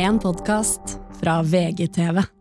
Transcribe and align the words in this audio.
En 0.00 0.18
podkast 0.18 0.80
fra 1.20 1.42
VGTV. 1.42 2.37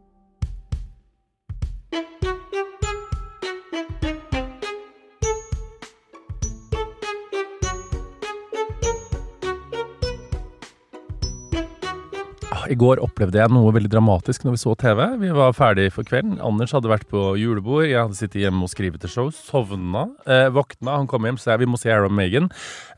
I 12.67 12.75
går 12.75 12.99
opplevde 13.03 13.39
jeg 13.39 13.51
noe 13.53 13.71
veldig 13.75 13.89
dramatisk 13.91 14.43
når 14.45 14.55
vi 14.57 14.59
så 14.61 14.73
TV. 14.79 14.99
Vi 15.21 15.29
var 15.35 15.53
ferdig 15.55 15.85
for 15.95 16.07
kvelden. 16.07 16.37
Anders 16.43 16.73
hadde 16.75 16.89
vært 16.91 17.05
på 17.11 17.21
julebord. 17.39 17.85
Jeg 17.87 17.99
hadde 18.01 18.17
sittet 18.17 18.41
hjemme 18.43 18.65
og 18.65 18.71
skrevet 18.71 18.99
til 19.03 19.11
show. 19.11 19.29
Sovna. 19.35 20.05
Eh, 20.27 20.47
våkna. 20.55 20.97
Han 20.99 21.07
kom 21.09 21.27
hjem, 21.27 21.39
så 21.39 21.53
jeg 21.53 21.63
vi 21.63 21.69
må 21.71 21.79
se 21.79 21.91
Aaron 21.93 22.11
og 22.11 22.17
Megan. 22.19 22.49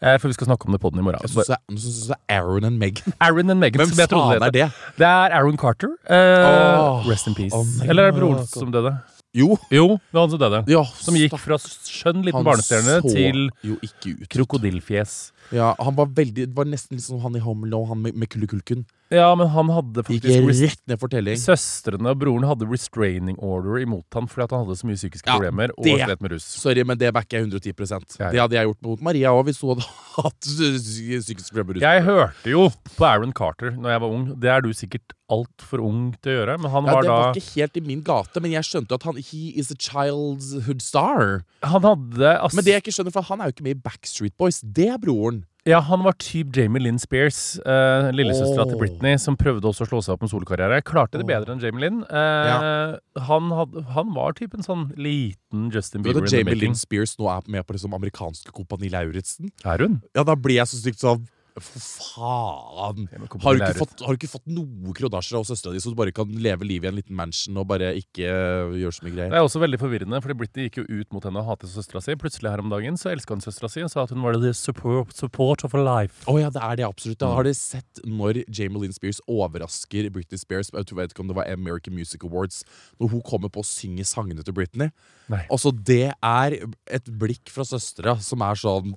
Eh, 0.01 0.17
for 0.17 0.31
vi 0.31 0.37
skal 0.39 0.49
snakke 0.49 0.65
om 0.69 0.73
det 0.77 0.81
på 0.81 0.91
den 0.93 1.03
i 1.03 1.05
morgen. 1.05 1.21
Jeg 1.25 1.33
syns 1.35 1.53
jeg 1.53 1.77
synes 1.83 2.01
det 2.13 2.17
er 2.17 2.39
Aaron 2.39 2.69
og 2.71 2.79
Megan. 2.81 3.15
Aaron 3.19 3.53
and 3.55 3.61
Megan. 3.61 3.83
Hvem 3.85 4.03
jeg 4.03 4.13
faen 4.15 4.47
er 4.49 4.55
det? 4.57 4.67
Det 4.97 5.07
er 5.11 5.37
Aaron 5.37 5.57
Carter. 5.61 5.93
Eh, 6.09 6.49
oh, 6.81 7.05
rest 7.09 7.29
in 7.29 7.37
peace. 7.37 7.53
oh 7.55 7.65
Eller 7.85 8.09
er 8.09 8.13
det 8.13 8.19
broren 8.21 8.45
som 8.49 8.73
døde? 8.73 8.95
Jo. 9.37 9.53
Jo, 9.69 9.99
det 10.09 10.15
var 10.17 10.23
han 10.25 10.31
som 10.33 10.39
døde. 10.41 10.63
Ja, 10.73 10.81
Som 10.97 11.17
gikk 11.19 11.35
fra 11.37 11.59
skjønn 11.61 12.23
liten 12.25 12.45
barnestjerne 12.47 12.95
til 13.05 13.51
jo 13.61 13.75
ikke 13.85 14.15
ut. 14.23 14.29
krokodillfjes. 14.33 15.17
Ja, 15.53 15.75
han 15.77 15.95
var 15.97 16.09
veldig 16.17 16.47
Det 16.49 16.55
var 16.57 16.65
nesten 16.65 16.97
litt 16.97 17.05
som 17.05 17.21
han 17.21 17.37
i 17.37 17.43
Home 17.43 17.67
Alone, 17.69 17.91
han 17.91 18.01
med, 18.01 18.17
med 18.17 18.29
kullekulken. 18.33 18.87
Ja, 19.09 19.33
men 19.33 19.47
han 19.49 19.69
hadde 19.73 20.03
faktisk 20.05 20.61
rett 20.61 20.81
ned 20.87 20.99
for 21.01 21.09
telling. 21.09 21.37
Søstrene 21.41 22.11
og 22.13 22.19
broren 22.21 22.45
hadde 22.45 22.67
restraining 22.69 23.39
order 23.41 23.79
imot 23.81 24.05
han 24.13 24.27
fordi 24.29 24.43
at 24.45 24.51
han 24.53 24.65
hadde 24.67 24.77
så 24.77 24.85
mye 24.89 24.99
psykiske 24.99 25.25
Ja, 25.25 25.37
problemer 25.39 25.73
og 25.75 25.83
det- 25.87 25.95
slet 26.05 26.21
med 26.21 26.31
russ. 26.35 26.45
Sorry, 26.45 26.83
men 26.85 26.97
det 27.01 27.11
backer 27.13 27.39
jeg 27.39 27.47
110 27.49 28.19
Ja. 28.19 28.29
Det 28.31 28.39
hadde 28.39 28.53
jeg 28.59 28.67
gjort 28.69 28.81
mot 28.85 29.01
Maria 29.01 29.29
òg, 29.33 29.45
hvis 29.49 29.61
hun 29.61 29.73
hadde 29.73 29.87
hatt 30.19 30.39
psykisk 30.41 31.53
problemer. 31.53 31.81
Jeg 31.81 32.03
hørte 32.05 32.53
jo 32.53 32.69
på 32.69 33.05
Aaron 33.05 33.33
Carter 33.33 33.71
når 33.71 33.89
jeg 33.95 34.01
var 34.05 34.09
ung. 34.13 34.27
Det 34.39 34.49
er 34.49 34.61
du 34.61 34.69
sikkert 34.77 35.15
altfor 35.29 35.81
ung 35.85 36.15
til 36.21 36.31
å 36.31 36.37
gjøre, 36.39 36.57
men 36.61 36.71
han 36.71 36.85
Ja, 36.85 36.93
var 36.93 37.01
det 37.01 37.09
da 37.09 37.17
var 37.19 37.33
ikke 37.37 37.53
helt 37.57 37.77
i 37.77 37.81
min 37.85 38.01
gate, 38.05 38.41
men 38.41 38.51
jeg 38.51 38.63
skjønte 38.65 38.93
at 38.97 39.03
han 39.03 39.15
He 39.17 39.53
is 39.57 39.71
a 39.71 39.75
childhood 39.75 40.81
star. 40.81 41.43
Han 41.63 41.81
hadde 41.81 42.37
ass, 42.43 42.53
Men 42.53 42.63
det 42.63 42.73
jeg 42.77 42.83
ikke 42.85 42.93
skjønner, 42.97 43.13
for 43.13 43.21
han 43.29 43.41
er 43.41 43.49
jo 43.49 43.57
ikke 43.57 43.63
med 43.67 43.77
i 43.77 43.81
Backstreet 43.89 44.37
Boys. 44.37 44.61
Det 44.61 44.87
er 44.89 44.97
broren. 45.01 45.45
Ja, 45.67 45.81
han 45.83 46.03
var 46.05 46.15
type 46.21 46.55
Jamie 46.55 46.81
Lynn 46.81 46.99
Spears, 47.01 47.59
uh, 47.65 48.09
lillesøstera 48.15 48.65
til 48.69 48.79
Britney, 48.79 49.17
som 49.19 49.35
prøvde 49.39 49.67
også 49.67 49.85
å 49.85 49.89
slå 49.89 49.99
seg 50.05 50.15
opp 50.15 50.23
med 50.23 50.31
solokarriere. 50.31 50.79
Klarte 50.87 51.19
det 51.19 51.27
bedre 51.27 51.55
enn 51.55 51.63
Jamie 51.63 51.83
Lynn. 51.83 51.99
Eh, 52.07 52.95
han, 53.27 53.49
had, 53.57 53.75
han 53.91 54.13
var 54.15 54.37
typ 54.37 54.55
en 54.55 54.65
sånn 54.65 54.87
liten 54.95 55.67
Justin 55.73 56.05
Bieber 56.05 56.23
Jamie. 56.31 56.55
Lynn 56.57 56.77
Spears 56.79 57.17
nå 57.19 57.27
er 57.33 57.43
med 57.51 57.67
på 57.67 57.75
liksom 57.75 57.97
amerikanske 57.97 58.55
Kompani 58.55 58.91
Lauritzen? 58.93 59.51
Er 59.67 59.83
hun? 59.83 59.99
Ja, 60.15 60.23
da 60.27 60.37
blir 60.39 60.61
jeg 60.61 60.71
så 60.71 60.79
stygt 60.79 61.03
sånn 61.03 61.27
For 61.57 61.81
faen! 61.81 63.07
Har 63.09 63.57
du, 63.57 63.63
ikke 63.63 63.79
fått, 63.81 64.01
har 64.05 64.15
du 64.15 64.19
ikke 64.19 64.31
fått 64.31 64.49
noe 64.51 64.93
krodasjer 64.95 65.39
av 65.39 65.47
søstera 65.49 65.73
di, 65.73 65.81
så 65.83 65.91
du 65.91 65.97
bare 65.97 66.13
kan 66.15 66.29
leve 66.29 66.67
livet 66.67 66.87
i 66.87 66.91
en 66.91 66.99
liten 66.99 67.17
mansion 67.17 67.57
og 67.59 67.67
bare 67.71 67.91
ikke 67.97 68.27
øh, 68.29 68.75
gjøre 68.79 68.95
så 68.95 69.05
mye 69.05 69.15
greier? 69.15 69.33
Det 69.33 69.39
er 69.39 69.47
også 69.47 69.61
veldig 69.63 69.79
forvirrende, 69.81 70.21
fordi 70.23 70.37
Britney 70.39 70.67
gikk 70.67 70.81
jo 70.81 70.85
ut 71.01 71.15
mot 71.15 71.25
henne 71.25 71.41
og 71.41 71.49
hatet 71.49 71.73
søstera 71.73 72.03
si. 72.05 72.15
Plutselig 72.19 72.53
her 72.53 72.63
om 72.63 72.71
dagen 72.71 72.99
så 73.01 73.11
elska 73.11 73.35
hun 73.35 73.43
søstera 73.43 73.71
si 73.71 73.83
og 73.85 73.91
sa 73.93 74.05
at 74.05 74.13
hun 74.15 74.23
var 74.25 74.37
the 74.39 74.53
support, 74.55 75.15
support 75.17 75.65
of 75.67 75.75
her 75.75 75.85
life. 75.85 76.23
Å 76.29 76.37
ja, 76.39 76.51
det 76.53 76.63
er 76.63 76.81
det 76.81 76.87
absolutt. 76.87 77.19
Mm. 77.19 77.23
Da 77.25 77.31
har 77.35 77.49
dere 77.49 77.59
sett 77.59 78.03
når 78.05 78.43
Jamie 78.47 78.85
Lynn 78.85 78.95
Spears 78.95 79.21
overrasker 79.27 80.11
Britney 80.13 80.39
Spears 80.39 80.71
Jeg 80.71 80.97
vet 80.97 81.15
ikke 81.15 81.25
om 81.25 81.31
det 81.31 81.39
var 81.39 81.49
American 81.51 81.97
Music 81.97 82.23
Awards, 82.27 82.61
når 83.01 83.15
hun 83.15 83.25
kommer 83.25 83.51
på 83.51 83.63
å 83.63 83.67
synge 83.67 84.05
sangene 84.07 84.45
til 84.45 84.55
Britney. 84.55 84.93
Nei. 85.29 85.43
Altså, 85.49 85.73
det 85.73 86.11
er 86.13 86.59
et 86.89 87.09
blikk 87.19 87.51
fra 87.53 87.65
søstera 87.67 88.17
som 88.23 88.45
er 88.45 88.59
sånn 88.59 88.95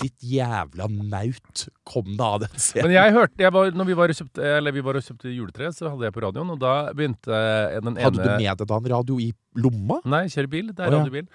Ditt 0.00 0.24
jævla 0.24 0.86
naut, 0.88 1.64
kom 1.88 2.06
deg 2.14 2.24
av 2.24 2.42
den 2.46 2.52
scenen. 2.56 2.88
Men 2.88 2.94
jeg 2.96 3.14
hørte, 3.16 3.42
jeg 3.44 3.52
var, 3.52 3.72
når 3.76 3.88
vi 3.90 3.96
var, 3.98 4.12
og 4.12 4.20
kjøpte, 4.22 4.52
eller 4.58 4.72
vi 4.72 4.84
var 4.86 4.98
og 4.98 5.06
kjøpte 5.06 5.32
juletre, 5.32 5.72
så 5.76 5.90
hadde 5.90 6.08
jeg 6.08 6.14
på 6.16 6.22
radioen, 6.24 6.52
og 6.54 6.60
da 6.62 6.74
begynte 6.96 7.40
den 7.76 7.92
ene 7.92 8.06
Hadde 8.06 8.22
du 8.22 8.30
med 8.30 8.62
deg 8.62 8.70
da 8.70 8.78
en 8.78 8.92
radio 8.94 9.18
i 9.20 9.32
lomma? 9.60 10.00
Nei, 10.08 10.24
kjører 10.32 10.52
bil. 10.54 10.70
Det 10.72 10.86
er 10.86 10.94
ja. 10.94 11.02
radiobil. 11.02 11.28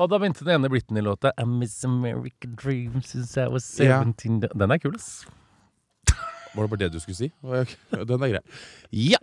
Og 0.00 0.08
da 0.10 0.18
begynte 0.20 0.46
den 0.46 0.56
ene 0.56 0.70
Britney-låta 0.72 1.34
I 1.36 1.44
miss 1.48 1.84
American 1.84 2.56
dreams 2.58 3.12
since 3.12 3.36
I 3.36 3.50
was 3.52 3.66
Ja. 3.78 4.00
17 4.02 4.40
Den 4.48 4.70
er 4.70 4.80
kul, 4.82 4.96
ass. 4.96 5.26
Var 6.50 6.66
det 6.66 6.70
bare 6.70 6.80
det 6.80 6.92
du 6.92 6.98
skulle 6.98 7.14
si? 7.14 7.28
Den 8.10 8.22
er 8.24 8.32
grei. 8.32 8.40
Ja! 8.90 9.20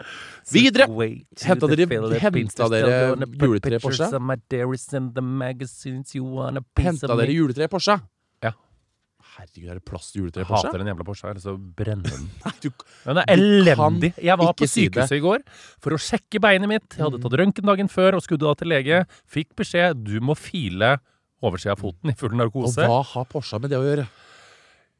Videre! 0.52 0.88
Henta 0.88 1.68
dere, 1.68 1.88
henta 2.24 2.70
dere 2.72 2.94
juletre 3.36 3.76
i 3.76 3.82
Porsche? 3.84 4.08
Henta 6.80 7.18
dere 7.20 7.34
juletre 7.36 7.68
i 7.68 7.72
Porsche? 7.72 7.98
Herregud, 9.38 9.70
er 9.70 9.78
det 9.78 9.86
plass 9.86 10.08
til 10.12 10.24
juletre 10.24 10.42
i 10.42 10.48
Porsche? 10.50 10.72
hater 10.72 10.82
den 10.82 10.90
jævla 10.90 11.06
Porsche, 11.06 11.30
eller 11.30 11.44
så 11.44 11.54
brenner 11.58 12.10
den. 12.10 12.24
Nei, 12.46 12.54
du, 12.64 12.72
Den 13.04 13.20
er 13.22 13.30
elendig. 13.36 14.14
Jeg 14.18 14.40
var 14.42 14.54
på. 14.54 14.66
Mm. 14.66 14.72
sykehuset 14.74 15.18
i 15.20 15.24
går 15.24 15.44
for 15.84 15.94
å 15.94 16.00
sjekke 16.02 16.42
beinet 16.42 16.72
mitt. 16.72 16.88
Jeg 16.96 17.06
hadde 17.06 17.22
tatt 17.22 17.38
røntgen 17.42 17.70
dagen 17.70 17.92
før 17.94 18.18
og 18.18 18.26
skulle 18.26 18.42
da 18.48 18.56
til 18.58 18.74
lege. 18.74 19.04
Fikk 19.30 19.54
beskjed 19.60 20.02
du 20.08 20.18
må 20.26 20.36
file 20.38 20.96
oversida 21.46 21.76
av 21.76 21.84
foten 21.84 22.10
i 22.10 22.18
full 22.18 22.34
narkose. 22.38 22.82
og 22.82 22.90
hva 22.90 23.04
har 23.14 23.30
Porsche 23.30 23.62
med 23.62 23.74
det 23.74 23.78
å 23.78 23.86
gjøre? 23.86 24.08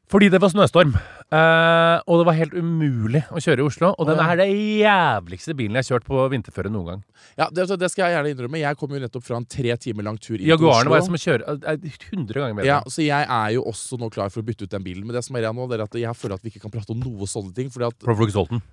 Fordi 0.08 0.30
det 0.32 0.40
var 0.40 0.48
snøstorm. 0.52 0.94
Eh, 1.28 1.96
og 2.08 2.20
det 2.20 2.24
var 2.24 2.36
helt 2.38 2.54
umulig 2.56 3.20
å 3.28 3.40
kjøre 3.44 3.60
i 3.60 3.66
Oslo. 3.68 3.90
Og 4.00 4.08
den 4.08 4.20
er 4.24 4.38
det 4.40 4.46
jævligste 4.48 5.52
bilen 5.58 5.76
jeg 5.76 5.84
har 5.84 5.88
kjørt 5.90 6.06
på 6.08 6.22
vinterføre 6.32 6.72
noen 6.72 6.88
gang. 6.88 7.02
Ja, 7.36 7.50
det, 7.52 7.66
det 7.76 7.90
skal 7.92 8.06
jeg 8.06 8.16
gjerne 8.16 8.32
innrømme. 8.32 8.62
Jeg 8.62 8.78
kom 8.80 8.94
jo 8.96 9.02
nettopp 9.02 9.26
fra 9.26 9.40
en 9.40 9.48
tre 9.48 9.76
timer 9.76 10.08
lang 10.08 10.16
tur 10.16 10.38
inn 10.38 10.46
til 10.46 10.54
Jaguaren 10.54 10.88
var 10.88 11.02
jeg 11.02 11.08
som 11.10 11.18
å 11.18 11.22
kjøre 11.26 11.58
eh, 11.58 12.00
100 12.08 12.40
ganger 12.40 12.56
bedre. 12.56 12.70
Ja, 12.70 12.80
så 12.88 13.04
jeg 13.04 13.28
er 13.28 13.52
jo 13.58 13.66
også 13.68 14.00
nå 14.00 14.08
klar 14.14 14.32
for 14.32 14.40
å 14.40 14.48
bytte 14.48 14.64
ut 14.64 14.72
den 14.72 14.86
bilen. 14.86 15.04
Men 15.04 15.18
det 15.18 15.26
som 15.28 15.36
er 15.36 15.44
igjen 15.44 15.60
nå, 15.60 15.68
det 15.68 15.76
er 15.76 15.84
at 15.84 16.00
jeg 16.00 16.20
føler 16.22 16.40
at 16.40 16.46
vi 16.46 16.54
ikke 16.54 16.64
kan 16.64 16.72
prate 16.78 16.96
om 16.96 17.04
noe 17.04 17.28
sånne 17.28 17.52
ting. 17.58 17.68
Fordi 17.74 17.90
at 17.90 18.08
Hvorfor 18.08 18.24
ikke 18.24 18.38
solgt 18.38 18.56
den? 18.56 18.64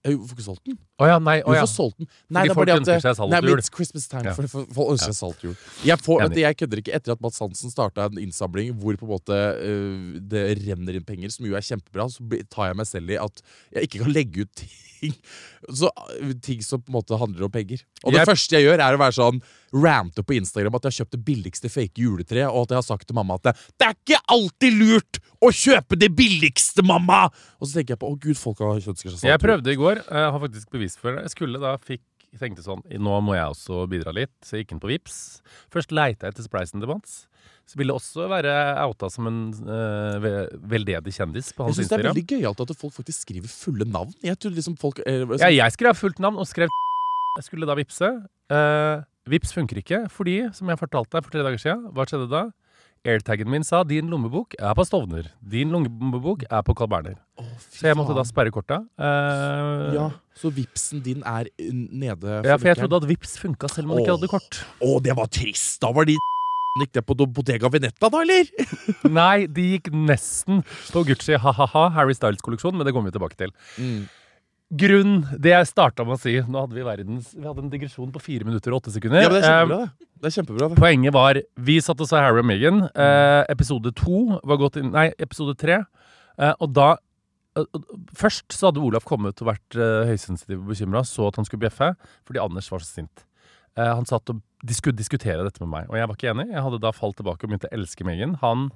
Jeg 0.00 0.16
får 0.16 0.32
ikke 0.32 0.44
solgt 0.46 0.62
den. 0.64 0.76
Å 0.96 1.08
ja, 1.10 1.16
nei. 1.20 1.34
Å 1.44 1.52
ja. 1.52 1.64
Får 1.66 1.70
solgt 1.74 1.98
den? 2.00 2.08
Nei, 2.32 2.46
Fordi 2.48 2.48
det 2.48 2.56
folk 2.56 2.70
ønsker 2.80 3.02
seg 3.04 3.16
salt 3.18 3.32
Nei, 3.34 3.40
it's 3.52 3.72
Christmas 3.74 4.06
time. 4.08 4.30
Ja. 4.30 4.32
For, 4.36 4.48
folk 4.48 4.94
ønsker 4.94 5.12
seg 5.12 5.18
salt 5.18 5.42
til. 5.42 5.56
Jeg, 5.84 6.00
får, 6.00 6.24
jeg 6.40 6.58
kødder 6.62 6.82
ikke. 6.82 6.94
Etter 6.96 7.16
at 7.16 7.24
Mats 7.24 7.40
Hansen 7.44 7.72
starta 7.72 8.06
en 8.08 8.20
innsamling 8.22 8.72
hvor 8.80 8.96
på 8.96 9.04
en 9.04 9.12
måte 9.12 9.36
uh, 9.36 10.16
det 10.32 10.46
renner 10.62 10.96
inn 10.96 11.04
penger, 11.04 11.34
som 11.34 11.44
jo 11.48 11.58
er 11.58 11.66
kjempebra, 11.66 12.08
så 12.12 12.24
tar 12.48 12.70
jeg 12.70 12.80
meg 12.80 12.88
selv 12.88 13.12
i 13.12 13.20
at 13.20 13.44
jeg 13.76 13.90
ikke 13.90 14.04
kan 14.06 14.14
legge 14.16 14.46
ut 14.46 14.54
ting 15.00 15.16
så, 15.68 15.88
øh, 16.20 16.32
ting 16.44 16.64
som 16.64 16.80
på 16.80 16.92
en 16.92 16.96
måte 16.98 17.20
handler 17.20 17.46
om 17.48 17.52
penger. 17.52 17.84
Og 18.04 18.12
det 18.12 18.22
Jeg- 18.22 18.28
første 18.32 18.56
jeg 18.56 18.68
gjør, 18.68 18.80
er 18.84 18.96
å 18.96 19.00
være 19.00 19.16
sånn 19.16 19.42
rante 19.72 20.22
på 20.26 20.34
Instagram 20.34 20.74
at 20.78 20.86
jeg 20.88 20.90
har 20.92 20.98
kjøpt 21.04 21.14
det 21.16 21.22
billigste 21.24 21.70
fake 21.70 22.02
juletreet, 22.02 22.48
og 22.50 22.64
at 22.66 22.74
jeg 22.74 22.80
har 22.80 22.86
sagt 22.88 23.06
til 23.10 23.14
mamma 23.18 23.36
at 23.38 23.48
det, 23.50 23.56
det 23.78 23.86
er 23.88 23.96
ikke 23.98 24.20
alltid 24.34 24.78
lurt 24.80 25.20
å 25.40 25.50
kjøpe 25.54 25.98
det 26.00 26.10
billigste, 26.18 26.82
mamma! 26.86 27.26
Og 27.60 27.68
så 27.70 27.78
tenker 27.78 27.94
jeg 27.96 28.02
på 28.02 28.10
å 28.10 28.18
gud, 28.20 28.36
folk 28.40 28.60
har 28.64 28.76
ønsker 28.80 29.10
seg 29.12 29.18
sånn. 29.20 29.30
Jeg 29.30 29.42
prøvde 29.42 29.72
i 29.72 29.78
går. 29.78 30.02
Jeg 30.06 30.30
har 30.34 30.40
faktisk 30.42 30.70
bevis 30.74 30.96
for 31.00 31.14
det. 31.16 31.26
Jeg 31.28 31.34
skulle 31.36 31.60
da 31.62 31.76
fikk 31.80 32.02
jeg 32.30 32.38
tenkte 32.38 32.62
sånn 32.62 32.84
Nå 33.02 33.16
må 33.26 33.34
jeg 33.34 33.42
også 33.50 33.88
bidra 33.90 34.12
litt. 34.14 34.30
Så 34.46 34.54
jeg 34.54 34.62
gikk 34.64 34.76
inn 34.76 34.82
på 34.84 34.90
Vips. 34.92 35.16
Først 35.74 35.90
leita 35.90 36.28
jeg 36.28 36.36
etter 36.36 36.46
spleisen 36.46 36.78
til 36.82 36.86
Mats. 36.92 37.24
Så 37.66 37.78
ville 37.78 37.90
jeg 37.94 37.98
også 38.02 38.28
være 38.30 38.52
outa 38.84 39.08
som 39.10 39.26
en 39.30 39.40
ve- 40.22 40.46
veldedig 40.74 41.14
kjendis 41.16 41.52
på 41.54 41.66
hans 41.66 41.74
Jeg 41.78 41.86
synes 41.86 41.90
det 41.90 41.98
er 41.98 42.06
veldig 42.08 42.24
gøyalt 42.34 42.62
at 42.64 42.72
folk 42.78 42.94
faktisk 42.94 43.24
skriver 43.26 43.50
fulle 43.50 43.86
navn. 43.86 44.14
Jeg 44.26 44.38
tror 44.42 44.54
liksom 44.54 44.78
folk 44.78 45.02
eh, 45.06 45.24
Ja, 45.42 45.50
jeg 45.54 45.74
skrev 45.74 45.98
fullt 45.98 46.18
navn 46.22 46.38
og 46.42 46.46
skrev 46.50 46.70
Jeg 47.38 47.46
skulle 47.46 47.68
da 47.68 47.76
vippse. 47.78 48.08
Uh, 48.50 49.02
Vips 49.30 49.52
funker 49.54 49.78
ikke 49.78 50.00
fordi, 50.10 50.40
som 50.56 50.70
jeg 50.72 50.80
fortalte 50.80 51.14
deg 51.14 51.26
for 51.26 51.34
tre 51.34 51.44
dager 51.46 51.60
siden, 51.62 51.84
hva 51.94 52.06
skjedde 52.08 52.26
da? 52.32 52.48
Airtagen 53.06 53.48
min 53.48 53.62
sa 53.64 53.80
'din 53.82 54.10
lommebok 54.12 54.54
er 54.58 54.74
på 54.76 54.84
Stovner'. 54.84 55.30
'Din 55.40 55.70
lommebok 55.72 56.42
er 56.50 56.60
på 56.66 56.74
Carl 56.76 56.88
Berner'. 56.90 57.16
Oh, 57.38 57.46
Så 57.56 57.86
jeg 57.86 57.96
måtte 57.96 58.16
da 58.16 58.24
sperre 58.28 58.50
korta. 58.50 58.80
Uh, 58.98 59.94
Ja, 59.94 60.10
Så 60.34 60.50
vipsen 60.52 61.00
din 61.02 61.22
er 61.24 61.46
nede? 61.58 61.88
nede 61.92 62.44
ja, 62.44 62.56
for 62.56 62.68
jeg 62.68 62.76
trodde 62.76 62.96
at 62.96 63.08
Vips 63.08 63.38
funka 63.38 63.68
selv 63.68 63.86
om 63.88 63.94
man 63.96 64.02
ikke 64.04 64.16
hadde 64.18 64.28
kort. 64.28 64.64
Å, 64.82 65.00
det 65.00 65.16
var 65.16 65.26
trist! 65.26 65.80
Da 65.80 65.92
var 65.92 66.04
de 66.04 66.16
Gikk 66.80 66.92
det 66.92 67.02
på 67.06 67.14
Bottega 67.14 67.68
Venetta, 67.68 68.08
da, 68.10 68.20
eller? 68.20 68.46
Nei, 69.10 69.46
de 69.46 69.78
gikk 69.78 69.90
nesten 69.92 70.62
på 70.92 71.02
Gucci 71.04 71.34
ha-ha-ha, 71.36 71.88
Harry 71.90 72.14
Styles-kolleksjon, 72.14 72.76
men 72.76 72.86
det 72.86 72.92
kommer 72.94 73.10
vi 73.10 73.18
tilbake 73.18 73.36
til. 73.36 73.50
Grunn, 74.70 75.24
det 75.42 75.50
jeg 75.50 75.66
starta 75.66 76.04
med 76.06 76.14
å 76.14 76.20
si 76.22 76.36
Nå 76.46 76.60
hadde 76.62 76.76
vi 76.76 76.84
verdens 76.86 77.32
Vi 77.34 77.42
hadde 77.42 77.64
en 77.64 77.70
digresjon 77.72 78.12
på 78.14 78.20
fire 78.22 78.46
minutter 78.46 78.70
og 78.70 78.84
åtte 78.84 78.92
sekunder. 78.94 79.24
Ja, 79.24 79.30
men 79.32 79.42
det 79.42 79.48
er 79.48 79.50
Eh, 79.50 79.66
kjempebra, 79.66 79.78
det. 79.82 80.08
Det 80.20 80.28
er 80.28 80.34
kjempebra, 80.36 80.68
det. 80.70 80.78
Poenget 80.78 81.16
var 81.16 81.40
Vi 81.58 81.78
satt 81.82 82.00
og 82.04 82.06
så 82.06 82.20
Harry 82.22 82.38
og 82.38 82.46
Meghan. 82.46 82.84
Eh, 82.94 83.44
episode 83.50 83.90
to 83.98 84.20
var 84.46 84.60
gått 84.62 84.78
inn 84.78 84.92
Nei, 84.94 85.08
episode 85.18 85.56
tre. 85.58 85.80
Eh, 86.38 86.52
og 86.60 86.70
da 86.76 86.92
eh, 87.58 87.66
Først 88.14 88.54
så 88.54 88.70
hadde 88.70 88.84
Olaf 88.84 89.04
kommet 89.08 89.42
og 89.42 89.50
vært 89.50 89.74
eh, 89.74 90.06
høysensitiv 90.12 90.60
og 90.62 90.70
bekymra, 90.70 91.02
så 91.02 91.26
at 91.32 91.40
han 91.40 91.48
skulle 91.48 91.66
bjeffe 91.66 91.90
fordi 92.28 92.38
Anders 92.38 92.70
var 92.70 92.78
så 92.84 93.00
sint. 93.00 93.26
Eh, 93.76 93.90
han 93.90 94.06
satt 94.06 94.30
og 94.30 94.38
de 94.62 94.76
skulle 94.76 94.94
diskutere 94.94 95.42
dette 95.42 95.58
med 95.64 95.70
meg, 95.72 95.90
og 95.90 95.96
jeg 95.96 96.06
var 96.06 96.14
ikke 96.18 96.30
enig. 96.34 96.50
Jeg 96.52 96.62
hadde 96.62 96.78
da 96.84 96.90
falt 96.92 97.16
tilbake 97.18 97.42
og 97.42 97.50
begynte 97.50 97.70
å 97.70 97.74
elske 97.74 98.04
Meghan. 98.06 98.38
Han 98.44 98.68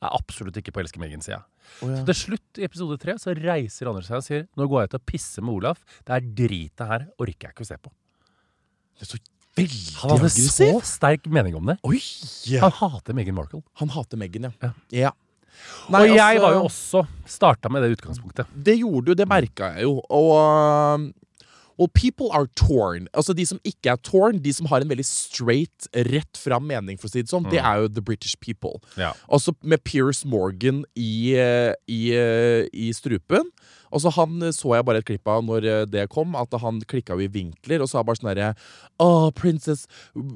er 0.00 0.14
absolutt 0.16 0.56
ikke 0.56 0.72
på 0.72 0.80
elske 0.82 1.00
Megan-sida. 1.02 1.42
Oh, 1.84 1.90
ja. 1.90 2.00
Så 2.00 2.06
til 2.08 2.18
slutt, 2.22 2.58
i 2.58 2.64
episode 2.66 2.96
tre, 3.02 3.14
så 3.20 3.34
reiser 3.36 3.90
Anders 3.90 4.08
seg 4.08 4.16
og 4.18 4.24
sier 4.26 4.46
Nå 4.58 4.66
går 4.70 4.82
jeg 4.82 4.90
ut 4.90 4.96
og 4.98 5.04
pisser 5.06 5.44
med 5.46 5.58
Olaf. 5.60 5.82
Det 6.08 6.16
er 6.16 6.30
dritet 6.40 6.86
her, 6.92 7.04
orker 7.20 7.48
jeg 7.50 7.54
ikke 7.54 7.66
å 7.66 7.70
se 7.70 7.78
på. 7.80 7.92
Det 8.96 9.06
er 9.06 9.10
så 9.12 9.20
veldig 9.60 9.96
Han 10.00 10.14
hadde 10.14 10.20
aggressiv. 10.30 10.50
så 10.56 10.70
sterk 10.88 11.26
mening 11.32 11.56
om 11.58 11.70
det. 11.72 11.76
Oi! 11.86 12.00
Han 12.64 12.74
hater 12.80 13.16
Meghan 13.18 13.36
Markle. 13.36 13.62
Han 13.82 13.92
hater 13.96 14.20
Meghan, 14.20 14.48
ja. 14.50 14.52
Ja. 14.62 14.72
ja. 15.04 15.12
Nei, 15.92 16.06
og 16.06 16.14
jeg 16.16 16.20
altså- 16.20 16.42
var 16.46 16.52
jo 16.56 16.64
også 16.64 17.06
starta 17.28 17.68
med 17.70 17.82
det 17.84 17.98
utgangspunktet. 17.98 18.46
Det 18.56 18.78
gjorde 18.80 19.10
du, 19.10 19.14
det 19.20 19.28
merka 19.28 19.74
jeg 19.76 19.84
jo. 19.84 19.98
Og 20.08 21.10
Well, 21.80 21.88
people 21.88 22.28
are 22.36 22.44
torn. 22.60 23.08
Altså 23.16 23.32
De 23.32 23.46
som 23.48 23.60
ikke 23.64 23.94
er 23.94 24.00
torn, 24.04 24.42
de 24.44 24.52
som 24.52 24.68
har 24.68 24.84
en 24.84 24.90
veldig 24.90 25.06
straight, 25.08 25.88
rett 26.10 26.36
fram 26.36 26.66
mening, 26.68 27.00
for 27.00 27.08
å 27.08 27.14
si 27.14 27.22
det 27.24 27.32
sånn, 27.32 27.46
det 27.48 27.62
er 27.62 27.80
jo 27.80 27.88
the 27.88 28.04
British 28.04 28.36
people. 28.44 28.82
Ja. 29.00 29.14
Altså 29.32 29.54
med 29.64 29.80
Piers 29.88 30.20
Morgan 30.28 30.84
i, 30.92 31.32
eh, 31.40 31.72
i, 31.88 32.12
eh, 32.12 32.68
i 32.68 32.90
strupen. 32.92 33.48
Og 33.90 34.02
så 34.02 34.12
Han 34.14 34.42
eh, 34.42 34.54
så 34.54 34.74
jeg 34.76 34.86
bare 34.86 35.02
et 35.02 35.08
klipp 35.08 35.28
av 35.30 35.44
når 35.46 35.66
eh, 35.66 35.84
det 35.90 36.08
kom, 36.12 36.36
at 36.38 36.54
han 36.62 36.80
klikka 36.90 37.16
jo 37.18 37.26
i 37.26 37.30
vinkler 37.32 37.82
og 37.82 37.90
sa 37.90 38.04
bare 38.06 38.20
sånn 38.20 38.32
derre 38.32 38.52
Oh, 39.00 39.30
Princess 39.32 39.86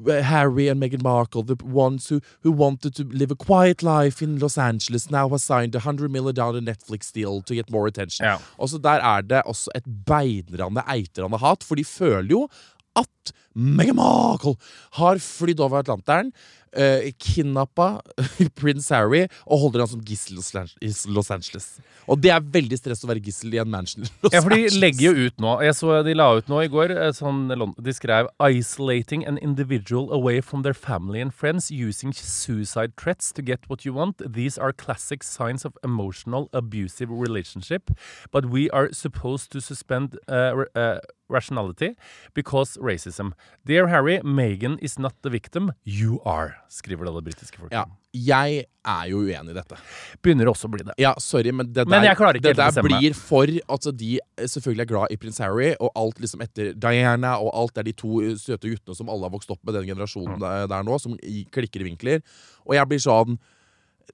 Harry 0.08 0.68
and 0.68 0.80
Meghan 0.80 1.02
Markle, 1.04 1.42
the 1.42 1.56
ones 1.62 2.08
who, 2.08 2.20
who 2.42 2.50
wanted 2.50 2.94
to 2.96 3.04
live 3.04 3.30
a 3.30 3.36
quiet 3.36 3.82
life 3.82 4.22
in 4.24 4.38
Los 4.38 4.56
Angeles, 4.56 5.10
now 5.10 5.28
has 5.28 5.44
signed 5.44 5.74
a 5.74 5.84
100 5.84 6.10
million 6.10 6.34
dollar 6.34 6.60
Netflix 6.60 7.12
deal 7.12 7.42
to 7.42 7.54
get 7.54 7.70
more 7.70 7.86
attention. 7.86 8.24
Ja. 8.24 8.38
Og 8.58 8.70
så 8.70 8.78
Der 8.78 9.00
er 9.00 9.20
det 9.22 9.42
også 9.44 9.70
et 9.74 9.84
beinrande, 10.06 10.82
eitrende 10.88 11.38
hat, 11.38 11.64
for 11.64 11.74
de 11.74 11.84
føler 11.84 12.30
jo 12.30 12.48
at 12.96 13.32
Meghan 13.54 13.96
Markle 13.96 14.56
har 14.98 15.22
flydd 15.22 15.62
over 15.62 15.78
Atlanteren, 15.82 16.32
uh, 16.74 17.10
kidnappa 17.22 18.00
prins 18.58 18.88
Harry 18.90 19.24
og 19.46 19.64
holder 19.64 19.84
han 19.84 19.92
som 19.94 20.04
gissel 20.06 20.40
i 20.82 20.90
Los 21.14 21.30
Angeles. 21.30 21.68
Og 22.10 22.20
det 22.20 22.32
er 22.34 22.44
veldig 22.54 22.78
stress 22.78 23.04
å 23.04 23.08
være 23.08 23.22
gissel 23.24 23.54
i 23.54 23.60
en 23.62 23.70
mansion 23.70 24.04
i 24.04 24.10
Los 24.24 24.34
Ja, 24.34 24.42
for 24.44 24.54
de 24.54 24.68
legger 24.76 25.06
jo 25.14 25.28
ut 25.28 25.40
nå. 25.42 25.54
Jeg 25.64 25.76
så 25.78 26.02
De 26.04 26.16
la 26.16 26.28
ut 26.36 26.50
nå 26.50 26.60
i 26.64 26.70
går 26.72 26.92
eh, 26.96 27.12
sånn, 27.16 27.46
De 27.78 27.94
skrev 27.94 28.28
'Isolating 28.42 29.24
an 29.26 29.38
individual 29.38 30.10
away 30.12 30.40
from 30.40 30.62
their 30.62 30.74
family 30.74 31.20
and 31.20 31.32
friends 31.32 31.70
using 31.70 32.12
suicide 32.12 32.96
threats 32.96 33.32
to 33.32 33.42
get 33.42 33.68
what 33.68 33.84
you 33.84 33.94
want. 33.94 34.20
These 34.26 34.58
are 34.58 34.72
classic 34.72 35.22
signs 35.22 35.64
of 35.64 35.78
emotional 35.84 36.48
abusive 36.52 37.10
relationship. 37.10 37.90
But 38.32 38.46
we 38.46 38.68
are 38.70 38.92
supposed 38.92 39.50
to 39.52 39.60
suspend 39.60 40.18
uh, 40.28 40.64
uh, 40.74 40.98
rationality 41.28 41.96
because 42.34 42.76
racism. 42.76 43.32
Dear 43.64 43.86
Harry, 43.88 44.20
Megan 44.22 44.78
is 44.82 44.98
not 44.98 45.14
the 45.22 45.30
victim. 45.30 45.72
You 45.88 46.18
are, 46.28 46.52
skriver 46.68 47.08
det 47.08 47.14
det 47.14 47.22
britiske 47.30 47.56
folket. 47.56 47.72
Ja, 47.72 47.86
jeg 48.12 48.66
er 48.84 49.06
jo 49.08 49.22
uenig 49.24 49.54
i 49.54 49.56
dette. 49.56 49.78
Begynner 50.20 50.50
også 50.52 50.68
å 50.68 50.74
bli 50.74 50.84
det. 50.84 50.92
Ja, 51.00 51.14
sorry, 51.16 51.48
men 51.48 51.70
det 51.70 51.86
der, 51.86 51.88
Men 51.88 52.04
jeg 52.04 52.18
klarer 52.18 52.36
ikke 52.36 52.52
det 52.52 52.60
der 52.60 52.84
blir 52.84 53.16
for 53.16 53.48
at 53.48 53.88
de 53.96 54.10
eh, 54.20 54.44
selvfølgelig 54.44 54.84
er 54.84 54.90
glad 54.92 55.16
i 55.16 55.18
prins 55.22 55.40
Harry, 55.40 55.70
og 55.80 55.96
alt 55.96 56.20
liksom 56.20 56.44
etter 56.44 56.74
Diana, 56.76 57.38
og 57.40 57.54
alt 57.56 57.80
er 57.80 57.88
de 57.88 57.96
to 57.96 58.20
eh, 58.20 58.36
søte 58.36 58.68
guttene 58.68 59.00
som 59.00 59.08
alle 59.08 59.24
har 59.30 59.32
vokst 59.32 59.56
opp 59.56 59.62
med, 59.64 59.78
den 59.78 59.88
generasjonen 59.94 60.44
der, 60.44 60.68
der 60.68 60.84
nå, 60.84 61.00
som 61.00 61.16
klikker 61.56 61.80
i 61.80 61.88
vinkler. 61.88 62.20
Og 62.68 62.76
jeg 62.76 62.92
blir 62.92 63.00
sånn 63.00 63.40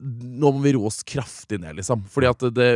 nå 0.00 0.52
må 0.54 0.62
vi 0.64 0.74
roe 0.76 0.90
oss 0.90 1.00
kraftig 1.06 1.60
ned, 1.62 1.78
liksom. 1.80 2.04
Fordi 2.10 2.30
at 2.30 2.44
det, 2.56 2.68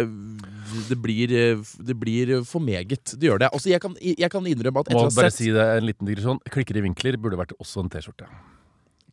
det, 0.90 0.98
blir, 1.00 1.34
det 1.62 1.96
blir 2.00 2.34
for 2.48 2.64
meget. 2.64 3.14
Det 3.14 3.30
gjør 3.30 3.44
det. 3.44 3.52
Altså, 3.52 3.70
jeg, 3.72 3.82
kan, 3.84 3.96
jeg 4.00 4.30
kan 4.32 4.50
innrømme 4.50 4.84
at 4.84 4.90
etter 4.90 5.00
å 5.00 5.06
ha 5.08 5.14
sett 5.14 5.38
si 5.38 5.52
det 5.54 5.68
en 5.78 5.88
liten 5.88 6.10
digresjon. 6.10 6.42
Klikker 6.54 6.80
i 6.80 6.84
vinkler 6.88 7.20
burde 7.20 7.40
vært 7.40 7.56
også 7.60 7.84
en 7.84 7.92
T-skjorte. 7.92 8.28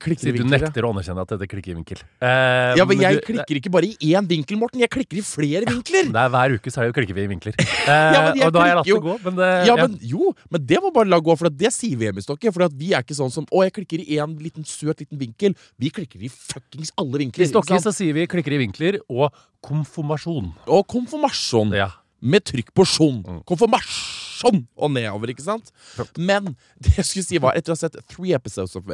Klikker 0.02 0.32
i 0.32 0.34
du 0.38 0.44
nekter 0.50 0.86
å 0.88 0.92
anerkjenne 0.94 1.22
at 1.24 1.32
dette 1.34 1.48
klikker 1.52 1.72
i 1.74 1.76
vinkel. 1.78 2.02
Eh, 2.22 2.76
Ja, 2.80 2.86
men 2.90 3.00
jeg 3.02 3.20
du- 3.22 3.26
klikker 3.30 3.60
ikke 3.60 3.72
bare 3.74 3.90
i 3.92 4.12
én 4.16 4.28
vinkel, 4.28 4.58
Morten. 4.58 4.80
Jeg 4.82 4.90
klikker 4.90 5.18
i 5.22 5.24
flere 5.26 5.66
vinkler. 5.70 6.10
Det 6.12 6.22
er 6.24 6.30
Hver 6.34 6.56
uke 6.58 6.72
så 6.74 6.82
er 6.82 6.90
jo 6.90 6.94
klikker 6.98 7.14
vi 7.18 7.26
i 7.28 7.32
vinkler. 7.32 7.56
Eh, 7.82 8.14
ja, 8.14 8.46
og 8.46 8.54
da 8.54 8.60
har 8.62 8.68
jeg 8.68 8.76
latt 8.78 8.86
det 8.86 9.02
gå. 9.02 9.14
Men 9.26 9.36
det, 9.40 9.48
Ja, 9.68 9.76
men 9.76 9.96
jo, 10.06 10.34
men 10.52 10.66
det 10.70 10.78
må 10.84 10.92
bare 10.94 11.10
la 11.10 11.18
gå, 11.20 11.34
for 11.38 11.50
det 11.50 11.72
sier 11.74 11.98
vi 11.98 12.08
i 12.12 12.22
stokket 12.22 12.54
For 12.54 12.68
vi 12.70 12.92
er 12.94 13.02
ikke 13.02 13.18
sånn 13.18 13.32
som 13.34 13.46
Å, 13.52 13.64
jeg 13.66 13.74
klikker 13.74 14.04
i 14.06 14.18
én 14.22 14.36
liten 14.40 14.64
søt 14.64 15.00
liten 15.02 15.18
vinkel. 15.18 15.56
Vi 15.82 15.90
klikker 15.90 16.22
i 16.22 16.30
fuckings 16.30 16.92
alle 16.98 17.18
vinkler. 17.24 17.46
I 17.46 17.50
Stokke 17.50 17.80
så 17.82 17.92
sier 17.94 18.14
vi 18.14 18.28
klikker 18.28 18.54
i 18.54 18.60
vinkler 18.62 19.00
og 19.10 19.34
konfirmasjon. 19.66 20.54
Og 20.68 20.86
konfirmasjon. 20.88 21.74
Ja. 21.76 21.90
Med 22.22 22.46
trykk 22.46 22.70
på 22.78 22.86
sjon. 22.86 23.24
Mm. 23.26 23.40
Konfirmasjon 23.50 24.68
og 24.78 24.92
nedover, 24.94 25.34
ikke 25.34 25.46
sant? 25.46 25.72
Men 26.18 26.56
det 26.80 26.96
jeg 27.00 27.06
skulle 27.10 27.26
si 27.28 27.42
var, 27.42 27.58
etter 27.58 27.74
å 27.74 27.78
ha 27.78 27.82
sett 27.82 27.98
three 28.08 28.34
episodes 28.38 28.76
of 28.78 28.86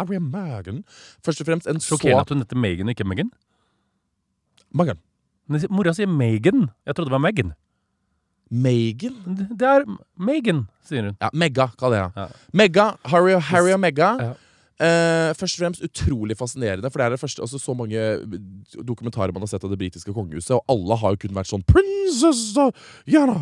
Harry 0.00 0.16
og 0.18 0.26
Meghan 0.32 0.82
Først 1.24 1.40
og 1.44 1.48
fremst 1.50 1.68
en 1.70 1.80
så 1.80 1.92
Sjokkerende 1.94 2.24
at 2.26 2.34
hun 2.34 2.42
heter 2.44 2.56
Megan 2.66 2.88
og 2.90 2.96
ikke 2.96 3.06
Megan. 3.12 3.30
Meghan. 4.74 4.98
Men 5.50 5.64
Mora 5.70 5.92
sier 5.96 6.06
Megan. 6.10 6.68
Jeg 6.86 6.94
trodde 6.96 7.10
det 7.10 7.16
var 7.16 7.22
Megan. 7.24 7.52
Megan? 8.50 9.16
Det 9.58 9.66
er 9.66 9.84
Megan, 10.18 10.64
sier 10.86 11.04
hun. 11.10 11.16
Ja, 11.22 11.28
Megga, 11.32 11.68
kaller 11.78 11.96
jeg 12.00 12.06
henne. 12.08 12.24
ja. 12.24 12.54
Megga, 12.62 12.86
Harry, 13.12 13.34
og- 13.38 13.42
Harry 13.50 13.72
og 13.74 13.80
Megga. 13.80 14.08
Ja. 14.22 14.32
Eh, 14.80 15.30
først 15.36 15.58
og 15.58 15.60
fremst 15.60 15.82
utrolig 15.84 16.36
fascinerende, 16.40 16.88
for 16.88 17.02
det 17.02 17.06
er 17.06 17.14
det 17.14 17.20
første, 17.20 17.42
altså, 17.44 17.58
så 17.60 17.74
mange 17.76 18.00
dokumentarer 18.88 19.34
man 19.36 19.44
har 19.44 19.50
sett 19.52 19.64
av 19.66 19.72
det 19.72 19.80
britiske 19.82 20.14
kongehuset, 20.16 20.54
og 20.56 20.72
alle 20.72 20.96
har 21.02 21.14
jo 21.14 21.20
kun 21.26 21.36
vært 21.36 21.50
sånn 21.50 21.64
Princess 21.68 22.54
Diana 22.56 23.36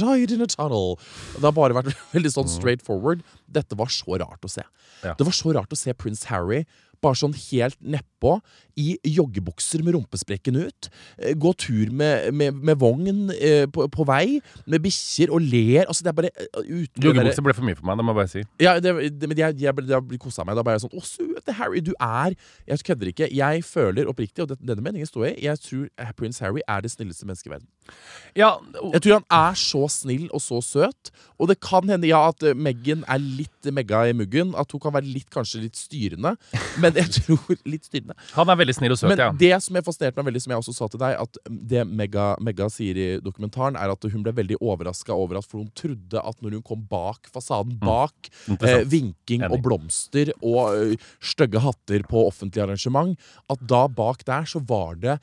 died 0.00 0.34
in 0.34 0.42
a 0.42 0.48
tunnel. 0.50 0.96
Det 1.36 1.46
har 1.46 1.54
bare 1.54 1.78
vært 1.78 1.94
veldig 2.16 2.34
sånn 2.34 2.50
straight 2.50 2.82
forward. 2.82 3.22
Dette 3.46 3.78
var 3.78 3.92
så 3.94 4.18
rart 4.18 4.42
å 4.42 4.50
se. 4.50 4.66
Ja. 5.04 5.14
Det 5.18 5.28
var 5.28 5.38
så 5.38 5.54
rart 5.54 5.70
å 5.74 5.78
se 5.78 5.94
prins 5.94 6.26
Harry 6.32 6.64
bare 7.02 7.18
sånn 7.18 7.34
helt 7.50 7.78
nedpå, 8.22 8.40
i 8.80 8.96
joggebukser 9.04 9.82
med 9.84 9.92
rumpesprekken 9.94 10.56
ut. 10.56 10.88
eh, 11.18 11.34
Gå 11.36 11.52
tur 11.60 11.90
med, 11.92 12.32
med, 12.32 12.54
med 12.54 12.76
vogn 12.80 13.30
eh, 13.34 13.66
på, 13.68 13.84
på 13.92 14.04
vei, 14.08 14.40
med 14.66 14.80
bikkjer, 14.80 15.28
og 15.30 15.42
ler. 15.42 15.84
Altså, 15.88 16.02
det 16.02 16.08
er 16.08 16.16
bare 16.16 16.30
eh, 16.32 16.86
derre- 16.96 17.42
ble 17.42 17.52
for 17.54 17.64
mye 17.66 17.76
for 17.76 17.84
meg, 17.84 17.98
det 18.00 18.04
må 18.06 18.12
jeg 18.14 18.20
bare 18.22 18.32
si. 18.32 18.44
ja, 18.62 18.78
det, 18.80 18.94
det, 19.20 19.28
men 19.28 19.36
jeg, 19.38 19.58
jeg, 19.60 19.74
jeg, 19.76 20.02
jeg 20.14 20.20
kosa 20.22 20.44
meg. 20.48 20.56
Da 20.56 20.62
ble 20.64 20.72
jeg 20.78 20.84
sånn 20.86 20.96
Å, 20.96 21.04
søte 21.04 21.52
Harry, 21.58 21.80
du 21.84 21.92
er 22.00 22.32
Jeg 22.68 22.78
kødder 22.86 23.10
ikke. 23.12 23.28
Jeg 23.34 23.64
føler 23.64 24.08
oppriktig, 24.08 24.42
og 24.46 24.48
det, 24.54 24.58
denne 24.64 24.80
meningen 24.82 25.06
står 25.10 25.26
jeg 25.28 25.36
i, 25.42 25.44
jeg 25.50 25.60
tror 25.66 26.14
prins 26.16 26.38
Harry 26.40 26.62
er 26.68 26.80
det 26.86 26.92
snilleste 26.94 27.26
mennesket 27.28 27.50
i 27.50 27.54
verden. 27.56 27.68
Ja, 28.38 28.54
og- 28.80 28.94
Jeg 28.94 29.02
tror 29.02 29.18
han 29.20 29.28
er 29.50 29.54
så 29.58 29.84
snill 29.90 30.28
og 30.32 30.40
så 30.40 30.62
søt. 30.64 31.10
Og 31.38 31.48
det 31.50 31.58
kan 31.60 31.88
hende 31.90 32.08
ja, 32.08 32.22
at 32.30 32.40
Meghan 32.56 33.04
er 33.10 33.18
litt 33.20 33.68
megga 33.74 34.06
i 34.08 34.14
muggen. 34.16 34.54
At 34.56 34.70
hun 34.72 34.80
kan 34.80 34.94
være 34.94 35.10
litt, 35.12 35.28
kanskje 35.34 35.60
litt 35.66 35.76
styrende. 35.76 36.36
Men 36.80 36.94
jeg 36.96 37.10
tror 37.18 37.56
litt 37.68 37.84
styrende. 37.90 38.11
Han 38.34 38.52
er 38.52 38.58
veldig 38.62 38.76
snill 38.76 38.94
og 38.94 39.00
søt, 39.00 39.10
Men 39.12 39.22
ja. 39.22 39.28
det 39.38 39.52
som 39.64 39.78
jeg 39.78 39.86
fascinerte 39.86 40.20
meg 40.20 40.30
veldig, 40.30 40.42
som 40.44 40.54
jeg 40.54 40.62
også 40.62 40.74
sa 40.76 40.88
til 40.92 41.02
deg, 41.02 41.16
at 41.24 41.40
det 41.72 41.84
Megga, 41.88 42.26
Megga 42.42 42.68
sier 42.72 42.98
i 42.98 43.08
dokumentaren, 43.22 43.78
er 43.78 43.92
at 43.94 44.08
hun 44.12 44.24
ble 44.24 44.34
veldig 44.36 44.60
overraska 44.60 45.14
over 45.14 45.40
at 45.40 45.48
For 45.48 45.62
hun 45.62 45.70
trodde 45.78 46.22
at 46.22 46.42
når 46.42 46.58
hun 46.58 46.66
kom 46.66 46.84
bak 46.90 47.30
fasaden, 47.32 47.78
bak 47.82 48.30
eh, 48.58 48.82
vinking 48.88 49.44
Enig. 49.44 49.52
og 49.52 49.64
blomster 49.64 50.32
og 50.40 50.76
eh, 50.76 51.08
stygge 51.22 51.62
hatter 51.62 52.06
på 52.08 52.26
offentlig 52.28 52.64
arrangement, 52.64 53.18
at 53.52 53.66
da 53.68 53.86
bak 53.90 54.26
der 54.28 54.48
så 54.48 54.62
var 54.68 54.96
det 55.00 55.18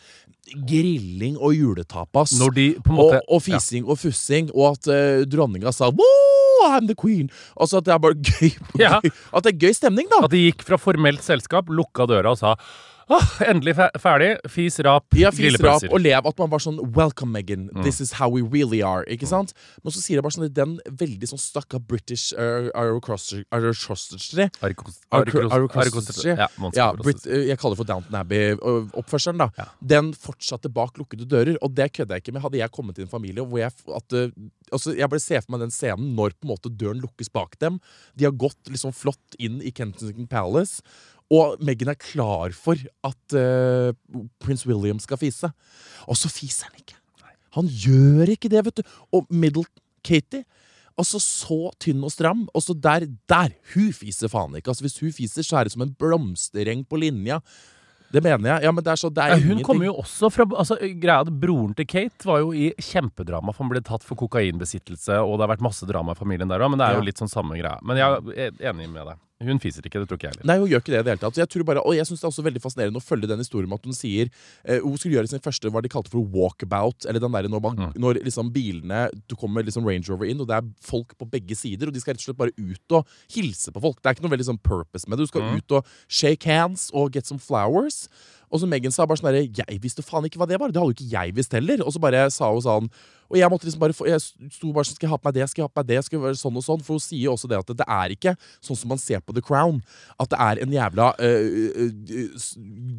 grilling 0.69 1.37
og 1.37 1.53
juletapas. 1.55 2.33
De 2.55 2.71
måte 2.87 3.19
og, 3.21 3.35
og 3.35 3.43
fising 3.45 3.85
og 3.85 3.99
fussing, 4.01 4.49
og 4.55 4.73
at 4.73 4.91
eh, 4.93 5.27
dronninga 5.29 5.73
sa 5.75 5.91
Woo, 5.93 6.69
I'm 6.69 6.87
the 6.87 6.95
queen. 6.97 7.29
Altså 7.59 7.79
at 7.79 7.87
det 7.87 7.93
er 7.93 8.01
bare 8.03 8.17
gøy. 8.17 8.51
Ja. 8.79 8.99
At 9.33 9.45
det 9.45 9.55
er 9.55 9.67
gøy 9.67 9.75
stemning, 9.75 10.09
da. 10.11 10.23
At 10.27 10.33
de 10.33 10.45
gikk 10.47 10.65
fra 10.67 10.79
formelt 10.81 11.23
selskap, 11.25 11.69
lukka 11.71 12.07
døra 12.09 12.33
og 12.35 12.41
sa 12.41 12.55
Åh, 13.09 13.29
endelig 13.49 13.73
fe 13.75 13.87
ferdig. 13.97 14.27
Fis, 14.53 14.75
rap, 14.85 15.05
Ja, 15.17 15.31
fis 15.33 15.55
rap 15.65 15.81
og 15.95 16.01
lev. 16.03 16.27
At 16.29 16.37
man 16.37 16.49
var 16.51 16.59
sånn 16.61 16.77
Welcome, 16.93 17.31
Megan. 17.33 17.67
Mm. 17.73 17.81
This 17.83 17.99
is 18.01 18.11
how 18.19 18.29
we 18.29 18.41
really 18.43 18.83
are. 18.85 19.03
Ikke 19.09 19.25
sant? 19.25 19.53
Men 19.83 19.91
så 19.95 19.97
sier 20.03 20.19
jeg 20.19 20.23
bare 20.27 20.35
sånn 20.37 20.53
den 20.53 20.75
veldig 20.99 21.29
sånn 21.31 21.41
stakka 21.41 21.79
British 21.81 22.33
aristocracy. 22.37 23.43
arikos- 24.61 24.99
Ja, 26.77 26.91
Brit, 26.93 27.23
jeg 27.25 27.57
kaller 27.57 27.75
det 27.75 27.81
for 27.81 27.89
Downton 27.89 28.15
Abbey-oppførselen. 28.21 29.37
da 29.37 29.49
Ja. 29.57 29.65
Den 29.85 30.13
fortsatte 30.13 30.69
bak 30.71 30.93
lukkede 30.97 31.25
dører, 31.27 31.57
og 31.61 31.73
det 31.75 31.93
kødder 31.93 32.15
jeg 32.15 32.23
ikke 32.23 32.33
med. 32.33 32.41
Hadde 32.43 32.57
jeg 32.61 32.71
kommet 32.71 32.95
til 32.95 33.03
en 33.03 33.09
familie 33.09 33.43
hvor 33.45 33.57
jeg 33.57 33.71
at, 33.95 34.33
altså, 34.71 34.95
Jeg 34.95 35.09
bare 35.09 35.19
ser 35.19 35.41
for 35.41 35.51
meg 35.57 35.61
den 35.61 35.71
scenen 35.71 36.15
når 36.15 36.31
på 36.37 36.43
en 36.45 36.49
måte 36.55 36.69
døren 36.75 37.01
lukkes 37.01 37.31
bak 37.31 37.57
dem. 37.59 37.79
De 38.15 38.25
har 38.25 38.31
gått 38.33 38.69
liksom 38.69 38.93
flott 38.93 39.35
inn 39.39 39.61
i 39.61 39.71
Kensington 39.71 40.27
Palace, 40.27 40.81
og 41.31 41.59
Meghan 41.61 41.91
er 41.93 41.99
klar 42.01 42.53
for 42.57 42.79
at 43.05 43.35
uh, 43.37 43.91
prins 44.41 44.65
William 44.65 44.99
skal 44.99 45.17
fise. 45.21 45.51
Og 46.09 46.17
så 46.17 46.29
fiser 46.33 46.69
han 46.71 46.79
ikke. 46.81 46.95
Han 47.57 47.69
gjør 47.69 48.29
ikke 48.35 48.49
det, 48.49 48.63
vet 48.65 48.81
du. 48.81 48.83
Og 49.13 49.25
Middleton, 49.29 49.81
Katie 50.05 50.43
Altså 50.99 51.15
så 51.23 51.69
tynn 51.79 52.01
og 52.03 52.11
stram. 52.11 52.41
Og 52.53 52.59
så 52.65 52.73
der, 52.75 53.05
der! 53.31 53.53
Hun 53.73 53.93
fiser 53.95 54.27
faen 54.27 54.57
ikke. 54.59 54.67
Altså 54.73 54.83
Hvis 54.83 54.97
hun 54.99 55.13
fiser, 55.15 55.45
så 55.47 55.55
er 55.61 55.63
det 55.63 55.71
som 55.71 55.85
en 55.85 55.93
blomstereng 55.95 56.81
på 56.89 56.99
linja. 56.99 57.37
Det 58.11 58.19
mener 58.25 58.49
jeg. 58.57 58.65
Ja, 58.67 58.71
men 58.75 58.83
det 58.83 58.91
er 58.91 58.99
så, 58.99 59.07
det 59.13 59.23
er 59.23 59.31
Ja, 59.31 59.37
hun 59.37 59.45
ingenting. 59.45 59.65
kommer 59.69 59.85
jo 59.87 59.93
også 60.01 60.27
fra 60.33 60.43
altså, 60.59 60.75
greia 60.99 61.21
at 61.23 61.31
Broren 61.39 61.71
til 61.77 61.87
Kate 61.87 62.27
var 62.27 62.41
jo 62.43 62.51
i 62.51 62.73
kjempedrama, 62.83 63.53
for 63.55 63.63
han 63.63 63.71
ble 63.71 63.81
tatt 63.85 64.03
for 64.03 64.19
kokainbesittelse, 64.19 65.21
og 65.23 65.37
det 65.37 65.45
har 65.45 65.53
vært 65.53 65.63
masse 65.69 65.87
drama 65.87 66.11
i 66.17 66.19
familien 66.19 66.49
der 66.51 66.59
òg, 66.65 66.73
men 66.73 66.81
det 66.81 66.87
er 66.89 66.97
Ja. 66.97 66.99
jo 66.99 67.05
litt 67.07 67.21
sånn 67.21 67.31
samme 67.31 67.55
greia. 67.61 67.77
Men 67.85 68.01
jeg 68.01 68.35
er 68.49 68.71
enig 68.73 68.89
med 68.91 69.07
deg. 69.13 69.21
Hun 69.39 69.59
fiser 69.63 69.79
ikke, 69.87 70.01
det 70.01 70.09
tror 70.09 70.17
ikke 70.19 70.27
jeg 70.27 70.33
heller. 70.35 70.47
Nei, 70.49 70.57
hun 70.59 70.67
gjør 70.67 70.81
ikke 70.83 70.91
det 70.91 70.99
i 70.99 71.03
det 71.07 71.11
hele 71.13 71.21
tatt. 71.21 71.35
Så 71.37 71.39
jeg 71.39 71.47
tror 71.53 71.63
bare, 71.63 71.79
og 71.87 71.93
jeg 71.95 72.03
synes 72.09 72.19
det 72.19 72.25
er 72.27 72.31
også 72.33 72.43
veldig 72.43 72.59
fascinerende 72.59 72.99
å 72.99 73.05
følge 73.05 73.27
den 73.31 73.39
historien 73.39 73.69
med 73.71 73.79
at 73.79 73.85
hun 73.87 73.95
sier 73.95 74.27
eh, 74.65 74.81
Hun 74.83 74.97
skulle 74.99 75.15
gjøre 75.15 75.29
sin 75.31 75.39
første 75.39 75.71
hva 75.71 75.79
de 75.85 75.87
kalte 75.93 76.11
for 76.11 76.19
walkabout. 76.33 77.05
Eller 77.07 77.23
den 77.23 77.31
der 77.31 77.47
når, 77.47 77.61
man, 77.63 77.77
Mm. 77.79 77.93
når 78.03 78.19
liksom 78.27 78.49
bilene 78.51 79.05
Du 79.31 79.35
kommer 79.39 79.63
liksom 79.63 79.87
Range 79.87 80.03
Rover 80.11 80.27
inn, 80.27 80.41
og 80.43 80.47
det 80.49 80.57
er 80.59 80.67
folk 80.83 81.15
på 81.17 81.29
begge 81.31 81.55
sider. 81.55 81.87
Og 81.87 81.93
de 81.95 82.01
skal 82.03 82.17
rett 82.17 82.19
og 82.19 82.27
slett 82.33 82.41
bare 82.41 82.51
ut 82.59 82.91
og 82.99 83.07
hilse 83.31 83.71
på 83.71 83.79
folk. 83.79 84.01
Det 84.03 84.09
er 84.11 84.17
ikke 84.17 84.27
noe 84.27 84.35
veldig 84.35 84.49
sånn 84.51 84.59
purpose 84.61 85.07
med 85.07 85.17
det. 85.17 85.23
Du 85.29 85.31
skal 85.31 85.41
Mm. 85.47 85.55
ut 85.63 85.71
og 85.79 85.85
shake 86.09 86.43
hands 86.43 86.89
og 86.93 87.13
get 87.13 87.25
some 87.25 87.39
flowers. 87.39 88.09
Og 88.49 88.61
så 88.61 88.69
Megan 88.69 88.93
sa 88.93 89.05
bare 89.07 89.21
sånn 89.21 89.29
derre 89.31 89.45
Jeg 89.45 89.79
visste 89.83 90.05
faen 90.05 90.25
ikke 90.27 90.41
hva 90.41 90.49
det 90.49 90.59
var. 90.59 90.73
Det 90.73 90.81
hadde 90.81 90.91
jo 90.93 90.97
ikke 90.97 91.13
jeg 91.13 91.35
visst 91.37 91.55
heller. 91.55 91.83
Og 91.85 91.95
så 91.95 92.01
bare 92.01 92.25
sa 92.33 92.51
hun 92.53 92.63
sånn 92.65 92.89
Og 93.29 93.37
jeg 93.37 93.51
måtte 93.51 93.67
liksom 93.67 93.83
bare 93.83 93.95
få 93.95 94.07
Jeg 94.09 94.23
sto 94.23 94.71
bare 94.75 94.89
sånn 94.89 94.97
Skal 94.97 95.07
jeg 95.07 95.13
ha 95.13 95.19
på 95.21 95.29
meg 95.29 95.37
det? 95.37 95.47
Skal 95.51 95.61
jeg 95.61 95.69
ha 95.69 95.73
på 95.73 95.81
meg 95.83 95.89
det? 95.91 95.99
Skal 96.05 96.17
jeg 96.17 96.25
være 96.25 96.39
sånn 96.41 96.59
og 96.59 96.65
sånn? 96.65 96.83
For 96.85 96.97
hun 96.97 97.03
sier 97.03 97.25
jo 97.27 97.35
også 97.35 97.49
det 97.51 97.59
at 97.59 97.73
det 97.81 97.87
er 97.99 98.15
ikke 98.15 98.35
sånn 98.65 98.79
som 98.79 98.93
man 98.93 99.01
ser 99.01 99.21
på 99.23 99.35
The 99.35 99.43
Crown. 99.45 99.81
At 100.19 100.31
det 100.33 100.39
er 100.43 100.61
en 100.63 100.73
jævla 100.73 101.11
øh, 101.25 101.85
øh, 101.85 102.31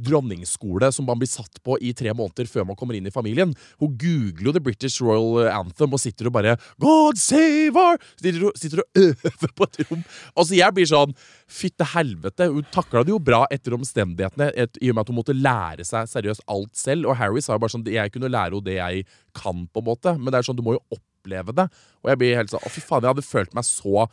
dronningskole 0.07 0.91
som 0.95 1.09
man 1.09 1.21
blir 1.21 1.31
satt 1.31 1.61
på 1.67 1.77
i 1.83 1.93
tre 1.97 2.15
måneder 2.17 2.49
før 2.51 2.67
man 2.69 2.79
kommer 2.79 2.99
inn 2.99 3.09
i 3.09 3.15
familien. 3.15 3.55
Hun 3.83 3.97
googler 4.01 4.51
jo 4.51 4.55
The 4.57 4.63
British 4.65 5.03
Royal 5.03 5.51
Anthem 5.51 5.97
og 5.97 6.03
sitter 6.03 6.31
og 6.31 6.37
bare 6.37 6.57
God 6.83 7.19
save 7.21 7.77
our 7.77 7.99
Sitter 8.21 8.47
og, 8.49 8.57
sitter 8.59 8.83
og 8.83 9.01
øver 9.01 9.55
på 9.57 9.67
et 9.67 9.81
rom. 9.89 10.03
Altså, 10.35 10.55
jeg 10.59 10.77
blir 10.77 10.89
sånn 10.89 11.15
Fytte 11.51 11.87
helvete. 11.97 12.47
Hun 12.53 12.67
takla 12.71 13.03
det 13.03 13.11
jo 13.11 13.19
bra 13.23 13.43
etter 13.51 13.75
omstendighetene, 13.75 14.53
et, 14.55 14.79
i 14.79 14.91
og 14.93 14.97
med 14.97 15.03
at 15.03 15.11
hun 15.11 15.19
måtte 15.19 15.35
lære 15.45 15.87
seg 15.89 16.11
seriøst 16.11 16.45
alt 16.51 16.75
selv. 16.79 17.09
Og 17.11 17.19
Harry 17.21 17.43
sa 17.45 17.57
jo 17.57 17.63
bare 17.63 17.75
sånn 17.75 17.87
Jeg 17.91 18.13
kunne 18.15 18.33
lære 18.33 18.55
henne 18.55 18.67
det 18.67 18.77
jeg 18.79 19.07
kan, 19.37 19.67
på 19.71 19.83
en 19.83 19.89
måte. 19.89 20.17
Men 20.19 20.33
det 20.33 20.41
er 20.41 20.51
sånn, 20.51 20.59
du 20.59 20.67
må 20.67 20.77
jo 20.77 20.85
oppleve 20.99 21.57
det. 21.57 21.69
Og 22.05 22.13
jeg 22.13 22.23
blir 22.23 22.39
helt 22.39 22.53
sånn 22.53 22.65
Å, 22.65 22.73
fy 22.73 22.85
faen, 22.85 23.07
jeg 23.07 23.15
hadde 23.15 23.27
følt 23.27 23.57
meg 23.57 23.69
så 23.69 24.07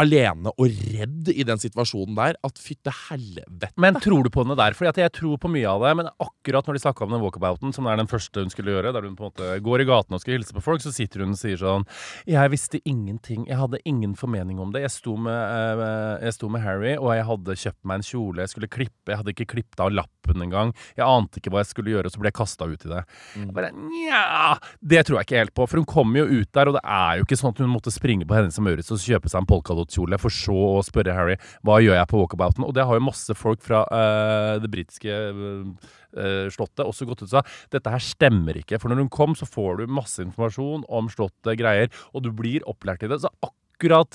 alene 0.00 0.52
og 0.56 0.80
redd 0.92 1.30
i 1.32 1.44
den 1.46 1.60
situasjonen 1.60 2.16
der 2.18 2.36
at 2.44 2.60
fytte 2.60 2.92
helvete. 3.08 3.70
Men 3.80 3.96
tror 4.02 4.26
du 4.26 4.30
på 4.32 4.44
henne 4.44 4.56
der? 4.58 4.76
Fordi 4.76 5.02
jeg 5.02 5.14
tror 5.16 5.40
på 5.40 5.50
mye 5.52 5.68
av 5.70 5.84
det. 5.84 5.92
Men 6.00 6.10
akkurat 6.22 6.68
når 6.68 6.76
de 6.76 6.82
snakka 6.84 7.06
om 7.06 7.14
den 7.14 7.22
walkabouten, 7.24 7.72
som 7.76 7.88
er 7.88 7.98
den 8.00 8.10
første 8.10 8.44
hun 8.44 8.52
skulle 8.52 8.74
gjøre, 8.74 8.92
der 8.94 9.06
hun 9.06 9.16
på 9.18 9.26
en 9.26 9.32
måte 9.32 9.56
går 9.64 9.84
i 9.84 9.88
gaten 9.88 10.16
og 10.16 10.22
skal 10.22 10.36
hilse 10.36 10.56
på 10.56 10.64
folk, 10.64 10.84
så 10.84 10.92
sitter 10.94 11.24
hun 11.24 11.34
og 11.36 11.40
sier 11.40 11.60
sånn 11.60 11.86
Jeg 12.28 12.52
visste 12.52 12.80
ingenting. 12.84 13.46
Jeg 13.48 13.60
hadde 13.60 13.80
ingen 13.88 14.14
formening 14.18 14.60
om 14.62 14.74
det. 14.74 14.84
Jeg 14.84 14.94
sto 14.98 15.16
med, 15.16 15.32
eh, 15.32 16.26
jeg 16.26 16.36
sto 16.36 16.50
med 16.52 16.64
Harry, 16.66 16.94
og 16.96 17.14
jeg 17.16 17.26
hadde 17.30 17.58
kjøpt 17.64 17.82
meg 17.88 18.00
en 18.00 18.08
kjole. 18.10 18.44
Jeg 18.44 18.54
skulle 18.54 18.72
klippe. 18.72 19.12
Jeg 19.12 19.20
hadde 19.22 19.34
ikke 19.34 19.50
klippet 19.56 19.80
av 19.80 19.92
lappen 19.94 20.44
engang. 20.44 20.74
Jeg 20.96 21.06
ante 21.06 21.40
ikke 21.40 21.54
hva 21.54 21.64
jeg 21.64 21.72
skulle 21.72 21.94
gjøre, 21.94 22.10
og 22.10 22.12
så 22.12 22.20
ble 22.20 22.32
jeg 22.32 22.38
kasta 22.40 22.68
ut 22.68 22.86
i 22.86 22.92
det. 22.92 23.02
Mm. 23.36 23.50
Bare, 23.56 23.72
Nja 23.76 24.56
Det 24.80 25.02
tror 25.06 25.20
jeg 25.20 25.28
ikke 25.28 25.40
helt 25.40 25.56
på. 25.56 25.66
For 25.70 25.80
hun 25.80 25.88
kommer 25.88 26.22
jo 26.22 26.42
ut 26.42 26.52
der, 26.52 26.68
og 26.68 26.76
det 26.76 26.84
er 26.84 27.18
jo 27.18 27.26
ikke 27.26 27.40
sånn 27.40 27.54
at 27.54 27.62
hun 27.62 27.72
måtte 27.72 27.94
springe 27.94 28.28
på 28.28 28.36
Hennes 28.36 28.58
og 28.60 28.66
Maurits 28.66 28.92
og 28.92 29.00
kjøpe 29.02 29.30
seg 29.30 29.40
en 29.40 29.48
polkadottkjole, 29.86 30.18
for 30.18 30.30
så 30.30 30.56
å 30.78 30.82
spørre 30.84 31.14
Harry 31.14 31.36
hva 31.64 31.80
gjør 31.80 31.96
jeg 31.96 32.10
på 32.10 32.20
walkabouten. 32.20 32.64
Og 32.66 32.74
det 32.74 32.84
har 32.86 32.94
jo 32.94 33.06
masse 33.06 33.34
folk 33.34 33.62
fra 33.62 33.84
uh, 33.90 34.58
det 34.60 34.70
britiske 34.70 35.10
uh, 35.10 36.48
slottet 36.50 36.86
også 36.86 37.06
gått 37.06 37.22
ut 37.22 37.28
og 37.28 37.34
sa 37.36 37.42
dette 37.70 37.90
her 37.90 38.02
stemmer 38.02 38.56
ikke. 38.56 38.78
For 38.80 38.88
når 38.90 39.04
hun 39.04 39.12
kom, 39.12 39.36
så 39.36 39.46
får 39.46 39.82
du 39.82 39.86
masse 39.86 40.22
informasjon 40.22 40.86
om 40.88 41.08
slottet, 41.12 41.56
greier, 41.58 41.90
og 42.12 42.24
du 42.24 42.32
blir 42.32 42.64
opplært 42.66 43.04
i 43.04 43.10
det. 43.10 43.20
Så 43.22 43.30
akkurat 43.40 43.54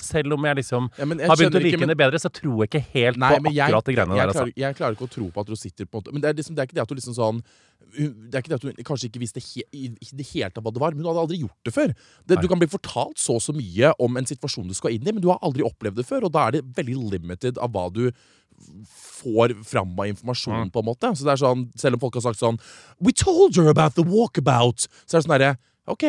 selv 0.02 0.32
om 0.34 0.44
jeg 0.44 0.56
liksom 0.56 0.90
Ja, 0.98 1.04
jeg 1.06 1.28
har 1.28 1.36
begynt 1.36 1.54
å 1.54 1.62
like 1.62 1.80
henne 1.80 1.96
bedre, 1.96 2.18
så 2.18 2.30
tror 2.32 2.62
jeg 2.64 2.68
ikke 2.70 2.84
helt 2.92 3.16
Nei, 3.18 3.30
på 3.38 3.52
jeg, 3.52 3.62
akkurat 3.66 3.84
de 3.84 3.92
greiene 3.94 4.16
jeg, 4.16 4.22
der. 4.22 4.28
Altså. 4.28 4.42
klarer, 4.42 4.52
jeg 4.56 4.76
klarer 4.76 4.92
ikke 4.96 5.04
å 5.08 5.12
tro 5.12 5.30
på 5.30 5.40
at 5.40 5.48
hun 5.48 5.56
sitter 5.56 5.84
på 5.86 5.98
en 5.98 6.02
måte 6.02 6.12
Men 6.12 6.22
det 6.22 6.28
er, 6.28 6.34
liksom, 6.34 6.54
det 6.54 6.62
er 6.62 6.66
ikke 6.66 6.74
det 6.74 6.82
at 6.82 6.90
hun 6.90 6.98
liksom 6.98 7.14
sånn 7.14 7.42
det 7.92 8.34
er 8.34 8.40
ikke 8.40 8.48
det 8.52 8.56
at 8.56 8.64
hun 8.64 8.84
kanskje 8.88 9.08
ikke 9.10 9.20
visste 9.20 9.40
he, 9.44 9.62
i, 9.76 9.88
i 10.00 10.06
det 10.16 10.24
hele 10.32 10.48
tatt 10.50 10.64
hva 10.64 10.72
det 10.72 10.80
var, 10.80 10.94
men 10.96 11.04
hun 11.04 11.10
hadde 11.12 11.24
aldri 11.26 11.40
gjort 11.42 11.66
det 11.68 11.72
før. 11.74 11.90
Det, 12.24 12.38
du 12.40 12.48
kan 12.48 12.60
bli 12.62 12.68
fortalt 12.72 13.20
så 13.20 13.34
og 13.36 13.42
så 13.44 13.52
mye 13.52 13.90
om 14.00 14.16
en 14.16 14.28
situasjon 14.28 14.70
du 14.70 14.72
skal 14.78 14.94
inn 14.96 15.04
i, 15.04 15.12
men 15.12 15.20
du 15.20 15.28
har 15.28 15.42
aldri 15.44 15.64
opplevd 15.66 16.00
det 16.00 16.06
før, 16.08 16.24
og 16.24 16.32
da 16.32 16.46
er 16.48 16.56
det 16.56 16.62
veldig 16.78 16.96
limited 17.12 17.60
av 17.60 17.74
hva 17.74 17.90
du 17.92 18.06
får 18.86 19.54
fram 19.66 19.92
av 19.98 20.06
informasjon, 20.06 20.68
Mm. 20.68 20.70
på 20.72 20.78
en 20.80 20.88
måte. 20.88 21.12
Så 21.16 21.24
det 21.24 21.32
er 21.32 21.42
sånn, 21.44 21.70
Selv 21.76 21.94
om 21.94 22.00
folk 22.00 22.14
har 22.14 22.22
sagt 22.22 22.38
sånn 22.40 22.58
We 23.00 23.12
told 23.12 23.56
her 23.56 23.68
about 23.68 23.94
the 23.94 24.02
walkabout! 24.04 24.86
Så 25.06 25.16
er 25.16 25.20
det 25.20 25.26
sånn 25.26 25.36
herre 25.40 25.58
OK, 25.88 26.04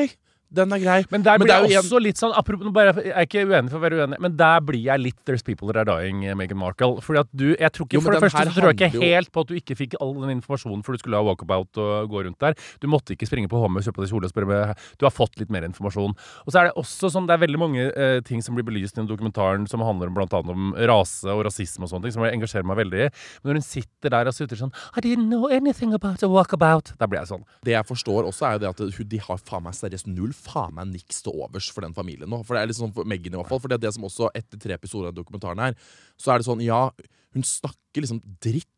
den 0.53 0.73
er 0.75 0.81
grei. 0.83 0.99
Men 1.11 1.23
der 1.25 1.39
blir 1.41 1.51
er 1.53 1.67
jeg 1.67 1.81
også 1.81 1.93
også 1.93 2.01
litt 2.03 2.19
sånn 2.21 2.33
apropos, 2.37 2.71
bare, 2.73 2.93
Jeg 3.03 3.13
er 3.13 3.27
ikke 3.27 3.43
uenig 3.49 3.71
for 3.71 3.79
å 3.79 3.83
være 3.83 3.99
uenig, 4.03 4.19
men 4.23 4.35
der 4.37 4.61
blir 4.65 4.83
jeg 4.83 5.01
litt 5.01 5.19
There's 5.25 5.43
people 5.45 5.67
that 5.71 5.77
are 5.81 5.85
dying, 5.85 6.23
eh, 6.25 6.35
Meghan 6.37 6.57
Markle. 6.59 6.99
Fordi 7.01 7.19
at 7.23 7.29
du, 7.33 7.55
jeg 7.55 7.71
tror 7.73 7.87
ikke, 7.87 7.97
Jo, 7.97 8.01
For 8.01 8.13
det 8.13 8.21
første 8.23 8.45
så 8.47 8.53
tror 8.53 8.73
jeg 8.73 8.91
ikke 8.91 8.93
jo- 8.93 9.01
helt 9.01 9.31
på 9.31 9.41
at 9.41 9.47
du 9.47 9.55
ikke 9.55 9.77
fikk 9.77 9.95
all 10.01 10.13
den 10.13 10.39
informasjonen 10.39 10.83
for 10.83 10.93
du 10.93 10.99
skulle 11.01 11.17
ha 11.17 11.23
walkabout 11.23 11.77
og 11.77 12.09
gå 12.09 12.23
rundt 12.25 12.39
der. 12.39 12.53
Du 12.79 12.87
måtte 12.87 13.13
ikke 13.15 13.27
springe 13.29 13.49
på 13.49 13.59
HM 13.61 13.77
og 13.77 13.83
kjøpe 13.83 14.03
deg 14.03 14.09
kjole 14.13 14.25
og 14.25 14.33
spørre 14.33 14.47
med 14.47 14.77
Du 14.99 15.05
har 15.05 15.11
fått 15.11 15.37
litt 15.39 15.49
mer 15.49 15.63
informasjon. 15.63 16.13
Og 16.45 16.49
så 16.51 16.59
er 16.59 16.63
det 16.69 16.75
også 16.77 17.09
sånn, 17.11 17.27
det 17.27 17.33
er 17.37 17.43
veldig 17.45 17.59
mange 17.59 17.91
eh, 17.95 18.19
ting 18.21 18.41
som 18.41 18.55
blir 18.55 18.65
belyst 18.65 18.97
i 18.97 19.01
den 19.01 19.07
dokumentaren 19.09 19.67
som 19.67 19.81
handler 19.81 20.07
om 20.07 20.13
blant 20.13 20.33
annet 20.33 20.49
om 20.53 20.73
rase 20.73 21.25
og 21.29 21.45
rasisme 21.45 21.83
og 21.85 21.89
sånne 21.89 22.03
ting, 22.07 22.15
som 22.17 22.23
jeg 22.23 22.37
engasjerer 22.37 22.65
meg 22.65 22.77
veldig 22.77 23.07
i. 23.07 23.09
Men 23.43 23.53
når 23.53 23.61
hun 23.61 23.67
sitter 23.67 24.09
der 24.09 24.27
og 24.27 24.33
sitter 24.33 24.55
sånn 24.59 24.73
I 24.97 25.01
didn't 25.01 25.29
know 25.29 25.47
anything 25.47 25.93
about 25.93 26.23
a 26.23 26.27
walkabout. 26.27 26.93
Da 26.99 27.07
blir 27.07 27.19
jeg 27.23 27.31
sånn. 27.31 27.43
Det 27.63 27.73
jeg 27.73 27.85
forstår 27.85 28.27
også, 28.29 28.47
er 28.47 28.57
jo 28.57 28.63
det 28.65 28.69
at 28.73 29.09
de 29.09 29.17
har 29.17 29.37
faen 29.37 29.63
meg 29.63 29.73
seriøst 29.77 30.07
null 30.07 30.33
faen 30.43 30.75
meg 30.77 30.91
niks 30.91 31.23
til 31.23 31.35
overs 31.43 31.69
for 31.73 31.85
den 31.85 31.95
familien 31.95 32.29
nå. 32.31 32.41
For 32.43 32.55
det 32.55 32.63
er 32.63 32.71
litt 32.71 32.79
sånn 32.79 32.93
for 32.95 33.07
Meghan 33.09 33.35
i 33.35 33.39
hvert 33.39 33.49
fall. 33.51 33.61
For 33.63 33.71
det 33.71 33.79
er 33.79 33.85
det 33.87 33.93
som 33.95 34.07
også, 34.07 34.29
etter 34.37 34.61
tre 34.61 34.77
episoder 34.77 35.11
av 35.11 35.17
dokumentaren 35.17 35.61
her, 35.63 35.77
så 36.19 36.33
er 36.33 36.41
det 36.41 36.47
sånn, 36.47 36.63
ja, 36.65 36.85
hun 37.33 37.47
snakker 37.47 38.05
liksom 38.05 38.21
dritt. 38.43 38.69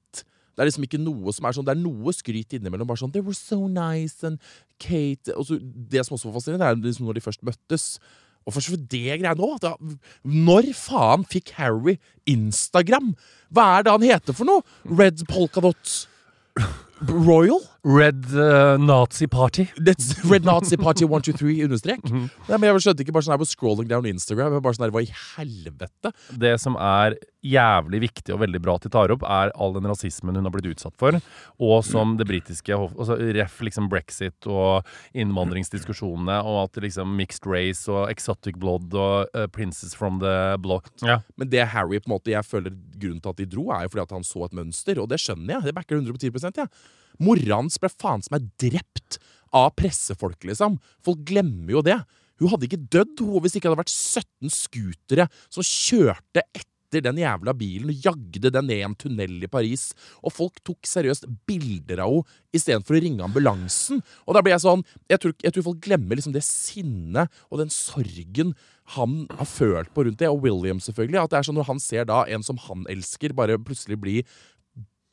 Det 0.56 0.64
er 0.64 0.70
liksom 0.70 0.86
ikke 0.88 1.02
noe 1.04 1.34
som 1.36 1.48
er 1.48 1.56
sånn, 1.58 1.68
det 1.68 1.74
er 1.76 1.82
noe 1.82 2.14
skryt 2.16 2.56
innimellom. 2.56 2.88
Bare 2.88 3.02
sånn 3.02 3.12
'They 3.12 3.26
were 3.26 3.36
so 3.36 3.68
nice', 3.68 4.24
and 4.24 4.40
Kate 4.80 5.36
og 5.36 5.48
så, 5.48 5.60
Det 5.60 6.06
som 6.06 6.16
også 6.16 6.32
var 6.32 6.40
fascinerende, 6.40 6.70
er 6.72 6.76
liksom 6.80 7.08
når 7.08 7.20
de 7.20 7.28
først 7.28 7.44
møttes. 7.44 8.00
Og 8.46 8.54
for 8.54 8.78
det 8.78 9.20
greia 9.20 9.34
nå 9.36 9.58
da, 9.60 9.76
Når 10.24 10.74
faen 10.74 11.26
fikk 11.26 11.56
Harry 11.58 11.98
Instagram? 12.26 13.16
Hva 13.52 13.80
er 13.80 13.84
det 13.84 13.92
han 13.92 14.02
heter 14.02 14.34
for 14.34 14.46
noe? 14.46 14.62
Red 14.86 15.26
Polkadot 15.28 16.08
Royal? 17.10 17.62
Red 17.86 18.26
uh, 18.34 18.78
Nazi 18.82 19.28
Party. 19.28 19.68
That's 19.78 20.26
Red 20.32 20.44
Nazi 20.44 20.76
Party 20.76 21.06
123 21.06 21.62
understrek. 21.68 22.02
Mhm. 22.10 22.30
Nei, 22.50 22.58
men 22.58 22.72
jeg 22.72 22.82
skjønte 22.82 23.06
ikke 23.06 23.14
bare 23.14 23.28
sånn 23.28 23.36
her 23.36 23.42
på 23.44 23.46
scrolling 23.50 23.88
down 23.92 24.08
Instagram. 24.10 24.56
Jeg 24.58 24.64
bare 24.66 24.78
sånn 24.78 24.88
her, 24.88 24.94
Hva 24.96 25.04
i 25.06 25.12
helvete? 25.36 26.12
det 26.34 26.56
som 26.64 26.78
er 26.82 27.14
jævlig 27.46 28.00
viktig 28.08 28.34
og 28.34 28.40
veldig 28.42 28.58
bra 28.66 28.74
at 28.80 28.88
de 28.88 28.90
tar 28.90 29.12
opp, 29.14 29.22
er 29.22 29.52
all 29.54 29.76
den 29.76 29.86
rasismen 29.86 30.34
hun 30.34 30.48
har 30.48 30.54
blitt 30.56 30.72
utsatt 30.72 30.96
for. 30.98 31.20
Og 31.62 31.84
som 31.86 32.16
det 32.18 32.26
britiske 32.26 32.74
altså 32.74 33.20
Ref 33.38 33.60
liksom 33.62 33.86
brexit 33.92 34.48
og 34.50 34.88
innvandringsdiskusjonene, 35.14 36.40
og 36.42 36.64
at 36.64 36.82
liksom 36.82 37.14
mixed 37.20 37.46
race 37.46 37.86
og 37.92 38.10
exotic 38.10 38.58
blood 38.58 38.94
og 38.98 39.30
uh, 39.38 39.46
princes 39.46 39.94
from 39.94 40.18
the 40.24 40.58
block. 40.58 40.90
Ja. 41.06 41.20
Men 41.38 41.54
det 41.54 41.68
Harry 41.76 42.00
på 42.02 42.10
en 42.10 42.16
måte, 42.18 42.34
jeg 42.34 42.46
føler 42.50 42.74
grunnen 42.98 43.22
til 43.22 43.30
at 43.36 43.42
de 43.44 43.46
dro, 43.54 43.70
er 43.78 43.86
jo 43.86 43.94
fordi 43.94 44.08
at 44.08 44.18
han 44.18 44.26
så 44.26 44.48
et 44.50 44.58
mønster. 44.58 44.98
Og 45.06 45.10
det 45.14 45.22
skjønner 45.22 45.60
jeg. 45.60 45.68
Det 45.70 45.78
backer 45.78 46.02
110% 46.02 46.64
ja. 46.64 46.66
Mora 47.24 47.62
hans 47.62 47.80
ble 47.82 47.92
faen 47.92 48.24
som 48.26 48.38
er 48.38 48.48
drept 48.62 49.20
av 49.56 49.72
pressefolk, 49.80 50.44
liksom. 50.48 50.80
Folk 51.06 51.24
glemmer 51.28 51.78
jo 51.78 51.84
det. 51.86 52.00
Hun 52.42 52.52
hadde 52.52 52.68
ikke 52.68 52.86
dødd 52.92 53.22
hun, 53.24 53.42
hvis 53.42 53.56
det 53.56 53.62
ikke 53.62 53.72
hadde 53.72 53.84
vært 53.86 53.94
17 53.94 54.52
scootere 54.52 55.28
som 55.48 55.64
kjørte 55.66 56.44
etter 56.52 57.04
den 57.04 57.20
jævla 57.20 57.52
bilen 57.58 57.92
og 57.92 58.06
jagde 58.08 58.52
den 58.54 58.68
ned 58.70 58.80
i 58.80 58.86
en 58.86 58.96
tunnel 59.00 59.44
i 59.44 59.52
Paris. 59.52 59.90
Og 60.24 60.36
folk 60.36 60.60
tok 60.68 60.88
seriøst 60.88 61.28
bilder 61.48 62.04
av 62.04 62.20
henne 62.20 62.42
istedenfor 62.56 62.96
å 62.96 63.02
ringe 63.04 63.24
ambulansen. 63.26 64.00
Og 64.24 64.36
da 64.36 64.44
ble 64.44 64.54
jeg 64.54 64.64
sånn 64.64 64.84
Jeg 65.12 65.20
tror, 65.20 65.34
jeg 65.44 65.56
tror 65.56 65.66
folk 65.66 65.82
glemmer 65.84 66.16
liksom 66.16 66.36
det 66.36 66.44
sinnet 66.48 67.32
og 67.50 67.60
den 67.60 67.74
sorgen 67.74 68.54
han 68.94 69.26
har 69.34 69.48
følt 69.50 69.90
på 69.96 70.04
rundt 70.06 70.20
det, 70.22 70.30
og 70.30 70.44
William 70.46 70.80
selvfølgelig. 70.84 71.24
At 71.24 71.32
det 71.34 71.40
er 71.40 71.48
sånn 71.48 71.58
når 71.58 71.70
han 71.72 71.82
ser 71.82 72.06
da 72.06 72.22
en 72.30 72.46
som 72.46 72.60
han 72.68 72.86
elsker, 72.92 73.34
bare 73.34 73.58
plutselig 73.58 73.98
bli 73.98 74.20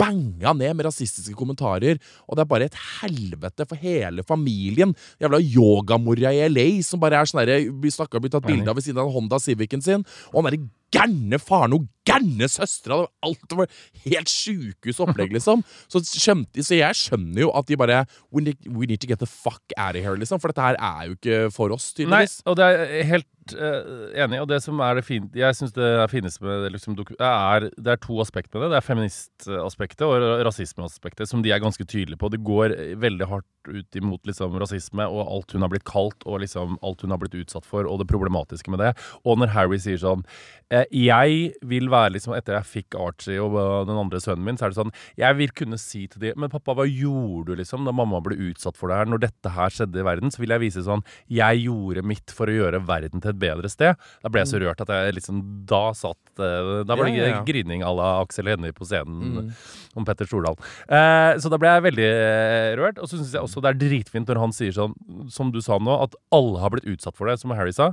banga 0.02 0.54
ned 0.58 0.76
med 0.76 0.88
rasistiske 0.88 1.36
kommentarer. 1.38 2.00
Og 2.26 2.36
det 2.36 2.44
er 2.44 2.50
bare 2.50 2.68
et 2.70 2.78
helvete 3.00 3.66
for 3.68 3.80
hele 3.80 4.26
familien. 4.26 4.94
Jævla 5.22 5.40
yogamora 5.42 6.34
i 6.34 6.44
LA 6.50 6.68
som 6.86 7.02
bare 7.02 7.22
er 7.22 7.30
sånn 7.30 7.42
derre 7.42 7.62
blir 7.70 7.94
snakket, 7.94 8.22
blir 8.22 8.34
tatt 8.34 8.48
bilde 8.48 8.70
av 8.70 8.78
ved 8.78 8.86
siden 8.88 9.02
av 9.02 9.12
Honda 9.14 9.40
Civicen 9.42 9.84
sin. 9.84 10.06
Og 10.32 10.40
han 10.40 10.50
derre 10.50 10.64
gærne 10.92 11.40
faren 11.40 11.76
og 11.76 11.88
gærne 12.06 12.48
søstera. 12.50 13.06
Alt 13.24 13.56
var 13.56 13.70
helt 14.04 14.30
sjukehusopplegg, 14.30 15.34
liksom. 15.36 15.62
Så, 15.92 16.02
skjønte, 16.06 16.64
så 16.64 16.78
jeg 16.78 16.98
skjønner 16.98 17.44
jo 17.46 17.52
at 17.56 17.68
de 17.68 17.78
bare 17.78 18.04
we 18.34 18.44
need, 18.44 18.58
we 18.66 18.88
need 18.90 19.02
to 19.02 19.10
get 19.10 19.22
the 19.22 19.28
fuck 19.30 19.74
out 19.76 19.96
of 19.96 20.02
here, 20.02 20.16
liksom. 20.18 20.42
For 20.42 20.52
dette 20.52 20.64
her 20.64 20.78
er 20.78 21.10
jo 21.10 21.18
ikke 21.18 21.44
for 21.54 21.74
oss, 21.74 21.92
tydeligvis. 21.96 22.40
Nei, 22.42 22.50
og 22.50 22.58
det 22.58 22.68
er 22.68 23.06
helt 23.08 23.54
uh, 23.54 24.10
enig. 24.24 24.40
Og 24.42 24.48
det 24.50 24.60
som 24.64 24.80
er 24.84 24.98
det 24.98 25.04
fint 25.06 25.34
Jeg 25.38 25.56
syns 25.58 25.74
det 25.76 25.90
finnes 26.12 26.38
med 26.42 26.68
liksom, 26.74 26.96
det, 26.98 27.06
er, 27.18 27.68
det 27.76 27.94
er 27.94 28.02
to 28.02 28.18
aspekter 28.22 28.58
med 28.58 28.66
det. 28.66 28.74
Det 28.74 28.80
er 28.80 28.88
feministaspektet 28.88 30.06
og 30.06 30.44
rasismeaspektet, 30.48 31.30
som 31.30 31.44
de 31.44 31.54
er 31.54 31.62
ganske 31.62 31.86
tydelige 31.86 32.20
på. 32.20 32.32
Det 32.32 32.42
går 32.44 32.76
veldig 33.02 33.30
hardt 33.30 33.48
ut 33.70 33.98
imot 33.98 34.26
liksom, 34.26 34.56
rasisme 34.58 35.06
og 35.06 35.22
alt 35.22 35.54
hun 35.54 35.62
har 35.62 35.70
blitt 35.72 35.86
kalt, 35.88 36.26
og 36.26 36.42
liksom, 36.42 36.78
alt 36.82 37.04
hun 37.04 37.14
har 37.14 37.20
blitt 37.22 37.36
utsatt 37.38 37.66
for, 37.68 37.86
og 37.86 38.00
det 38.02 38.10
problematiske 38.10 38.72
med 38.72 38.82
det. 38.82 38.92
Og 39.22 39.38
når 39.38 39.52
Harry 39.54 39.78
sier 39.82 40.00
sånn 40.02 40.24
eh, 40.72 40.81
jeg 40.90 41.52
vil 41.68 41.88
være 41.92 42.14
liksom 42.16 42.34
Etter 42.36 42.56
jeg 42.58 42.68
fikk 42.70 42.96
Archie 42.98 43.38
og 43.42 43.54
den 43.88 43.98
andre 44.00 44.20
sønnen 44.22 44.44
min, 44.46 44.56
så 44.58 44.66
er 44.66 44.72
det 44.72 44.78
sånn 44.80 44.92
Jeg 45.20 45.36
vil 45.38 45.52
kunne 45.56 45.78
si 45.80 46.06
til 46.10 46.22
de 46.24 46.32
Men 46.38 46.50
pappa, 46.52 46.74
hva 46.78 46.86
gjorde 46.88 47.52
du 47.52 47.60
liksom 47.60 47.84
da 47.86 47.92
mamma 47.94 48.20
ble 48.24 48.38
utsatt 48.50 48.78
for 48.80 48.90
det 48.92 48.98
her? 49.00 49.10
Når 49.12 49.22
dette 49.26 49.52
her 49.54 49.74
skjedde 49.74 50.00
i 50.02 50.06
verden, 50.06 50.32
så 50.34 50.42
vil 50.42 50.54
jeg 50.56 50.64
vise 50.64 50.84
sånn 50.86 51.04
Jeg 51.30 51.62
gjorde 51.66 52.04
mitt 52.06 52.32
for 52.34 52.50
å 52.50 52.56
gjøre 52.56 52.82
verden 52.88 53.22
til 53.22 53.32
et 53.34 53.40
bedre 53.42 53.70
sted. 53.72 53.98
Da 54.24 54.32
ble 54.32 54.42
jeg 54.42 54.50
så 54.52 54.60
rørt 54.62 54.82
at 54.84 54.92
jeg 54.96 55.16
liksom 55.18 55.42
Da 55.70 55.82
satt 55.98 56.42
eh, 56.42 56.72
Da 56.88 56.96
var 56.98 57.04
det 57.06 57.14
Ja, 57.16 57.26
ja, 57.28 57.34
ja. 57.36 57.44
grining 57.46 57.82
à 57.86 57.92
la 57.94 58.10
Aksel 58.22 58.48
Hennie 58.50 58.72
på 58.76 58.86
scenen 58.88 59.52
om 59.94 60.06
Petter 60.08 60.24
Stordalen. 60.28 60.56
Eh, 60.88 61.36
så 61.42 61.50
da 61.52 61.58
ble 61.60 61.68
jeg 61.74 61.84
veldig 61.90 62.06
eh, 62.08 62.70
rørt. 62.80 63.00
Og 63.02 63.10
så 63.10 63.18
syns 63.18 63.34
jeg 63.36 63.44
også 63.44 63.60
det 63.64 63.72
er 63.74 63.80
dritfint 63.82 64.30
når 64.30 64.40
han 64.40 64.54
sier 64.56 64.72
sånn, 64.72 64.94
som 65.32 65.50
du 65.52 65.60
sa 65.64 65.76
nå, 65.82 65.92
at 66.06 66.16
alle 66.32 66.62
har 66.62 66.72
blitt 66.72 66.88
utsatt 66.88 67.18
for 67.18 67.28
det, 67.28 67.36
som 67.42 67.52
Harry 67.56 67.74
sa. 67.76 67.90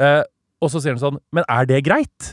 Eh, 0.00 0.22
og 0.64 0.70
så 0.72 0.80
sier 0.82 0.96
han 0.96 1.00
sånn 1.02 1.18
Men 1.36 1.44
er 1.52 1.68
det 1.68 1.82
greit? 1.86 2.30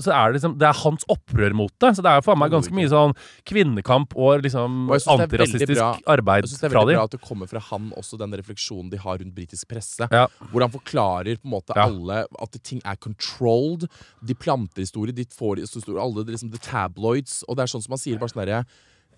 Så 0.00 0.12
er 0.14 0.30
det, 0.30 0.38
liksom, 0.38 0.54
det 0.60 0.68
er 0.68 0.78
hans 0.78 1.06
opprør 1.12 1.54
mot 1.58 1.72
det. 1.82 1.90
Så 1.98 2.04
det 2.06 2.12
er 2.12 2.22
faen 2.24 2.38
meg 2.38 2.52
ganske 2.54 2.74
mye 2.76 2.90
sånn 2.92 3.14
kvinnekamp 3.50 4.14
og 4.14 4.44
liksom 4.46 4.86
Og 4.94 5.08
antirasistisk 5.16 6.06
arbeid 6.06 6.46
Jeg 6.46 6.52
synes 6.52 6.62
det 6.62 6.70
er 6.70 6.76
veldig 6.76 6.96
bra 6.96 7.04
at 7.08 7.16
det 7.16 7.22
kommer 7.26 7.50
fra 7.50 7.62
han 7.72 7.90
også, 7.98 8.18
den 8.22 8.36
refleksjonen 8.38 8.90
de 8.92 9.00
har 9.02 9.18
rundt 9.20 9.34
britisk 9.36 9.68
presse. 9.70 10.06
Ja. 10.12 10.26
Hvor 10.52 10.64
han 10.64 10.72
forklarer 10.74 11.40
på 11.42 11.48
en 11.50 11.54
måte 11.58 11.74
Ja. 11.76 11.88
alle 11.90 12.22
at 12.42 12.58
ting 12.62 12.80
er 12.84 12.96
controlled. 12.96 13.88
De 14.24 14.34
planter 14.34 14.82
historier, 14.86 15.12
de 15.14 15.24
får 15.26 15.60
historier, 15.66 16.00
alle 16.02 16.24
liksom, 16.24 16.52
the 16.52 16.62
tabloids. 16.62 17.42
Og 17.48 17.56
det 17.56 17.66
er 17.66 17.72
sånn 17.74 17.82
som 17.84 17.96
han 17.96 18.02
sier 18.02 18.18
bare 18.22 18.32
sånn 18.32 18.44
derre 18.46 18.64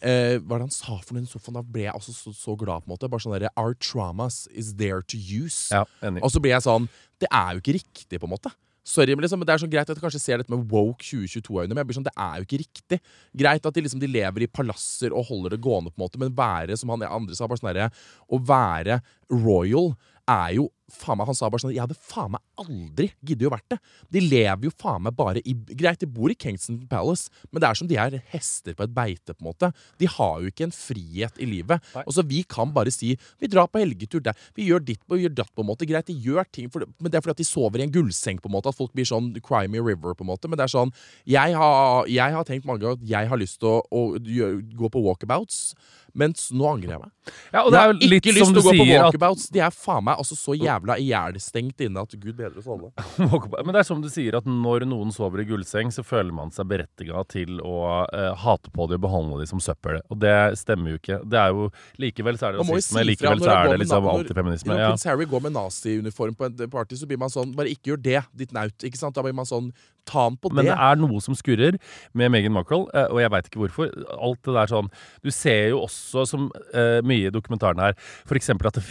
eh, 0.00 0.37
Hva 0.38 0.57
er 0.57 0.62
det 0.62 0.69
han 0.69 0.75
sa 0.75 0.99
for 1.00 1.14
noe 1.14 1.23
i 1.23 1.26
den 1.26 1.31
sofaen? 1.31 1.59
Da 1.59 1.64
ble 1.64 1.87
jeg 1.87 1.97
også 1.97 2.14
så, 2.14 2.33
så 2.37 2.55
glad. 2.59 2.85
på 2.85 2.90
en 2.90 2.95
måte 2.95 3.11
Bare 3.11 3.25
sånn 3.25 3.37
derre 3.37 3.52
Our 3.59 3.75
traumas 3.75 4.47
is 4.52 4.75
there 4.78 5.02
to 5.02 5.19
use. 5.19 5.69
Ja, 5.75 5.85
enig. 6.05 6.23
Og 6.23 6.33
så 6.35 6.43
blir 6.43 6.55
jeg 6.57 6.67
sånn 6.67 6.88
Det 7.21 7.31
er 7.31 7.55
jo 7.55 7.62
ikke 7.62 7.78
riktig, 7.81 8.21
på 8.21 8.28
en 8.28 8.35
måte. 8.37 8.52
Sorry, 8.88 9.12
men 9.12 9.26
liksom, 9.26 9.43
Det 9.45 9.52
er 9.52 9.61
sånn 9.61 9.73
greit 9.73 9.90
at 9.90 9.99
jeg 9.99 10.05
kanskje 10.05 10.23
ser 10.23 10.40
dette 10.40 10.52
med 10.52 10.64
woke 10.71 11.05
2022-øyne, 11.05 11.75
men 11.75 11.83
jeg 11.83 11.88
blir 11.90 11.97
sånn, 11.99 12.07
det 12.07 12.14
er 12.17 12.38
jo 12.38 12.47
ikke 12.47 12.61
riktig. 12.62 12.99
Greit 13.37 13.67
at 13.69 13.76
de 13.76 13.83
liksom 13.85 14.00
de 14.00 14.09
lever 14.09 14.47
i 14.47 14.49
palasser 14.49 15.12
og 15.12 15.26
holder 15.28 15.57
det 15.57 15.61
gående, 15.67 15.93
på 15.93 16.00
en 16.00 16.07
måte, 16.07 16.21
men 16.23 16.33
være, 16.33 16.78
som 16.81 16.95
han 16.95 17.05
andre 17.05 17.37
sa, 17.37 17.49
bare 17.50 17.61
sånn 17.61 17.69
derre 17.75 17.90
Å 18.33 18.40
være 18.49 19.02
royal 19.35 19.93
er 20.29 20.59
jo 20.59 20.69
faen 20.89 21.19
meg, 21.21 21.29
Han 21.29 21.37
sa 21.37 21.49
bare 21.51 21.63
sånn 21.63 21.75
Jeg 21.75 21.85
hadde 21.85 21.97
faen 22.01 22.33
meg 22.33 22.45
aldri 22.59 23.11
giddet 23.23 23.49
å 23.49 23.53
vært 23.53 23.75
det. 23.75 23.79
De 24.15 24.23
lever 24.25 24.67
jo 24.67 24.73
faen 24.81 25.05
meg 25.05 25.17
bare 25.17 25.43
i 25.45 25.55
Greit, 25.55 26.01
de 26.01 26.09
bor 26.11 26.33
i 26.33 26.37
Kingston 26.39 26.81
Palace, 26.91 27.29
men 27.53 27.63
det 27.63 27.69
er 27.69 27.79
som 27.79 27.89
de 27.91 27.99
er 28.01 28.17
hester 28.33 28.75
på 28.75 28.87
et 28.87 28.95
beite, 28.95 29.35
på 29.35 29.45
en 29.45 29.51
måte. 29.51 29.71
De 30.01 30.09
har 30.11 30.41
jo 30.43 30.51
ikke 30.51 30.67
en 30.67 30.75
frihet 30.75 31.39
i 31.39 31.49
livet. 31.49 31.85
Nei. 31.95 32.05
Og 32.07 32.17
så 32.17 32.25
Vi 32.29 32.43
kan 32.49 32.73
bare 32.75 32.93
si 32.93 33.15
vi 33.41 33.49
drar 33.51 33.69
på 33.71 33.81
helgetur 33.81 34.23
der. 34.25 34.37
Vi 34.57 34.67
gjør 34.69 34.83
ditt 34.85 35.05
og 35.09 35.21
gjør 35.21 35.35
datt, 35.37 35.53
på 35.55 35.63
en 35.63 35.71
måte. 35.71 35.87
Greit, 35.89 36.09
de 36.09 36.17
gjør 36.17 36.49
ting, 36.53 36.69
for, 36.73 36.85
men 36.99 37.13
det 37.13 37.19
er 37.19 37.25
fordi 37.25 37.37
at 37.37 37.43
de 37.45 37.49
sover 37.49 37.81
i 37.81 37.87
en 37.87 37.95
gullseng, 37.95 38.41
på 38.41 38.51
en 38.51 38.57
måte. 38.57 38.73
At 38.73 38.79
folk 38.79 38.93
blir 38.97 39.09
sånn 39.09 39.31
Crimey 39.45 39.81
River, 39.81 40.17
på 40.17 40.27
en 40.27 40.33
måte. 40.33 40.51
Men 40.51 40.59
det 40.59 40.67
er 40.67 40.75
sånn 40.75 40.93
Jeg 41.29 41.55
har, 41.57 42.09
jeg 42.11 42.35
har 42.35 42.49
tenkt 42.49 42.67
mange 42.69 42.85
ganger 42.85 42.99
at 42.99 43.09
jeg 43.09 43.31
har 43.31 43.41
lyst 43.41 43.61
til 43.63 43.71
å, 43.71 43.85
å 43.93 44.03
gjøre, 44.19 44.61
gå 44.79 44.93
på 44.93 45.05
walkabouts, 45.05 45.75
mens 46.19 46.49
nå 46.55 46.67
angrer 46.69 46.95
jeg 46.97 47.01
meg. 47.05 47.13
Ja, 47.53 47.63
og 47.63 47.71
det 47.73 47.79
er 47.81 47.91
jo 47.93 47.97
litt 48.01 48.25
ikke 48.25 48.35
lyst 48.39 48.51
til 48.53 48.61
å 48.61 48.65
gå 48.65 48.73
på 48.79 48.87
walkabouts. 48.89 49.47
at. 49.49 49.53
De 49.55 49.61
er 49.67 49.75
faen 49.75 50.05
meg 50.09 50.21
altså 50.23 50.37
så 50.39 50.57
jævla 50.57 50.97
ihjelstengt 51.03 51.85
inne 51.85 52.03
at 52.05 52.15
gud 52.19 52.37
bedre 52.39 52.63
oss 52.63 52.69
alle. 52.69 52.91
Men 53.65 53.73
det 53.75 53.83
er 53.83 53.89
som 53.89 54.01
du 54.03 54.09
sier, 54.13 54.39
at 54.39 54.49
når 54.49 54.87
noen 54.89 55.13
sover 55.15 55.43
i 55.45 55.47
gullseng, 55.49 55.93
så 55.95 56.05
føler 56.07 56.35
man 56.35 56.51
seg 56.55 56.69
berettiga 56.71 57.23
til 57.31 57.61
å 57.61 57.77
uh, 58.09 58.33
hate 58.45 58.73
på 58.75 58.89
dem 58.91 58.99
og 59.01 59.05
behandle 59.07 59.41
dem 59.43 59.51
som 59.51 59.63
søppel. 59.63 60.01
Og 60.09 60.19
det 60.23 60.35
stemmer 60.61 60.95
jo 60.97 61.01
ikke. 61.03 61.21
Det 61.29 61.39
er 61.43 61.55
jo 61.55 61.69
Likevel 62.03 62.39
så 62.41 62.49
er 62.49 62.57
det 62.57 62.65
Man 62.65 62.75
rasisme, 62.79 63.03
si 63.03 63.09
likevel 63.13 63.45
så 63.45 63.53
er 63.55 63.69
det 63.73 63.79
liksom 63.85 64.05
når- 64.09 64.25
antifeminisme. 64.25 64.73
Når 64.73 64.81
Ja. 64.83 64.89
prins 64.93 65.05
Harry 65.09 65.27
går 65.27 65.43
med 65.49 65.53
naziuniform 65.59 66.35
på 66.39 66.49
en 66.49 66.71
party, 66.71 66.97
så 66.97 67.07
blir 67.07 67.19
man 67.19 67.29
sånn 67.33 67.55
Bare 67.59 67.69
ikke 67.73 67.93
gjør 67.93 68.03
det, 68.03 68.25
ditt 68.37 68.53
naut. 68.53 68.77
Ikke 68.85 68.99
sant? 68.99 69.15
Da 69.15 69.23
blir 69.23 69.35
man 69.35 69.47
sånn 69.49 69.73
Ta 70.09 70.25
ham 70.27 70.38
på 70.41 70.50
det. 70.50 70.59
Men 70.59 70.71
det. 70.71 70.77
er 70.88 71.00
noe 71.00 71.21
som 71.25 71.37
skurrer 71.37 71.79
med 72.17 72.33
Meghan 72.33 72.55
Markle, 72.57 72.87
eh, 72.97 73.09
og 73.12 73.21
jeg 73.23 73.33
veit 73.35 73.50
ikke 73.50 73.62
hvorfor. 73.62 73.93
Alt 74.17 74.41
det 74.49 74.57
der 74.57 74.73
sånn 74.73 74.91
Du 75.25 75.31
ser 75.35 75.75
jo 75.75 75.83
også, 75.85 76.25
som 76.29 76.49
eh, 76.73 76.99
mye 77.07 77.29
i 77.29 77.35
dokumentaren 77.35 77.83
her, 77.83 77.97
f.eks. 78.29 78.50
at 78.55 78.79
det 78.79 78.85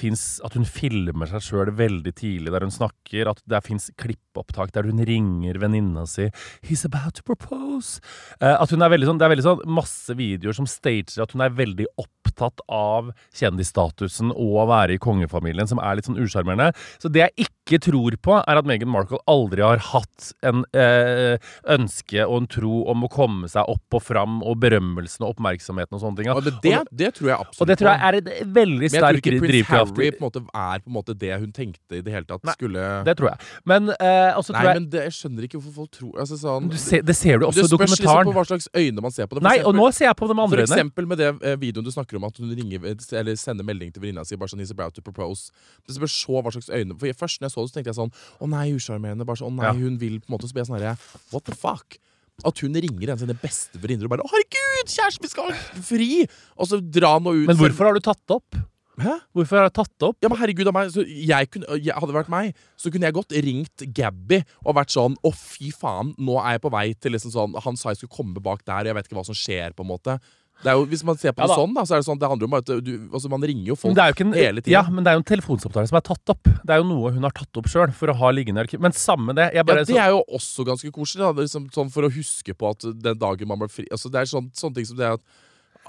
At 0.46 0.58
hun 0.58 0.68
filmer 0.68 1.30
seg 1.32 1.46
sjøl 1.48 1.74
veldig 1.78 2.14
tidlig 2.18 2.54
der 2.54 2.66
hun 2.66 2.74
snakker. 2.74 3.32
At 3.34 3.42
det 3.50 3.64
fins 3.66 3.90
klippeopptak 3.98 4.74
der 4.76 4.90
hun 4.90 5.04
ringer 5.08 5.60
venninna 5.62 6.06
si 6.08 6.30
'He's 6.62 6.86
about 6.86 7.16
to 7.16 7.24
propose'. 7.24 8.00
Eh, 8.42 8.54
at 8.54 8.70
hun 8.70 8.82
er 8.82 8.90
veldig 8.90 9.08
sånn 9.08 9.18
Det 9.18 9.26
er 9.26 9.36
veldig 9.36 9.48
sånn 9.48 9.66
masse 9.66 10.14
videoer 10.14 10.54
som 10.54 10.68
stager 10.70 11.24
at 11.24 11.32
hun 11.32 11.42
er 11.42 11.50
veldig 11.50 11.88
opptatt 11.98 12.62
av 12.70 13.12
kjendisstatusen 13.34 14.32
og 14.32 14.58
å 14.64 14.68
være 14.70 14.96
i 14.96 15.02
kongefamilien, 15.02 15.68
som 15.68 15.80
er 15.80 15.98
litt 15.98 16.06
sånn 16.10 16.20
usjarmerende. 16.22 16.74
Så 17.02 17.12
det 17.12 17.28
er 17.28 17.32
ikke 17.38 17.57
tror 17.84 18.16
på, 18.24 18.38
er 18.48 18.60
at 18.62 18.66
Meghan 18.70 18.88
Markle 18.88 19.20
aldri 19.28 19.60
har 19.66 19.82
hatt 19.92 20.30
en 20.48 20.64
eh, 20.72 21.36
ønske 21.76 22.24
og 22.24 22.38
en 22.42 22.48
tro 22.48 22.86
om 22.88 23.04
å 23.04 23.10
komme 23.12 23.50
seg 23.52 23.68
opp 23.68 23.98
og 24.00 24.04
fram, 24.08 24.38
og 24.48 24.56
berømmelsen 24.64 25.26
og 25.28 25.36
oppmerksomheten 25.36 25.98
og 25.98 26.02
sånne 26.06 26.22
ting. 26.22 26.30
Og 26.32 26.46
det, 26.48 26.54
det, 26.64 26.80
det 27.04 27.10
tror 27.18 27.28
jeg 27.34 27.38
absolutt 27.44 27.62
Og 27.66 27.68
det 27.68 27.78
tror 27.82 27.92
jeg 27.92 28.00
er 28.08 28.20
et 28.22 28.30
veldig 28.56 28.88
Men 28.88 28.96
jeg 28.96 29.04
tror 29.04 29.20
ikke 29.20 29.42
prins. 29.44 29.68
Harry 29.68 30.08
på 30.16 30.22
en 30.22 30.26
måte 30.30 30.44
er 30.48 30.80
på 30.86 30.88
en 30.88 30.96
måte 30.96 31.18
det 31.20 31.34
hun 31.44 31.52
tenkte 31.52 32.00
i 32.00 32.02
det 32.06 32.14
hele 32.16 32.28
tatt 32.30 32.48
Nei, 32.48 32.56
skulle 32.56 32.88
Det 33.08 33.18
tror 33.20 33.32
jeg. 33.34 33.52
Men 33.68 33.92
eh, 33.98 34.32
også 34.40 34.56
Nei, 34.56 34.64
jeg 34.64 34.80
men 34.80 34.88
det, 34.96 35.04
jeg 35.10 35.16
skjønner 35.20 35.48
ikke 35.50 35.60
hvorfor 35.60 35.76
folk 35.84 35.92
tror 36.00 36.22
altså, 36.24 36.40
sånn, 36.40 36.72
du 36.72 36.78
ser, 36.80 37.04
Det 37.04 37.16
ser 37.20 37.42
du 37.42 37.48
også 37.50 37.60
det 37.60 37.66
i 37.66 37.72
spørs 37.74 37.92
liksom 37.92 38.06
dokumentaren. 38.06 38.32
på 38.32 38.36
hva 38.38 38.46
slags 38.52 38.70
øyne 38.78 39.04
man 39.08 39.16
ser 39.18 39.28
på 39.28 39.36
det. 39.36 39.44
For 39.44 39.50
Nei, 39.50 39.58
og 39.68 39.76
nå 39.76 39.90
ser 39.98 40.08
jeg 40.08 40.18
på 40.22 40.30
de 40.32 40.36
For 40.38 40.44
andre 40.46 40.62
øynene. 40.64 40.78
eksempel 40.78 41.10
med 41.12 41.22
det 41.24 41.30
eh, 41.42 41.58
videoen 41.60 41.88
du 41.88 41.92
snakker 41.92 42.20
om 42.22 42.28
at 42.30 42.38
hun 42.40 42.54
ringer 42.58 42.88
Eller 43.18 43.36
sender 43.42 43.68
melding 43.68 43.92
til 43.96 44.04
venninna 44.06 44.26
si 44.28 44.38
bare 44.40 44.54
sånn 44.54 44.62
He's 44.64 44.72
about 44.74 44.96
to 44.98 45.02
propose. 45.06 45.52
Det 45.88 45.98
spørs 45.98 46.16
så 46.24 46.42
hva 46.46 46.54
slags 46.54 46.70
øyne 46.72 46.96
For 47.00 47.12
Først 47.18 47.42
når 47.42 47.50
jeg 47.50 47.56
så 47.57 47.57
det, 47.66 47.72
så 47.72 47.78
tenkte 47.78 47.94
jeg 47.94 48.00
sånn 48.00 48.14
Å 48.42 48.50
nei, 48.52 48.68
usjarmerende. 48.78 49.26
Bare 49.28 49.42
sånn, 49.42 49.58
nei, 49.58 49.74
hun 49.80 49.98
vil 50.02 50.20
på 50.22 50.30
en 50.30 50.38
måte 50.38 50.50
Så 50.50 50.56
blir 50.56 50.66
jeg 50.66 50.72
sånn 50.72 50.80
herre 50.80 50.96
What 51.34 51.48
the 51.50 51.58
fuck? 51.58 52.00
At 52.46 52.60
hun 52.62 52.78
ringer 52.78 53.08
en 53.08 53.16
av 53.16 53.22
sine 53.24 53.34
beste 53.42 53.80
venninner 53.82 54.06
og 54.06 54.14
bare 54.14 54.26
'Å, 54.26 54.30
herregud, 54.30 54.92
kjæresten 54.94 55.26
vi 55.26 55.30
skal 55.32 55.48
ha 55.50 55.82
fri!' 55.82 56.28
Og 56.58 56.68
så 56.70 56.78
dra 56.78 57.16
nå 57.18 57.34
ut 57.34 57.48
Men 57.50 57.58
hvorfor 57.58 57.90
har 57.90 57.98
du 57.98 58.04
tatt 58.06 58.22
det 58.30 58.36
opp? 58.38 58.60
Hæ? 58.98 59.14
Hvorfor 59.34 59.60
har 59.60 59.70
du 59.70 59.74
tatt 59.78 59.92
det 59.94 60.08
opp? 60.08 60.18
Ja, 60.22 60.30
men 60.30 60.40
herregud 60.40 60.70
meg, 60.74 60.90
så 60.90 61.04
jeg 61.06 61.50
kunne, 61.54 61.70
jeg, 61.78 61.94
Hadde 61.94 62.10
det 62.10 62.18
vært 62.18 62.34
meg, 62.34 62.56
så 62.78 62.90
kunne 62.94 63.06
jeg 63.06 63.14
godt 63.14 63.36
ringt 63.46 63.86
Gabby 63.94 64.40
og 64.66 64.78
vært 64.78 64.94
sånn 64.94 65.18
Å, 65.22 65.34
fy 65.34 65.70
faen, 65.74 66.16
nå 66.18 66.38
er 66.42 66.58
jeg 66.58 66.64
på 66.66 66.74
vei 66.74 66.88
til 66.98 67.14
liksom 67.14 67.34
sånn 67.34 67.58
Han 67.66 67.78
sa 67.78 67.94
jeg 67.94 68.02
skulle 68.02 68.18
komme 68.18 68.42
bak 68.42 68.66
der, 68.66 68.86
og 68.86 68.92
jeg 68.92 68.98
vet 68.98 69.10
ikke 69.10 69.20
hva 69.20 69.26
som 69.28 69.38
skjer, 69.38 69.74
på 69.78 69.86
en 69.86 69.92
måte. 69.92 70.18
Det 70.64 70.74
jo, 70.74 70.86
Hvis 70.90 71.04
man 71.06 71.18
ser 71.22 71.34
på 71.38 71.44
Ja 71.44 71.48
det 71.52 71.58
sånn, 71.60 71.74
da, 71.76 71.84
så 71.86 71.96
er 71.96 72.02
det 72.02 72.08
sånn 72.08 72.20
Det 72.22 72.30
handler 72.32 72.48
jo 72.48 72.50
om 72.50 72.58
at 72.58 72.72
du, 72.84 72.92
altså, 73.12 73.30
man 73.30 73.44
ringer 73.46 73.72
jo 73.72 73.78
folk 73.78 73.94
jo 73.94 74.26
en, 74.26 74.34
hele 74.34 74.64
tida. 74.64 74.74
Ja, 74.74 74.84
men 74.90 75.06
det 75.06 75.12
er 75.12 75.20
jo 75.20 75.22
en 75.22 75.28
telefonsamtale 75.32 75.90
som 75.90 76.00
er 76.00 76.06
tatt 76.08 76.34
opp. 76.34 76.50
Det 76.50 76.74
er 76.74 76.82
jo 76.82 76.88
noe 76.90 77.12
hun 77.14 77.28
har 77.28 77.36
tatt 77.36 77.60
opp 77.62 77.70
sjøl 77.72 77.94
for 77.96 78.12
å 78.12 78.16
ha 78.18 78.32
liggende 78.34 78.64
arkiv. 78.64 78.82
Men 78.84 78.96
samme 78.98 79.36
det. 79.38 79.52
Jeg 79.54 79.62
Ja, 79.62 79.84
det 79.84 79.98
er 79.98 80.14
jo 80.16 80.24
også 80.40 80.66
ganske 80.68 80.92
koselig, 80.96 81.26
da, 81.26 81.44
liksom, 81.44 81.68
sånn 81.74 81.92
for 81.94 82.08
å 82.08 82.12
huske 82.14 82.56
på 82.58 82.72
at 82.74 82.88
den 82.88 83.20
dagen 83.22 83.50
man 83.50 83.62
ble 83.62 83.70
fri 83.72 83.86
altså, 83.92 84.10
Det 84.14 84.24
er 84.24 84.32
sånn, 84.32 84.50
sånne 84.58 84.80
ting 84.80 84.90
som 84.90 85.00
det 85.00 85.14
at 85.18 85.24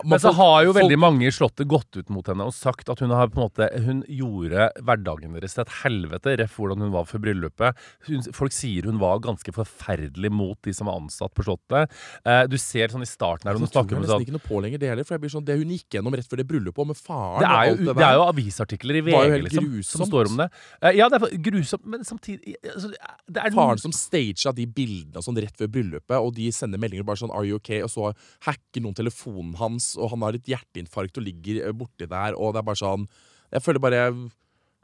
Men 0.05 0.21
så 0.23 0.33
har 0.37 0.65
jo 0.67 0.75
veldig 0.77 0.99
mange 1.01 1.27
i 1.29 1.33
Slottet 1.35 1.69
gått 1.71 1.97
ut 1.97 2.11
mot 2.13 2.27
henne 2.29 2.47
og 2.49 2.55
sagt 2.55 2.91
at 2.93 3.01
hun 3.03 3.13
har 3.15 3.31
på 3.33 3.41
en 3.41 3.47
måte 3.49 3.69
Hun 3.85 4.03
gjorde 4.07 4.69
hverdagen 4.85 5.35
deres 5.37 5.57
til 5.57 5.65
et 5.65 5.75
helvete, 5.83 6.37
ref 6.41 6.57
hvordan 6.59 6.85
hun 6.85 6.93
var 6.95 7.07
for 7.09 7.23
bryllupet. 7.23 7.79
Hun, 8.09 8.25
folk 8.37 8.55
sier 8.55 8.89
hun 8.89 9.01
var 9.03 9.23
ganske 9.25 9.53
forferdelig 9.55 10.31
mot 10.35 10.59
de 10.65 10.75
som 10.77 10.91
var 10.91 11.01
ansatt 11.01 11.35
på 11.35 11.47
Slottet. 11.47 11.95
Eh, 12.25 12.45
du 12.51 12.59
ser 12.61 12.93
sånn 12.93 13.05
i 13.05 13.09
starten 13.09 13.51
her 13.51 13.59
hun 13.59 13.67
snakker 13.69 13.99
om 13.99 14.07
sånn 14.09 14.27
ikke 14.27 14.37
noe 14.37 14.45
på 14.45 14.63
lenger, 14.65 14.83
det 14.83 14.93
heller. 14.93 15.07
For 15.09 15.17
jeg 15.17 15.25
blir 15.25 15.35
sånn, 15.35 15.47
det 15.49 15.59
hun 15.61 15.75
gikk 15.75 15.99
gjennom 15.99 16.17
rett 16.19 16.29
før 16.29 16.43
det 16.43 16.49
bryllupet, 16.51 16.83
og 16.85 16.91
med 16.93 17.01
faren 17.01 17.45
det 17.45 17.51
er, 17.51 17.71
jo, 17.71 17.79
det 17.89 17.97
det 17.99 18.07
er 18.07 18.19
jo 18.19 18.25
avisartikler 18.29 19.01
i 19.01 19.05
VG 19.09 19.37
liksom, 19.47 19.69
som 19.89 20.07
står 20.09 20.33
om 20.33 20.43
det. 20.43 20.49
Eh, 20.83 20.99
ja, 20.99 21.09
det 21.13 21.21
er 21.21 21.37
grusomt, 21.49 21.87
men 21.89 22.07
samtidig 22.07 22.57
altså, 22.63 22.93
det 23.29 23.45
er 23.45 23.57
Faren 23.59 23.81
som 23.83 23.95
stagea 23.95 24.53
de 24.55 24.67
bildene 24.71 25.23
sånn 25.25 25.39
rett 25.41 25.57
før 25.59 25.71
bryllupet, 25.75 26.17
og 26.19 26.33
de 26.37 26.51
sender 26.55 26.81
meldinger 26.81 27.07
bare 27.09 27.21
sånn 27.21 27.33
'Are 27.35 27.47
you 27.49 27.59
okay?' 27.59 27.83
og 27.85 27.91
så 27.93 28.13
hacker 28.47 28.85
noen 28.85 28.97
telefonen 28.97 29.55
hans, 29.59 29.88
og 29.97 30.11
han 30.13 30.27
har 30.27 30.37
et 30.39 30.51
hjerteinfarkt 30.53 31.17
og 31.21 31.25
ligger 31.25 31.63
eh, 31.69 31.73
borti 31.73 32.09
der, 32.11 32.37
og 32.37 32.53
det 32.55 32.61
er 32.65 32.69
bare 32.69 32.83
sånn 32.83 33.09
Jeg 33.53 33.63
føler 33.65 33.81
bare 33.81 34.03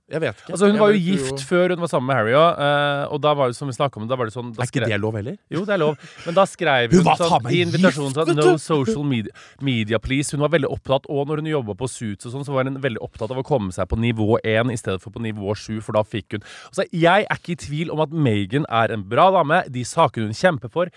Jeg 0.04 0.20
vet 0.20 0.36
ikke. 0.36 0.52
Altså 0.52 0.66
Hun 0.68 0.74
Jeg 0.76 0.80
var 0.82 0.90
jo 0.92 1.00
gift 1.00 1.30
jo... 1.40 1.44
før 1.48 1.72
hun 1.72 1.80
var 1.80 1.88
sammen 1.88 2.08
med 2.10 2.16
Harry 2.18 2.32
òg, 2.36 2.58
og 3.14 3.20
da 3.24 3.30
var 3.34 3.48
det 3.48 3.56
som 3.56 3.68
vi 3.70 3.76
om 3.80 4.08
da 4.08 4.16
var 4.20 4.28
det 4.28 4.34
sånn 4.34 4.50
da 4.52 4.60
Er 4.62 4.68
ikke 4.68 4.80
skrev- 4.82 4.90
det 4.92 5.00
lov 5.00 5.14
heller? 5.16 5.36
Jo, 5.50 5.62
det 5.64 5.72
er 5.74 5.80
lov. 5.80 5.96
Men 6.26 6.34
da 6.36 6.44
skrev 6.44 6.92
Hun 6.92 7.04
hun, 7.04 7.16
sånn, 7.16 7.48
i 7.50 7.62
invitasjonen 7.64 8.12
sånn 8.14 8.36
No 8.36 8.56
social 8.58 9.04
media, 9.04 9.32
media, 9.64 9.98
please. 9.98 10.30
Hun 10.36 10.44
var 10.44 10.52
veldig 10.52 10.68
opptatt, 10.68 11.08
og 11.08 11.26
når 11.28 11.40
hun 11.40 11.46
jobba 11.54 11.74
på 11.80 11.88
Suits 11.88 12.26
og 12.28 12.32
sånn, 12.36 12.44
så 12.44 12.52
var 12.52 12.64
hun 12.68 12.76
veldig 12.84 13.00
opptatt 13.00 13.30
av 13.32 13.40
å 13.40 13.46
komme 13.48 13.72
seg 13.72 13.88
på 13.88 13.96
nivå 13.96 14.36
1 14.44 14.72
i 14.72 14.76
stedet 14.76 15.00
for 15.00 15.10
på 15.10 15.24
nivå 15.24 15.56
7, 15.56 15.80
for 15.80 15.96
da 15.96 16.04
fikk 16.04 16.36
hun 16.36 16.44
Altså, 16.68 16.84
Jeg 16.92 17.24
er 17.24 17.36
ikke 17.40 17.56
i 17.56 17.60
tvil 17.64 17.90
om 17.90 18.00
at 18.04 18.12
Megan 18.12 18.66
er 18.68 18.92
en 18.92 19.08
bra 19.08 19.30
dame. 19.32 19.64
De 19.72 19.84
sakene 19.88 20.28
hun 20.28 20.36
kjemper 20.36 20.68
for. 20.68 20.92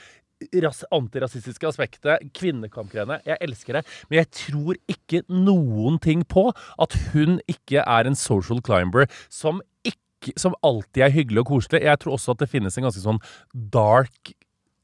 Ras 0.62 0.84
antirasistiske 0.94 1.66
aspektet, 1.66 2.28
kvinnekampgreiene. 2.38 3.20
Jeg 3.26 3.42
elsker 3.42 3.80
det. 3.80 3.86
Men 4.10 4.20
jeg 4.22 4.30
tror 4.38 4.78
ikke 4.92 5.24
noen 5.34 5.98
ting 6.04 6.22
på 6.30 6.52
at 6.54 6.98
hun 7.14 7.40
ikke 7.50 7.82
er 7.82 8.10
en 8.10 8.18
social 8.18 8.62
climber 8.62 9.10
som 9.34 9.64
ikke 9.82 10.36
som 10.38 10.56
alltid 10.66 11.08
er 11.08 11.14
hyggelig 11.14 11.44
og 11.44 11.54
koselig. 11.56 11.84
Jeg 11.86 12.02
tror 12.02 12.18
også 12.18 12.36
at 12.36 12.44
det 12.44 12.52
finnes 12.52 12.78
en 12.78 12.86
ganske 12.88 13.02
sånn 13.02 13.22
dark 13.74 14.34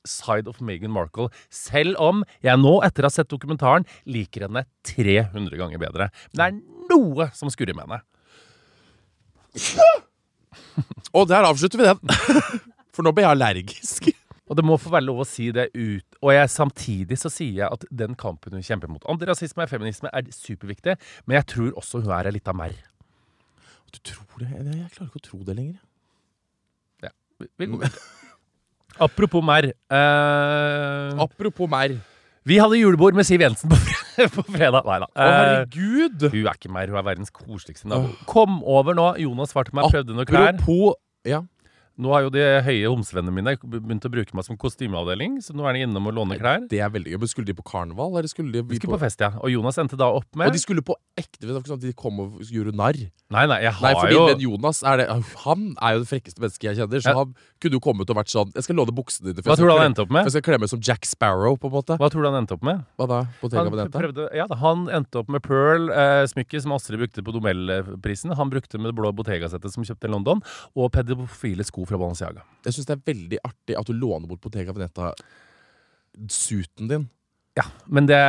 side 0.08 0.50
of 0.52 0.60
Meghan 0.60 0.92
Markle, 0.92 1.30
selv 1.54 1.96
om 2.02 2.24
jeg 2.44 2.60
nå, 2.60 2.74
etter 2.84 3.06
å 3.06 3.10
ha 3.10 3.14
sett 3.14 3.32
dokumentaren, 3.32 3.86
liker 4.10 4.48
henne 4.48 4.66
300 4.90 5.60
ganger 5.60 5.80
bedre. 5.82 6.10
Men 6.34 6.40
det 6.40 6.48
er 6.48 6.58
noe 6.92 7.30
som 7.38 7.52
skurrer 7.54 7.78
med 7.78 7.88
henne. 7.88 8.02
Og 11.14 11.28
der 11.30 11.48
avslutter 11.48 11.80
vi 11.80 11.88
den. 11.88 12.00
For 12.94 13.06
nå 13.06 13.14
ble 13.16 13.24
jeg 13.26 13.34
allergisk. 13.34 14.12
Og 14.52 14.58
det 14.60 14.66
må 14.68 14.76
få 14.82 14.92
være 14.92 15.06
lov 15.08 15.22
å 15.24 15.28
si 15.28 15.46
det 15.56 15.70
ut. 15.72 16.18
Og 16.22 16.34
jeg, 16.36 16.50
samtidig 16.52 17.16
så 17.22 17.30
sier 17.32 17.62
jeg 17.62 17.70
at 17.72 17.86
den 17.96 18.16
kampen 18.20 18.52
hun 18.58 18.66
kjemper 18.66 18.92
mot 18.92 19.06
antirasisme 19.10 19.64
og 19.64 19.72
feminisme, 19.72 20.10
er 20.12 20.28
superviktig. 20.36 20.98
Men 21.26 21.38
jeg 21.40 21.48
tror 21.54 21.78
også 21.80 22.02
hun 22.04 22.12
er 22.12 22.28
ei 22.28 22.36
lita 22.36 22.52
merr. 22.56 22.76
Du 23.94 24.00
tror 24.04 24.42
det? 24.44 24.50
Jeg, 24.52 24.90
klarer 24.98 25.08
ikke 25.12 25.22
å 25.22 25.28
tro 25.30 25.40
det 25.48 25.56
lenger. 25.60 25.80
Vi- 27.40 27.50
vi 27.60 27.66
går 27.72 27.80
videre. 27.86 28.04
Apropos 29.02 29.42
merr. 29.44 29.72
Eh, 29.90 31.22
Apropos 31.24 31.68
mer. 31.70 31.96
vi 32.46 32.58
hadde 32.62 32.78
julebord 32.78 33.16
med 33.18 33.26
Siv 33.26 33.42
Jensen 33.42 33.72
på, 33.72 33.76
fre 33.80 34.28
på 34.36 34.44
fredag. 34.54 34.84
Nei 34.86 35.00
da. 35.02 35.08
Å, 35.08 35.30
herregud! 35.40 36.28
hun 36.30 36.46
er 36.46 36.54
ikke 36.60 36.72
mer, 36.72 36.92
hun 36.92 37.00
er 37.02 37.08
verdens 37.08 37.32
koseligste 37.34 37.88
nabo. 37.90 38.12
Kom 38.30 38.60
over 38.64 38.94
nå. 38.98 39.08
Jonas 39.24 39.52
svarte 39.56 39.74
meg, 39.74 39.90
prøvde 39.92 40.14
noen 40.20 40.28
klær. 40.30 40.52
Apropos 40.54 41.00
Ja. 41.26 41.42
Nå 42.02 42.10
har 42.10 42.24
jo 42.26 42.30
de 42.34 42.42
høye 42.66 42.90
homsevennene 42.90 43.30
mine 43.36 43.52
begynt 43.62 44.06
å 44.08 44.10
bruke 44.10 44.34
meg 44.34 44.46
som 44.48 44.58
kostymeavdeling, 44.58 45.36
så 45.46 45.54
nå 45.54 45.62
er 45.70 45.74
de 45.78 45.84
innom 45.86 46.08
og 46.10 46.16
låner 46.18 46.40
klær. 46.42 46.64
Det 46.72 46.80
er 46.82 46.90
veldig 46.90 47.14
gøy. 47.14 47.28
Skulle 47.30 47.46
de 47.52 47.54
på 47.54 47.62
karneval, 47.70 48.16
eller 48.18 48.28
skulle 48.32 48.50
de 48.52 48.64
de 48.66 48.80
skulle 48.80 48.96
på 48.96 49.02
fest, 49.04 49.22
ja. 49.22 49.30
Og 49.38 49.52
Jonas 49.54 49.78
endte 49.78 49.98
da 50.00 50.08
opp 50.10 50.26
med 50.36 50.50
Og 50.50 50.54
de 50.58 50.62
skulle 50.64 50.82
på 50.82 50.96
ekte? 51.16 51.44
Det 51.46 51.52
var 51.54 51.62
ikke 51.62 51.70
sånn 51.70 51.78
at 51.78 51.86
de 51.86 51.94
kom 51.94 52.18
og 52.24 52.40
gjorde 52.50 52.74
narr? 52.74 52.98
Nei, 53.34 53.46
nei, 53.50 53.60
jeg 53.62 53.74
Nei, 53.82 53.92
fordi 53.98 54.14
jo 54.18 54.24
den 54.30 54.42
Jonas 54.42 54.82
er 54.86 54.98
det, 54.98 55.06
Han 55.46 55.62
er 55.82 55.94
jo 55.96 56.02
det 56.04 56.10
frekkeste 56.10 56.42
mennesket 56.42 56.68
jeg 56.72 56.78
kjenner. 56.82 57.02
Så 57.06 57.10
Ja. 57.10 57.16
han 57.22 57.36
kunne 57.62 57.78
jo 57.78 57.80
kommet 57.80 58.10
og 58.10 58.18
vært 58.18 58.30
sånn 58.34 58.52
Jeg 58.54 58.64
skal 58.66 58.76
låne 58.76 58.94
buksene 58.94 59.30
dine. 59.30 59.42
Hva 59.46 59.56
tror 59.56 59.70
du 59.70 59.78
han 59.78 59.92
endte 59.94 60.02
opp 60.02 60.12
med? 60.12 60.26
Jeg 60.26 60.34
skal 60.34 60.46
kle 60.50 60.60
meg 60.66 60.70
som 60.74 60.82
Jack 60.82 61.06
Sparrow, 61.06 61.58
på 61.58 61.70
en 61.70 61.74
måte. 61.78 61.98
Hva 62.02 62.10
tror 62.10 62.26
du 62.26 62.30
han 62.32 62.42
endte 62.42 62.58
opp 62.58 62.64
med? 62.66 62.82
Hva 62.98 63.08
da? 63.08 63.22
Bottega 63.42 63.64
Han, 63.64 63.72
Veneta? 63.74 64.00
prøvde, 64.02 64.28
ja, 64.34 64.48
da, 64.50 64.56
han 64.66 64.88
endte 64.90 65.22
opp 65.22 65.30
med 65.30 65.42
Pearl-smykket 65.46 66.62
som 66.66 66.74
Astrid 66.74 67.00
brukte 67.00 67.22
på 67.24 67.34
Nobelprisen. 67.38 68.34
Han 68.36 68.50
brukte 68.50 68.78
med 68.82 68.90
det 68.92 68.98
blå 68.98 69.14
Bottega-settet 69.14 69.72
som 69.74 69.84
kjøpte 69.86 70.10
i 70.10 70.14
London, 70.14 70.42
og 70.76 70.92
pedofile 70.92 71.64
sko 71.66 71.83
fra 71.90 71.98
Balenciaga. 72.02 72.42
Jeg 72.66 72.72
syns 72.76 72.88
det 72.90 72.96
er 72.96 73.08
veldig 73.12 73.40
artig 73.48 73.74
at 73.80 73.88
du 73.90 73.94
låner 73.96 74.28
bort 74.30 74.44
Bottega 74.44 74.72
Veneta-suiten 74.76 76.86
din. 76.92 77.04
Ja, 77.60 77.66
men 77.86 78.04
det 78.10 78.22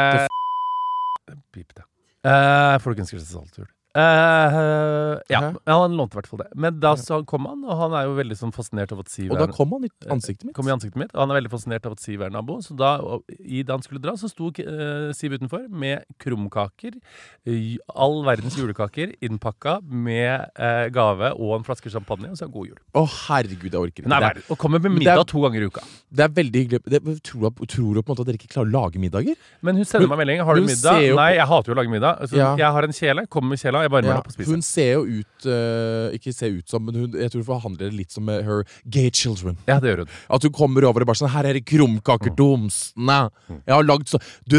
Pip 1.55 1.71
det. 1.75 1.85
Uh, 2.25 2.79
Folkens 2.83 3.11
tur. 3.53 3.69
Eh, 3.95 5.19
ja, 5.31 5.41
Hæ? 5.41 5.51
han 5.71 5.93
lånte 5.95 6.17
i 6.17 6.19
hvert 6.19 6.27
fall 6.31 6.41
det. 6.43 6.49
Men 6.59 6.79
da 6.83 6.95
så 6.99 7.21
kom 7.31 7.47
han, 7.47 7.61
og 7.63 7.77
han 7.79 7.93
er 7.95 8.09
jo 8.09 8.17
veldig 8.19 8.37
sånn 8.41 8.53
fascinert 8.55 8.91
av 8.95 9.05
at 9.05 9.11
Siv 9.13 9.31
Og 9.31 9.39
da 9.39 9.47
er 9.47 9.53
kom 9.55 9.71
han 9.77 9.85
i 9.87 9.91
ansiktet 10.11 10.49
mitt. 10.49 10.55
kom 10.57 10.67
i 10.67 10.73
ansiktet 10.75 10.99
mitt, 10.99 11.13
og 11.15 11.23
han 11.23 11.31
er 11.31 11.39
veldig 11.39 11.53
fascinert 11.53 11.87
av 11.87 11.95
at 11.95 12.03
Siv 12.03 12.25
er 12.27 12.33
nabo. 12.35 12.57
Så 12.65 12.75
da, 12.79 12.97
i, 13.39 13.63
da 13.63 13.77
han 13.77 13.85
skulle 13.87 14.03
dra, 14.03 14.17
så 14.19 14.27
sto 14.33 14.51
uh, 14.51 15.13
Siv 15.15 15.37
utenfor 15.39 15.69
med 15.71 16.03
krumkaker. 16.19 16.99
all 17.95 18.25
verdens 18.27 18.57
julekaker 18.59 19.15
innpakka 19.23 19.79
med 19.87 20.49
uh, 20.59 20.89
gave 20.95 21.31
og 21.39 21.55
en 21.61 21.65
flaske 21.67 21.91
champagne, 21.93 22.33
og 22.35 22.37
så 22.41 22.51
god 22.51 22.73
jul. 22.73 22.81
Å, 22.99 23.05
herregud, 23.29 23.71
jeg 23.71 23.79
orker 23.81 24.03
ikke. 24.05 24.11
Nei, 24.11 24.21
nei, 24.27 24.43
og 24.51 24.59
kommer 24.59 24.83
med 24.83 24.97
middag 24.99 25.23
er- 25.23 25.31
to 25.31 25.45
ganger 25.47 25.63
i 25.63 25.71
uka. 25.71 25.85
er, 25.85 25.95
det 26.19 26.27
er 26.27 26.35
veldig 26.41 26.65
hyggelig. 26.65 26.83
Det, 26.91 27.03
tror, 27.31 27.51
du, 27.55 27.67
tror 27.71 27.95
du 27.95 28.03
på 28.03 28.11
en 28.11 28.15
måte 28.17 28.27
at 28.27 28.33
dere 28.33 28.41
ikke 28.43 28.51
klarer 28.57 28.71
å 28.71 28.75
lage 28.75 28.99
middager? 28.99 29.39
Men 29.63 29.77
hun 29.79 29.85
sender 29.87 30.09
Hun- 30.09 30.17
meg 30.17 30.27
melding. 30.27 30.45
Har 30.45 30.55
du 30.59 30.67
middag? 30.67 31.15
Nei, 31.15 31.31
jeg 31.39 31.47
hater 31.47 31.71
jo 31.73 31.75
å 31.75 31.79
lage 31.79 31.95
middag. 31.95 32.27
Så 32.29 32.37
Ja. 32.37 32.57
Jeg 32.59 32.73
har 32.75 32.83
en 32.83 32.93
kjele. 32.93 33.27
Kommer 33.29 33.55
med 33.55 33.59
kjela. 33.63 33.84
Jeg 33.85 33.93
varmer 33.93 34.11
Ja, 34.15 34.19
opp 34.23 34.31
og 34.33 34.35
spiser. 34.37 34.51
hun 34.57 34.65
ser 34.65 34.91
jo 34.95 35.21
ut 35.21 35.47
uh, 35.51 36.09
Ikke 36.17 36.33
ser 36.35 36.57
ut 36.57 36.69
som, 36.73 36.85
men 36.89 36.95
hun, 37.03 37.17
jeg 37.21 37.31
tror 37.33 37.43
hun 37.45 37.49
forhandler 37.53 37.91
det 37.91 37.99
litt 38.01 38.15
som 38.17 38.25
med 38.27 38.43
her 38.47 38.65
gay 38.89 39.11
children. 39.15 39.57
Ja, 39.69 39.77
det 39.83 39.93
gjør 39.93 40.05
hun. 40.07 40.13
At 40.39 40.43
hun 40.49 40.55
kommer 40.57 40.87
over 40.89 41.05
og 41.05 41.11
bare 41.13 41.21
sånn 41.21 41.33
Her 41.35 41.51
er 41.53 41.59
det 41.61 41.65
krumkaker 41.69 42.33
Mm. 42.35 42.41
homsene. 42.41 43.19
Jeg 43.67 43.75
har 43.77 43.85
lagd 43.87 44.09
så 44.11 44.19
Du, 44.49 44.59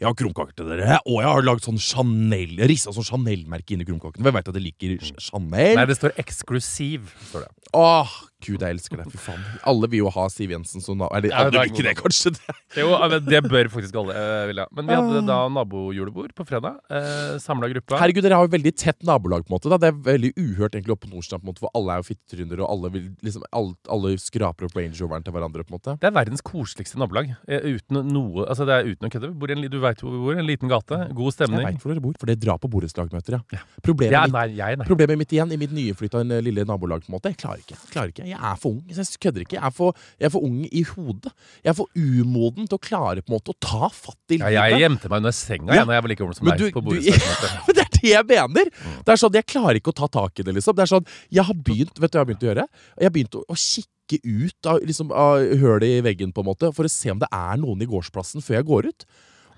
jeg 0.00 0.08
har 0.08 0.14
krumkaker 0.16 0.54
til 0.56 0.66
dere. 0.72 0.98
Og 1.06 1.20
jeg 1.20 1.28
har 1.30 1.42
lagd 1.44 1.62
sånn 1.66 1.78
Chanel 1.80 2.56
rissa 2.70 2.90
sånn 2.96 3.04
Chanel-merke 3.04 3.76
inni 3.76 3.84
i 3.84 3.90
krumkakene. 3.90 4.24
Hvem 4.24 4.38
vet 4.40 4.48
at 4.48 4.56
jeg 4.56 4.64
liker 4.70 4.96
Chanel. 5.20 5.76
Nei, 5.76 5.84
det 5.86 5.96
står 6.00 6.14
'eksklusiv'. 6.16 7.12
står 7.30 7.44
det. 7.44 7.50
Åh, 7.76 8.08
gud, 8.42 8.58
jeg 8.64 8.74
elsker 8.74 8.96
det. 8.98 9.04
Fy 9.12 9.18
faen. 9.18 9.44
Alle 9.64 9.86
vil 9.86 10.00
jo 10.00 10.10
ha 10.10 10.24
Siv 10.28 10.50
Jensen 10.50 10.80
som 10.82 10.96
nabo. 10.98 11.14
Eller 11.14 11.28
Ja, 11.30 11.44
alle 11.44 11.50
vil 11.52 11.70
ikke 11.70 11.84
det, 11.86 11.96
kanskje. 12.00 12.32
Det. 12.34 12.54
Jo, 12.82 12.88
det 13.20 13.42
bør 13.44 13.68
faktisk 13.70 13.94
alle 13.94 14.10
uh, 14.16 14.46
ville. 14.48 14.66
Men 14.74 14.86
vi 14.86 14.92
Ah. 14.94 15.02
hadde 15.02 15.26
da 15.26 15.48
nabojulebord 15.48 16.34
på 16.34 16.46
fredag. 16.48 16.80
Uh, 16.90 17.38
Samla 17.38 17.68
gruppa. 17.70 17.98
Herregud, 18.00 18.22
Dere 18.24 18.34
har 18.34 18.48
jo 18.48 18.56
veldig 18.56 18.74
tett 18.76 19.02
nabolag. 19.04 19.44
på 19.46 19.52
en 19.52 19.58
måte 19.60 19.70
da. 19.70 19.76
Det 19.78 19.88
er 19.94 20.00
veldig 20.18 20.32
uhørt 20.34 20.74
egentlig 20.74 20.90
oppe 20.96 21.06
på 21.06 21.14
Nordstrand, 21.14 21.42
på 21.42 21.46
en 21.46 21.52
måte, 21.54 21.60
hvor 21.62 21.70
alle 21.74 21.92
er 21.94 22.02
jo 22.02 22.08
fittetryner, 22.10 22.58
og 22.64 22.70
alle, 22.70 22.90
vil, 22.90 23.16
liksom, 23.22 23.42
alle, 23.52 23.74
alle 23.88 24.16
skraper 24.18 24.64
opp 24.66 24.74
Range 24.76 24.96
Roveren 24.98 25.22
til 25.24 25.32
hverandre. 25.32 25.62
på 25.62 25.70
en 25.70 25.78
måte 25.78 26.00
Det 26.00 26.08
er 26.10 26.16
verdens 26.24 26.42
koseligste 26.42 26.96
nabolag. 26.98 27.36
eh, 27.46 27.60
Uten 27.60 28.02
noe 28.10 28.46
Altså 28.48 28.66
det 28.66 28.74
er 28.74 28.90
uten 28.90 29.06
å 29.06 29.10
kødde. 29.12 29.28
Vi 29.30 29.38
bor 29.38 29.50
i 29.50 29.52
en, 29.52 29.70
du 29.70 29.78
veit 29.90 30.00
hvor 30.04 30.14
vi 30.14 30.20
bor. 30.24 30.38
En 30.40 30.46
liten 30.48 30.70
gate. 30.72 30.98
God 31.18 31.34
stemning. 31.36 31.60
Jeg 31.60 31.66
vet 31.66 31.74
veit 31.76 31.82
hvor 31.84 31.92
dere 31.94 32.04
bor, 32.06 32.14
for 32.22 32.30
dere 32.30 32.40
drar 32.40 32.58
på 32.62 32.70
borettslagmøter. 32.72 33.38
Ja. 33.52 33.60
Problemet, 33.84 34.14
Ja, 34.16 34.22
nei, 34.32 34.46
jeg, 34.56 34.78
nei. 34.80 34.86
problemet 34.88 35.18
mitt 35.20 35.34
igjen 35.36 35.52
i 35.52 35.58
mitt 35.60 35.74
nyflytta 35.76 36.22
eh, 36.24 36.40
lille 36.46 36.64
nabolag. 36.68 37.04
på 37.04 37.12
en 37.12 37.16
måte 37.18 37.32
Jeg 37.34 37.38
klarer 37.42 37.60
ikke. 37.64 37.76
Jeg 37.76 37.92
klarer 37.94 38.12
ikke 38.14 38.26
Jeg 38.30 38.38
er 38.40 38.56
for 38.62 38.70
ung. 38.72 38.80
Jeg 38.88 39.06
kødder 39.26 39.44
ikke. 39.46 39.56
Jeg 39.58 39.64
er 39.66 39.74
for, 39.76 39.94
jeg 40.20 40.26
er 40.30 40.34
for 40.34 40.46
ung 40.48 40.58
i 40.70 40.82
hodet. 40.94 41.32
Jeg 41.64 41.70
er 41.74 41.78
for 41.78 41.88
umoden 41.96 42.66
til 42.70 42.78
å 42.78 42.82
klare 42.82 43.22
på 43.22 43.32
en 43.32 43.36
måte 43.38 43.54
å 43.54 43.58
ta 43.60 43.88
fatt 43.92 44.34
i 44.34 44.38
Ja, 44.40 44.48
livet. 44.48 44.70
jeg 44.70 44.80
gjemte 44.86 45.08
meg 45.10 45.16
under 45.24 45.32
senga 45.36 45.72
Ja. 45.74 45.80
jeg, 45.80 45.86
når 45.86 45.94
jeg 45.98 46.02
var 46.02 46.08
like 46.14 46.22
gammel 46.24 46.34
som 46.34 46.46
deg. 46.46 46.72
på. 46.72 46.82
Men 47.66 47.74
det 47.76 47.84
er 47.84 47.92
det 48.00 48.10
jeg 48.14 48.24
mener! 48.26 48.70
Det 49.04 49.12
er 49.12 49.16
sånn, 49.20 49.34
Jeg 49.34 49.46
klarer 49.46 49.76
ikke 49.80 49.92
å 49.92 49.98
ta 50.00 50.06
tak 50.08 50.38
i 50.40 50.42
det. 50.46 50.54
liksom 50.56 50.74
Det 50.76 50.82
er 50.86 50.92
sånn, 50.94 51.06
Jeg 51.30 51.44
har 51.44 51.54
begynt 51.54 51.98
Vet 52.00 52.10
du 52.12 52.16
hva 52.18 52.20
jeg 52.20 52.24
har 52.24 52.30
begynt 52.30 52.44
å 52.46 52.50
gjøre? 52.54 52.66
Jeg 53.00 53.04
har 53.10 53.14
begynt 53.16 53.34
å, 53.36 53.42
å 53.48 53.56
kikke 53.60 54.20
ut 54.24 54.66
av, 54.66 54.80
liksom, 54.82 55.12
av 55.14 55.38
hølet 55.60 55.86
i 55.86 56.00
veggen 56.02 56.32
på 56.34 56.42
en 56.42 56.48
måte 56.50 56.72
for 56.74 56.82
å 56.84 56.90
se 56.90 57.12
om 57.12 57.20
det 57.20 57.28
er 57.30 57.56
noen 57.62 57.80
i 57.84 57.86
gårdsplassen 57.86 58.42
før 58.42 58.56
jeg 58.58 58.66
går 58.66 58.88
ut. 58.90 59.04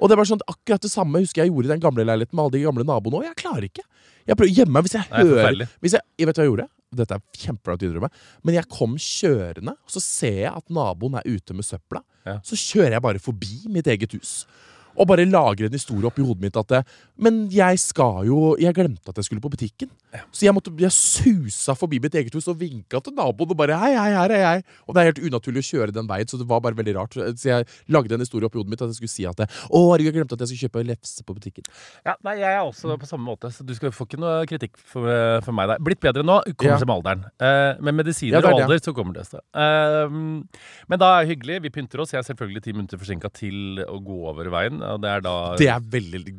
Og 0.03 0.11
det 0.11 0.19
var 0.19 0.27
sånn, 0.29 0.43
Akkurat 0.51 0.83
det 0.83 0.91
samme 0.91 1.23
husker 1.23 1.45
jeg 1.45 1.53
gjorde 1.53 1.71
i 1.71 1.73
den 1.77 1.83
gamle 1.83 2.05
leiligheten 2.09 2.35
med 2.35 2.45
alle 2.45 2.57
de 2.57 2.65
gamle 2.67 2.87
naboene. 2.87 3.21
Og 3.21 3.27
jeg 3.29 3.39
klarer 3.39 3.69
ikke. 3.69 3.85
Jeg 4.27 4.39
prøver 4.39 4.51
å 4.51 4.57
gjemme 4.59 4.77
meg 4.77 4.87
hvis 4.87 4.97
jeg 4.97 5.09
Det 5.09 5.19
er 5.19 5.29
hører 5.31 5.69
hvis 5.83 5.95
jeg, 5.97 6.07
jeg 6.21 6.29
vet 6.29 6.39
hva 6.39 6.45
jeg 6.45 6.51
gjorde? 6.53 6.69
Dette 6.93 7.17
er 7.17 7.43
kjempeflaut 7.45 7.83
å 7.83 7.89
innrømme. 7.89 8.11
Men 8.45 8.57
jeg 8.59 8.69
kom 8.71 8.99
kjørende, 9.01 9.75
og 9.79 9.95
så 9.95 10.03
ser 10.05 10.41
jeg 10.43 10.53
at 10.53 10.75
naboen 10.75 11.17
er 11.19 11.29
ute 11.31 11.57
med 11.57 11.67
søpla. 11.67 12.03
Ja. 12.29 12.37
Så 12.47 12.59
kjører 12.59 12.99
jeg 12.99 13.05
bare 13.07 13.23
forbi 13.23 13.63
mitt 13.73 13.89
eget 13.91 14.15
hus. 14.19 14.43
Og 14.99 15.07
bare 15.09 15.25
lager 15.25 15.67
en 15.69 15.73
historie 15.77 16.05
oppi 16.09 16.23
hodet 16.25 16.43
mitt 16.43 16.57
at 16.61 16.69
det, 16.69 16.83
Men 17.23 17.49
jeg 17.53 17.79
skal 17.81 18.27
jo 18.27 18.57
Jeg 18.61 18.75
glemte 18.75 19.09
at 19.09 19.17
jeg 19.17 19.25
skulle 19.25 19.41
på 19.41 19.51
butikken. 19.53 19.89
Så 20.31 20.45
jeg 20.45 20.53
måtte 20.55 20.73
Jeg 20.81 20.93
susa 20.93 21.75
forbi 21.79 21.99
mitt 22.03 22.15
eget 22.15 22.35
hus 22.35 22.49
og 22.49 22.59
vinka 22.61 23.01
til 23.03 23.15
naboen 23.17 23.51
og 23.55 23.57
bare 23.57 23.79
Hei, 23.79 23.93
hei, 23.97 24.11
her 24.13 24.31
er 24.37 24.43
jeg. 24.43 24.65
Og 24.87 24.95
det 24.95 25.01
er 25.03 25.09
helt 25.13 25.23
unaturlig 25.31 25.63
å 25.63 25.69
kjøre 25.71 25.95
den 25.97 26.09
veien, 26.11 26.29
så 26.29 26.39
det 26.41 26.47
var 26.49 26.61
bare 26.61 26.77
veldig 26.77 26.95
rart. 26.99 27.17
Så 27.39 27.49
jeg 27.49 27.67
lagde 27.89 28.15
en 28.15 28.21
historie 28.25 28.47
oppi 28.49 28.59
hodet 28.61 28.71
mitt 28.75 28.83
at 28.85 28.93
jeg 28.93 29.01
skulle 29.01 29.15
si 29.15 29.25
at 29.29 29.37
det, 29.41 29.49
Å, 29.73 29.83
jeg 29.99 30.13
glemte 30.13 30.37
at 30.37 30.45
jeg 30.45 30.53
skulle 30.53 30.69
kjøpe 30.69 30.85
lefse 30.91 31.25
på 31.25 31.37
butikken. 31.39 31.65
Ja, 32.05 32.17
nei, 32.27 32.37
Jeg 32.43 32.53
er 32.59 32.61
også 32.67 32.97
på 32.99 33.09
samme 33.09 33.25
måte, 33.25 33.51
så 33.55 33.65
du 33.65 33.73
skal 33.79 33.93
få 33.95 34.05
ikke 34.09 34.21
noe 34.21 34.45
kritikk 34.51 34.77
for, 34.77 35.07
for 35.47 35.57
meg 35.57 35.71
der. 35.73 35.81
Blitt 35.83 36.01
bedre 36.03 36.25
nå, 36.27 36.41
kommer 36.57 36.75
Ja. 36.75 36.79
seg 36.83 36.91
med 36.91 36.97
alderen. 37.01 37.25
Eh, 37.41 37.81
med 37.81 37.95
medisiner 38.03 38.37
Ja, 38.37 38.41
det 38.43 38.51
er 38.51 38.59
og 38.59 38.67
alder 38.67 38.83
så 38.83 38.95
kommer 38.97 39.17
det. 39.17 39.25
Eh, 39.33 40.09
men 40.89 40.99
da 41.01 41.13
er 41.17 41.25
det 41.25 41.33
hyggelig. 41.37 41.61
Vi 41.63 41.71
pynter 41.71 42.03
oss. 42.03 42.13
Jeg 42.13 42.21
er 42.21 42.29
selvfølgelig 42.35 42.63
ti 42.67 42.73
minutter 42.77 42.99
forsinka 43.01 43.31
til 43.33 43.81
å 43.87 43.99
gå 44.03 44.19
over 44.29 44.51
veien. 44.53 44.82
Og 44.91 45.03
det 45.03 45.13
er 45.13 45.25
da 45.25 45.35
Det 45.61 45.69
er 45.73 45.87
veldig 45.95 46.35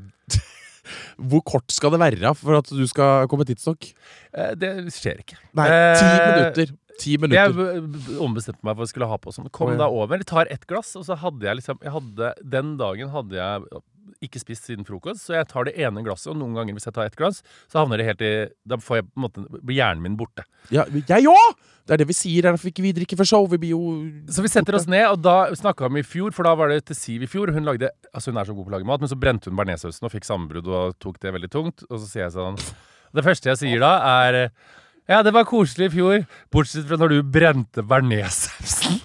Hvor 1.32 1.44
kort 1.48 1.74
skal 1.74 1.94
det 1.96 2.02
være 2.02 2.34
for 2.38 2.60
at 2.60 2.72
du 2.72 2.84
skal 2.90 3.28
komme 3.32 3.48
tidsnok? 3.48 3.90
Eh, 4.34 4.54
Det 4.60 4.72
skjer 4.94 5.24
ikke. 5.24 5.40
Nei, 5.60 5.68
Eh, 5.70 6.00
ti 6.00 6.10
minutter. 6.28 6.74
Ti 7.00 7.16
minutter. 7.18 7.56
Jeg 7.58 8.20
ombestemte 8.22 8.62
meg 8.66 8.78
for 8.78 8.86
å 8.86 8.90
skulle 8.92 9.08
ha 9.10 9.18
på 9.18 9.34
sånn. 9.34 9.50
Kom 9.54 9.72
oh, 9.72 9.74
ja. 9.74 9.80
da 9.82 9.88
over, 9.90 10.22
tar 10.28 10.52
ett 10.54 10.68
glass, 10.70 10.94
og 11.00 11.08
så 11.08 11.18
hadde 11.18 11.48
jeg 11.48 11.62
liksom 11.62 11.80
jeg 11.82 11.94
hadde, 11.96 12.34
Den 12.44 12.76
dagen 12.78 13.10
hadde 13.14 13.40
jeg 13.40 13.84
ikke 14.24 14.42
spist 14.42 14.68
siden 14.68 14.88
frokost, 14.88 15.26
så 15.28 15.38
jeg 15.38 15.48
tar 15.52 15.68
det 15.68 15.76
ene 15.80 16.04
glasset, 16.06 16.32
og 16.34 16.40
noen 16.40 16.56
ganger 16.58 16.78
hvis 16.78 16.88
jeg 16.88 16.96
tar 16.96 17.10
ett 17.10 17.18
glass, 17.20 17.42
så 17.72 17.82
havner 17.82 18.02
det 18.02 18.08
helt 18.08 18.24
i 18.26 18.32
Da 18.68 18.80
får 18.82 19.00
jeg 19.00 19.08
på 19.10 19.20
en 19.20 19.26
måte 19.26 19.44
blir 19.60 19.78
hjernen 19.80 20.04
min 20.06 20.18
borte. 20.20 20.46
Ja, 20.74 20.86
jeg 20.88 21.30
òg! 21.30 21.62
Det 21.84 21.98
er 21.98 22.00
det 22.00 22.08
vi 22.08 22.16
sier. 22.16 22.46
Er 22.46 22.54
derfor 22.56 22.70
ikke 22.70 22.86
vi 22.86 22.94
drikker 22.96 23.20
for 23.20 23.28
show. 23.28 23.44
Vi 23.52 23.58
blir 23.60 23.74
jo 23.74 23.82
Så 24.32 24.44
vi 24.46 24.52
setter 24.52 24.78
oss 24.78 24.86
ned, 24.88 25.04
og 25.10 25.20
da 25.20 25.50
snakka 25.52 25.90
vi 25.92 26.00
i 26.00 26.08
fjor, 26.08 26.32
for 26.36 26.48
da 26.48 26.54
var 26.56 26.72
det 26.72 26.86
til 26.88 26.96
Siv 26.96 27.26
i 27.26 27.28
fjor. 27.28 27.52
Hun 27.52 27.68
lagde, 27.68 27.90
altså 28.14 28.32
hun 28.32 28.40
er 28.40 28.48
så 28.48 28.56
god 28.56 28.70
på 28.70 28.72
å 28.72 28.76
lage 28.78 28.88
mat, 28.88 29.04
men 29.04 29.12
så 29.12 29.20
brente 29.20 29.52
hun 29.52 29.60
bearnéssausen 29.60 30.08
og 30.08 30.14
fikk 30.14 30.30
sammenbrudd 30.30 30.70
og 30.72 30.96
tok 31.04 31.20
det 31.20 31.36
veldig 31.36 31.52
tungt. 31.52 31.84
Og 31.90 32.00
så 32.00 32.08
sier 32.08 32.26
jeg 32.28 32.38
sånn 32.38 32.62
Det 33.14 33.26
første 33.26 33.52
jeg 33.52 33.62
sier 33.66 33.84
da, 33.84 33.92
er 34.24 34.40
Ja, 35.12 35.20
det 35.28 35.34
var 35.36 35.44
koselig 35.44 35.92
i 35.92 35.96
fjor, 35.98 36.24
bortsett 36.56 36.88
fra 36.88 36.96
når 37.02 37.18
du 37.18 37.20
brente 37.36 37.84
bearnéssausen. 37.84 39.02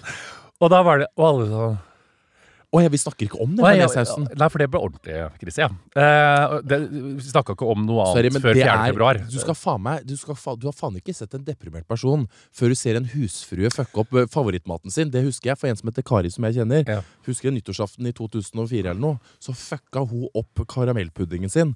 Og 0.63 0.71
da 0.71 0.79
var 0.87 1.03
det 1.03 1.11
Og 1.19 1.27
alle 1.27 1.51
sånn 1.51 1.77
Å 2.69 2.81
ja, 2.83 2.89
vi 2.93 2.99
snakker 3.01 3.25
ikke 3.25 3.39
om 3.41 3.55
den 3.57 3.63
bearnéssausen. 3.65 4.27
Nei, 4.37 4.47
for 4.53 4.61
det 4.61 4.67
ble 4.69 4.79
ordentlig 4.85 5.15
krise, 5.41 5.63
ja. 5.63 5.69
Eh, 5.97 6.51
det, 6.69 6.77
vi 7.17 7.25
snakka 7.25 7.55
ikke 7.55 7.65
om 7.65 7.81
noe 7.87 8.03
annet 8.05 8.19
Sorry, 8.19 8.31
før 8.43 8.59
4. 8.59 8.65
er 8.67 8.91
februar. 8.91 9.19
Du 9.25 9.37
skal 9.41 9.57
faen 9.57 9.81
meg 9.87 10.03
du, 10.05 10.13
fa, 10.37 10.53
du 10.53 10.67
har 10.69 10.75
faen 10.77 10.99
ikke 10.99 11.15
sett 11.17 11.33
en 11.33 11.47
deprimert 11.47 11.87
person 11.89 12.27
før 12.53 12.69
du 12.69 12.77
ser 12.77 12.99
en 12.99 13.09
husfrue 13.09 13.71
fucke 13.73 14.03
opp 14.03 14.13
eh, 14.13 14.29
favorittmaten 14.29 14.93
sin. 14.93 15.09
Det 15.09 15.25
husker 15.25 15.49
jeg 15.53 15.61
for 15.61 15.71
en 15.71 15.81
som 15.81 15.89
heter 15.89 16.05
Kari, 16.05 16.29
som 16.29 16.45
jeg 16.45 16.59
kjenner. 16.59 16.85
Ja. 16.85 16.99
Husker 17.25 17.49
jeg 17.49 17.57
nyttårsaften 17.57 18.05
i 18.05 18.13
2004 18.13 18.83
eller 18.83 19.01
noe. 19.01 19.33
Så 19.41 19.57
fucka 19.57 20.05
hun 20.05 20.29
opp 20.37 20.61
karamellpuddingen 20.69 21.49
sin. 21.49 21.73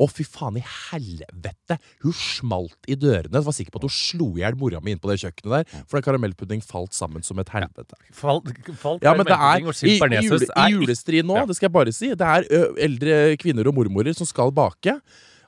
Å, 0.00 0.06
fy 0.08 0.24
faen 0.24 0.56
i 0.56 0.62
helvete! 0.64 1.76
Hun 2.04 2.14
smalt 2.16 2.88
i 2.88 2.96
dørene. 2.96 3.34
Jeg 3.36 3.46
var 3.46 3.56
sikker 3.56 3.74
på 3.74 3.82
at 3.82 3.86
hun 3.88 3.92
slo 3.94 4.28
i 4.38 4.42
hjel 4.42 4.56
mora 4.60 4.80
mi 4.80 4.94
inn 4.94 5.00
på 5.02 5.10
det 5.12 5.18
kjøkkenet 5.20 5.52
der. 5.52 5.82
For 5.90 6.00
karamellpudding 6.06 6.62
falt 6.64 6.96
sammen 6.96 7.24
som 7.26 7.38
et 7.42 7.52
helvete. 7.52 7.98
Falt, 8.16 8.48
falt 8.80 9.04
Ja, 9.04 9.12
men 9.18 9.28
det 9.28 9.36
er 9.36 9.60
I, 9.60 9.96
i, 9.96 9.96
jule, 10.24 10.48
i 10.48 10.68
julestrien 10.72 11.28
nå, 11.28 11.36
Ja. 11.42 11.44
det 11.50 11.58
skal 11.58 11.68
jeg 11.68 11.76
bare 11.76 11.92
si, 11.96 12.12
det 12.16 12.26
er 12.26 12.48
ø, 12.48 12.62
eldre 12.80 13.18
kvinner 13.40 13.68
og 13.68 13.76
mormorer 13.76 14.16
som 14.16 14.28
skal 14.28 14.50
bake. 14.56 14.96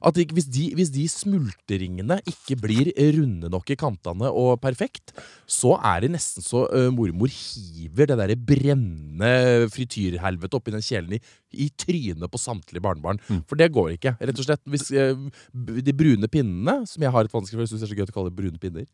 At 0.03 0.17
de, 0.19 0.27
hvis, 0.35 0.49
de, 0.51 0.69
hvis 0.79 0.91
de 0.95 1.05
smultringene 1.11 2.19
ikke 2.29 2.57
blir 2.61 2.91
runde 3.17 3.51
nok 3.53 3.73
i 3.73 3.79
kantene 3.79 4.31
og 4.31 4.57
perfekt, 4.63 5.15
så 5.47 5.77
er 5.79 6.05
det 6.05 6.13
nesten 6.17 6.45
så 6.45 6.65
uh, 6.71 6.89
mormor 6.95 7.31
hiver 7.33 8.11
det 8.11 8.19
derre 8.21 8.39
brennende 8.39 9.69
frityrhelvetet 9.73 10.59
oppi 10.59 10.75
den 10.75 10.85
kjelen 10.85 11.17
i, 11.17 11.23
i 11.65 11.69
trynet 11.79 12.31
på 12.33 12.41
samtlige 12.41 12.85
barnebarn. 12.85 13.23
For 13.49 13.59
det 13.61 13.73
går 13.75 13.95
ikke, 13.97 14.17
rett 14.21 14.43
og 14.43 14.49
slett. 14.49 14.65
Hvis, 14.73 14.91
uh, 14.93 15.29
de 15.53 15.97
brune 15.97 16.31
pinnene, 16.33 16.83
som 16.89 17.07
jeg 17.07 17.15
har 17.15 17.27
et 17.27 17.35
vanskelig 17.35 17.61
for, 17.61 17.67
jeg 17.67 17.75
syns 17.75 17.85
det 17.85 17.91
er 17.91 17.95
så 17.95 18.01
gøy 18.01 18.09
å 18.09 18.15
kalle 18.19 18.33
det 18.33 18.39
brune 18.39 18.63
pinner 18.63 18.87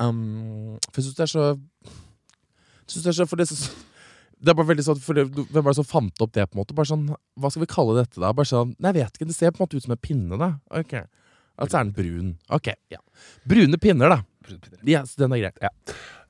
um, 0.00 0.78
For 0.90 1.00
jeg 1.00 1.08
syns 1.08 1.18
det 1.18 1.26
er 1.26 1.34
så 1.34 1.50
synes 2.90 3.04
det 3.04 3.10
er 3.10 3.18
så, 3.20 3.26
for 3.26 3.36
det, 3.38 3.46
er 3.50 3.54
så 3.54 3.70
det 4.40 4.52
er 4.52 4.56
bare 4.56 4.70
veldig 4.72 4.84
sånn, 4.86 5.00
for 5.04 5.20
Hvem 5.20 5.60
var 5.60 5.70
det 5.70 5.78
som 5.82 5.88
fant 5.88 6.22
opp 6.24 6.32
det? 6.36 6.46
på 6.48 6.56
en 6.56 6.62
måte? 6.62 6.76
Bare 6.76 6.88
sånn, 6.88 7.08
Hva 7.36 7.50
skal 7.52 7.64
vi 7.66 7.72
kalle 7.74 7.98
dette? 8.00 8.20
da? 8.22 8.32
Bare 8.36 8.48
sånn, 8.48 8.74
nei, 8.78 8.94
jeg 8.94 9.04
vet 9.04 9.18
ikke, 9.18 9.28
Det 9.28 9.36
ser 9.36 9.52
på 9.52 9.60
en 9.60 9.66
måte 9.68 9.76
ut 9.76 9.84
som 9.84 9.96
en 9.96 10.00
pinne. 10.00 10.38
da 10.40 10.54
Ok, 10.80 10.96
Altså 11.60 11.76
er 11.76 11.84
den 11.84 11.92
brun. 11.92 12.30
Ok, 12.48 12.72
ja 12.90 13.02
Brune 13.44 13.76
pinner, 13.76 14.08
da. 14.08 14.22
Brune 14.46 14.80
Ja, 14.88 15.04
så 15.04 15.20
den 15.20 15.34
er 15.36 15.42
greit. 15.44 15.60
Ja. 15.60 15.68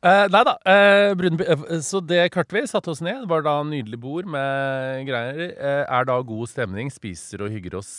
Uh, 0.01 0.25
nei 0.33 0.41
da. 0.49 0.55
Uh, 0.65 1.13
brune 1.15 1.45
eh, 1.45 1.81
så 1.85 2.01
det 2.03 2.33
klarte 2.35 2.57
vi. 2.57 2.65
Satte 2.67 2.91
oss 2.91 3.03
ned. 3.05 3.21
Det 3.23 3.31
var 3.31 3.45
da 3.47 3.59
nydelig 3.63 4.01
bord 4.01 4.27
med 4.27 5.05
greier. 5.07 5.53
Er 5.61 6.09
da 6.09 6.17
god 6.27 6.51
stemning. 6.51 6.91
Spiser 6.91 7.45
og 7.45 7.55
hygger 7.55 7.79
oss. 7.79 7.93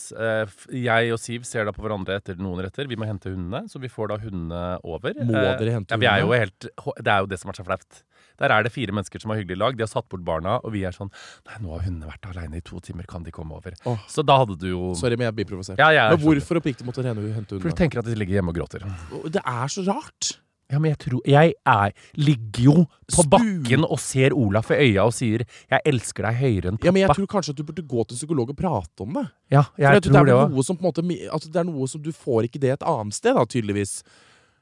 Jeg 0.68 1.14
og 1.14 1.22
Siv 1.22 1.46
ser 1.48 1.64
da 1.64 1.72
på 1.72 1.84
hverandre 1.86 2.18
etter 2.20 2.36
noen 2.36 2.60
retter. 2.66 2.90
Vi 2.90 2.98
må 3.00 3.08
hente 3.08 3.32
hundene, 3.32 3.64
så 3.70 3.80
vi 3.80 3.88
får 3.92 4.12
da 4.12 4.20
hundene 4.26 4.64
over. 4.82 5.16
Må 5.22 5.32
dere 5.32 5.78
hente 5.78 5.94
ja, 5.94 6.02
vi 6.02 6.10
er 6.10 6.26
jo 6.26 6.34
helt, 6.36 6.68
Det 7.00 7.14
er 7.14 7.22
jo 7.24 7.30
det 7.32 7.40
som 7.40 7.54
er 7.54 7.62
så 7.62 7.64
flaut. 7.70 8.02
Der 8.40 8.54
er 8.54 8.62
det 8.66 8.72
fire 8.74 8.94
mennesker 8.94 9.22
som 9.22 9.32
har 9.34 9.40
hyggelig 9.42 9.58
lag. 9.58 9.76
De 9.78 9.84
har 9.84 9.90
satt 9.90 10.08
bort 10.12 10.24
barna, 10.26 10.58
og 10.62 10.72
vi 10.74 10.84
er 10.88 10.96
sånn 10.96 11.10
Nei, 11.48 11.58
nå 11.60 11.74
har 11.74 11.84
hundene 11.86 12.10
vært 12.10 12.30
aleine 12.30 12.60
i 12.60 12.64
to 12.64 12.80
timer. 12.80 13.08
Kan 13.08 13.26
de 13.26 13.34
komme 13.34 13.56
over? 13.58 13.74
Oh. 13.88 13.98
Så 14.08 14.24
da 14.26 14.38
hadde 14.42 14.58
du 14.60 14.68
jo 14.70 14.92
Sorry, 14.98 15.18
men 15.18 15.28
jeg 15.30 15.40
blir 15.40 15.50
provosert. 15.52 15.80
Ja, 15.80 15.90
jeg 15.94 16.16
Men 16.16 16.24
hvorfor 16.24 16.62
oppriktig 16.62 16.86
måtte 16.88 17.04
hente 17.04 17.58
For 17.58 17.68
du 17.68 17.76
tenker 17.76 18.02
at 18.02 18.08
de 18.08 18.16
ligger 18.16 18.40
hjemme 18.40 18.54
og 18.54 18.60
gråter. 18.62 18.86
Det 19.32 19.42
er 19.42 19.72
så 19.72 19.84
rart. 19.88 20.36
Ja, 20.72 20.80
men 20.80 20.92
jeg 20.94 21.00
tror 21.04 21.20
Jeg 21.28 21.54
er, 21.68 21.92
ligger 22.16 22.64
jo 22.64 22.74
på 23.12 23.24
bakken 23.28 23.84
og 23.84 24.00
ser 24.00 24.32
Olaf 24.32 24.70
i 24.72 24.78
øya 24.88 25.04
og 25.04 25.12
sier 25.12 25.44
'Jeg 25.44 25.80
elsker 25.84 26.24
deg 26.24 26.34
høyere 26.40 26.68
enn 26.70 26.78
pappa'. 26.78 26.86
Ja, 26.88 26.92
men 26.92 27.02
jeg 27.02 27.16
tror 27.16 27.26
kanskje 27.26 27.52
at 27.52 27.56
du 27.56 27.64
burde 27.64 27.82
gå 27.82 28.08
til 28.08 28.16
psykolog 28.16 28.48
og 28.50 28.56
prate 28.56 29.00
om 29.04 29.12
det. 29.12 29.26
Ja, 29.50 29.62
For 29.62 29.82
jeg 29.82 29.92
jeg 29.92 30.02
tror 30.02 30.12
det 30.24 30.32
det, 30.32 30.34
er 30.34 30.48
noe 30.48 30.64
som 30.64 30.76
på 30.76 30.86
en 30.86 30.88
måte 30.88 31.02
altså, 31.30 31.52
Det 31.52 31.60
er 31.60 31.64
noe 31.68 31.86
som 31.86 32.00
du 32.00 32.12
får 32.12 32.48
ikke 32.48 32.60
det 32.60 32.72
et 32.72 32.82
annet 32.82 33.14
sted, 33.14 33.34
da, 33.34 33.44
tydeligvis. 33.44 34.02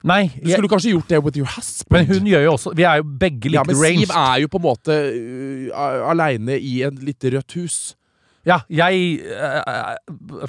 Nei, 0.07 0.31
Du 0.33 0.49
jeg, 0.49 0.57
skulle 0.57 0.71
kanskje 0.73 0.95
gjort 0.95 1.11
det 1.13 1.19
with 1.21 1.37
your 1.37 1.51
husband. 1.57 1.93
men 1.93 2.07
hun 2.09 2.29
gjør 2.31 2.45
jo 2.47 2.53
også 2.55 2.73
Vi 2.77 2.87
er 2.89 3.03
jo 3.03 3.05
begge 3.21 3.53
ja, 3.53 3.65
men 3.67 3.77
ranged. 3.77 4.07
Siv 4.07 4.17
er 4.17 4.41
jo 4.41 4.49
på 4.49 4.61
en 4.61 4.65
måte 4.65 4.97
uh, 5.77 6.11
aleine 6.11 6.57
i 6.57 6.81
et 6.89 7.03
lite 7.05 7.35
rødt 7.37 7.57
hus. 7.59 7.79
Ja, 8.49 8.63
jeg 8.73 9.21
uh, 9.29 10.47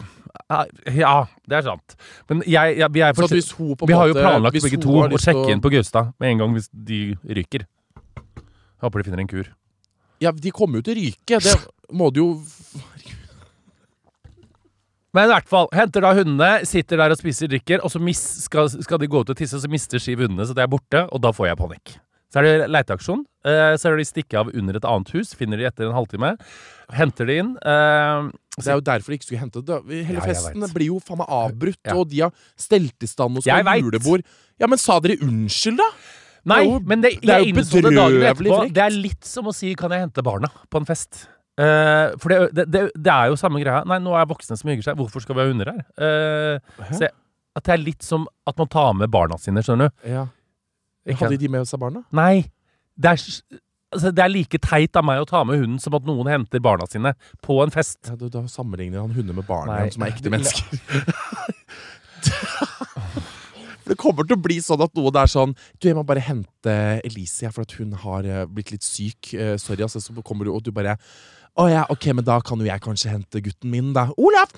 uh, 0.56 0.66
Ja, 0.88 1.16
det 1.50 1.60
er 1.60 1.66
sant. 1.68 1.98
Men 2.32 2.44
jeg, 2.48 2.78
ja, 2.80 2.88
vi 2.88 3.04
er 3.04 3.14
for, 3.18 3.28
Vi 3.28 3.94
har 3.94 4.08
jo 4.08 4.16
planlagt 4.16 4.56
begge 4.64 4.80
to 4.80 5.04
å 5.04 5.20
sjekke 5.20 5.52
inn 5.52 5.64
på 5.64 5.72
Gaustad 5.74 6.14
med 6.20 6.32
en 6.32 6.46
gang 6.46 6.56
hvis 6.56 6.72
de 6.72 7.02
ryker. 7.28 7.68
Jeg 7.68 8.88
håper 8.88 9.04
de 9.04 9.10
finner 9.10 9.26
en 9.26 9.30
kur. 9.30 9.52
Ja, 10.22 10.32
de 10.32 10.54
kommer 10.56 10.80
jo 10.80 10.88
til 10.88 10.96
å 10.96 11.02
ryke. 11.02 11.42
Det 11.44 11.58
må 11.98 12.08
de 12.14 12.24
jo 12.24 12.30
Men 15.14 15.28
i 15.28 15.34
hvert 15.34 15.50
fall, 15.52 15.68
henter 15.76 16.02
da 16.06 16.14
hundene, 16.16 16.52
sitter 16.66 16.98
der 17.02 17.12
og 17.12 17.18
spiser, 17.20 17.50
drikker, 17.52 17.82
og 17.84 17.92
så 17.92 18.00
mis, 18.00 18.20
skal, 18.46 18.70
skal 18.72 18.98
de 19.02 19.08
gå 19.12 19.20
ut 19.26 19.30
og 19.34 19.36
tisse, 19.36 19.60
så 19.60 19.68
mister 19.72 20.00
Siv 20.00 20.22
hundene, 20.24 20.46
så 20.48 20.56
de 20.56 20.62
er 20.64 20.72
borte, 20.72 21.02
og 21.12 21.20
da 21.22 21.34
får 21.36 21.50
jeg 21.52 21.58
panikk. 21.60 21.98
Så 22.32 22.40
er 22.40 22.46
det 22.48 22.70
leiteaksjon. 22.72 23.26
Eh, 23.44 23.74
så 23.76 23.90
er 23.90 23.98
det 23.98 24.06
de 24.06 24.08
stikke 24.08 24.40
av 24.40 24.52
under 24.56 24.78
et 24.80 24.86
annet 24.88 25.10
hus, 25.12 25.34
finner 25.36 25.60
de 25.60 25.66
etter 25.68 25.90
en 25.90 25.92
halvtime. 25.98 26.30
Henter 26.96 27.28
de 27.28 27.36
inn. 27.42 27.50
Eh, 27.60 28.30
Det 28.56 28.68
er 28.72 28.78
jo 28.80 28.86
derfor 28.88 29.12
de 29.12 29.18
ikke 29.20 29.28
skulle 29.28 29.42
hente 29.42 29.64
det. 29.68 29.82
Hele 30.08 30.22
Ja, 30.22 30.24
festen 30.30 30.64
blir 30.72 30.88
jo 30.94 31.02
faen 31.04 31.20
meg 31.20 31.28
avbrutt, 31.28 31.82
Ja. 31.84 31.96
og 32.00 32.08
de 32.08 32.22
har 32.22 32.32
stelt 32.56 33.04
i 33.04 33.08
stand 33.12 33.36
og 33.36 33.44
skal 33.44 33.66
ha 33.68 33.76
julebord. 33.76 34.24
Ja, 34.60 34.68
men 34.68 34.78
sa 34.80 35.00
dere 35.04 35.18
unnskyld, 35.20 35.76
da? 35.84 35.90
nei, 36.46 36.64
Det 36.64 36.72
jo- 36.72 36.80
men 36.88 37.02
det, 37.02 37.12
det 37.22 37.30
er 37.30 37.40
jeg 37.44 37.54
jo 37.56 37.62
bedrøvelig 37.62 38.36
frekt. 38.38 38.74
Det 38.74 38.84
er 38.86 38.90
litt 38.96 39.26
som 39.26 39.46
å 39.46 39.54
si 39.54 39.76
'kan 39.76 39.92
jeg 39.92 40.00
hente 40.08 40.24
barna' 40.24 40.50
på 40.72 40.80
en 40.80 40.86
fest. 40.86 41.28
Eh, 41.60 42.14
for 42.22 42.32
det, 42.32 42.38
det, 42.56 42.66
det, 42.72 42.84
det 42.96 43.14
er 43.14 43.32
jo 43.32 43.40
samme 43.40 43.62
greia. 43.64 43.82
Nei, 43.88 44.00
nå 44.04 44.14
er 44.18 44.30
voksne 44.30 44.58
som 44.60 44.72
hygger 44.72 44.90
seg. 44.90 45.00
Hvorfor 45.00 45.24
skal 45.24 45.38
vi 45.38 45.44
ha 45.44 45.50
hunder 45.50 45.74
her? 45.74 45.82
Uh, 46.00 46.86
Hæ? 46.86 46.94
så 46.94 47.04
jeg, 47.08 47.16
at 47.58 47.68
det 47.68 47.74
er 47.74 47.82
litt 47.84 48.06
som 48.06 48.28
at 48.48 48.58
man 48.62 48.70
tar 48.72 48.94
med 48.98 49.12
barna 49.12 49.38
sine, 49.42 49.64
skjønner 49.66 49.92
du. 49.92 50.08
Ja. 50.14 50.30
Hadde 51.20 51.42
de 51.42 51.50
med 51.52 51.68
seg 51.70 51.82
barna? 51.82 52.06
Nei. 52.16 52.46
Det 53.02 53.12
er, 53.12 53.26
altså, 53.92 54.12
det 54.14 54.24
er 54.24 54.32
like 54.32 54.62
teit 54.64 54.96
av 55.00 55.06
meg 55.08 55.24
å 55.24 55.28
ta 55.28 55.44
med 55.48 55.60
hunden 55.60 55.82
som 55.82 55.96
at 55.98 56.08
noen 56.08 56.30
henter 56.32 56.64
barna 56.64 56.88
sine 56.90 57.14
på 57.44 57.60
en 57.64 57.74
fest. 57.74 58.00
Ja, 58.08 58.16
da, 58.20 58.30
da 58.32 58.46
sammenligner 58.52 59.04
han 59.04 59.16
hunder 59.16 59.38
med 59.38 59.48
barna 59.50 59.84
som 59.92 60.06
er 60.06 60.14
ekte 60.14 60.34
mennesker. 60.34 60.68
Det 63.92 63.98
kommer 64.00 64.24
til 64.24 64.38
å 64.38 64.40
bli 64.42 64.60
sånn 64.64 64.84
at 64.86 64.94
noen 64.96 65.18
er 65.20 65.28
sånn 65.28 65.56
Du, 65.58 65.88
jeg 65.90 65.98
må 65.98 66.04
bare 66.08 66.22
hente 66.24 66.76
Elise, 67.04 67.50
for 67.52 67.66
at 67.66 67.74
hun 67.80 67.96
har 68.04 68.28
eh, 68.30 68.46
blitt 68.48 68.72
litt 68.72 68.86
syk. 68.86 69.34
Eh, 69.34 69.56
sorry, 69.60 69.84
altså. 69.84 70.00
Så 70.00 70.14
kommer 70.24 70.48
du, 70.48 70.54
og 70.54 70.62
du 70.64 70.72
bare 70.76 70.96
Å 71.60 71.68
ja, 71.68 71.84
ok, 71.92 72.12
men 72.16 72.26
da 72.28 72.38
kan 72.46 72.62
jo 72.62 72.68
jeg 72.68 72.84
kanskje 72.84 73.12
hente 73.12 73.42
gutten 73.44 73.72
min, 73.74 73.92
da. 73.96 74.08
Olaf! 74.16 74.54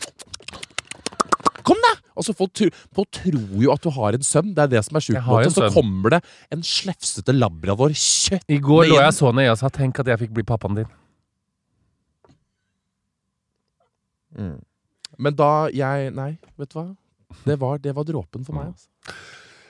Kom, 1.65 1.79
da! 1.81 1.93
Altså, 2.13 2.35
folk, 2.37 2.59
folk 2.93 3.09
tror 3.15 3.63
jo 3.63 3.71
at 3.73 3.81
du 3.81 3.89
har 3.95 4.17
en 4.17 4.25
sønn. 4.25 4.51
Det 4.53 4.65
er 4.67 4.73
det 4.75 4.83
som 4.85 4.99
er 4.99 5.05
sjukt. 5.05 5.23
Og 5.23 5.47
så 5.49 5.63
sønn. 5.63 5.73
kommer 5.73 6.17
det 6.17 6.19
en 6.53 6.65
slefsete 6.67 7.33
labrador 7.33 7.95
kjøtt 7.97 8.45
I 8.51 8.59
går 8.61 8.91
lå 8.91 8.99
jeg 8.99 9.15
så 9.17 9.31
ned 9.33 9.49
og 9.49 9.57
sa 9.57 9.71
'tenk 9.73 10.03
at 10.03 10.11
jeg 10.11 10.21
fikk 10.25 10.35
bli 10.37 10.45
pappaen 10.45 10.77
din'. 10.77 10.91
Men 15.17 15.35
da 15.37 15.69
jeg 15.73 16.13
Nei, 16.13 16.37
vet 16.57 16.69
du 16.73 16.79
hva? 16.79 16.87
Det 17.45 17.57
var, 17.59 17.77
det 17.81 17.95
var 17.95 18.05
dråpen 18.05 18.45
for 18.45 18.53
meg. 18.53 18.73
Altså. 18.73 18.87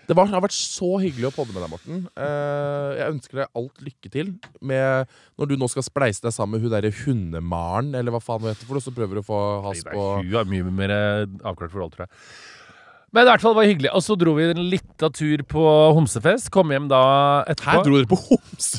Det, 0.07 0.15
var, 0.17 0.27
det 0.27 0.35
har 0.35 0.43
vært 0.43 0.55
så 0.55 0.89
hyggelig 0.99 1.29
å 1.29 1.33
podde 1.35 1.53
med 1.55 1.63
deg, 1.63 1.71
Morten. 1.71 2.01
Eh, 2.19 2.89
jeg 2.99 3.13
ønsker 3.13 3.39
deg 3.39 3.61
alt 3.61 3.85
lykke 3.85 4.11
til 4.11 4.33
med 4.59 5.13
når 5.39 5.51
du 5.51 5.55
nå 5.59 5.69
skal 5.71 5.85
spleise 5.85 6.25
deg 6.25 6.35
sammen 6.35 6.57
med 6.57 6.65
hun 6.65 6.73
derre 6.73 6.91
hundemaren, 7.03 7.93
eller 7.95 8.15
hva 8.15 8.23
faen 8.23 8.43
hun 8.43 8.51
heter 8.51 8.67
for 8.67 8.79
noe, 8.79 8.83
så 8.83 8.95
prøver 8.95 9.19
du 9.19 9.23
å 9.23 9.27
få 9.29 9.39
has 9.69 9.85
på 9.87 10.09
Hun 10.19 10.35
er 10.41 10.51
mye 10.51 10.75
mer 10.81 10.95
eh, 10.97 11.23
avklart 11.47 11.71
forhold, 11.71 11.95
tror 11.95 12.07
jeg. 12.07 12.21
Men 13.13 13.27
i 13.27 13.29
hvert 13.29 13.43
fall 13.45 13.53
var 13.53 13.67
det 13.67 13.75
hyggelig. 13.75 13.91
Og 13.93 14.01
så 14.01 14.15
dro 14.17 14.31
vi 14.39 14.47
en 14.49 14.63
lita 14.71 15.09
tur 15.13 15.43
på 15.45 15.63
homsefest. 15.93 16.49
Kom 16.53 16.73
hjem 16.73 16.87
da 16.89 17.03
etterpå. 17.45 17.75
Her 17.77 17.85
dro 17.85 17.99
dere 17.99 18.09
på 18.09 18.17
homs... 18.25 18.71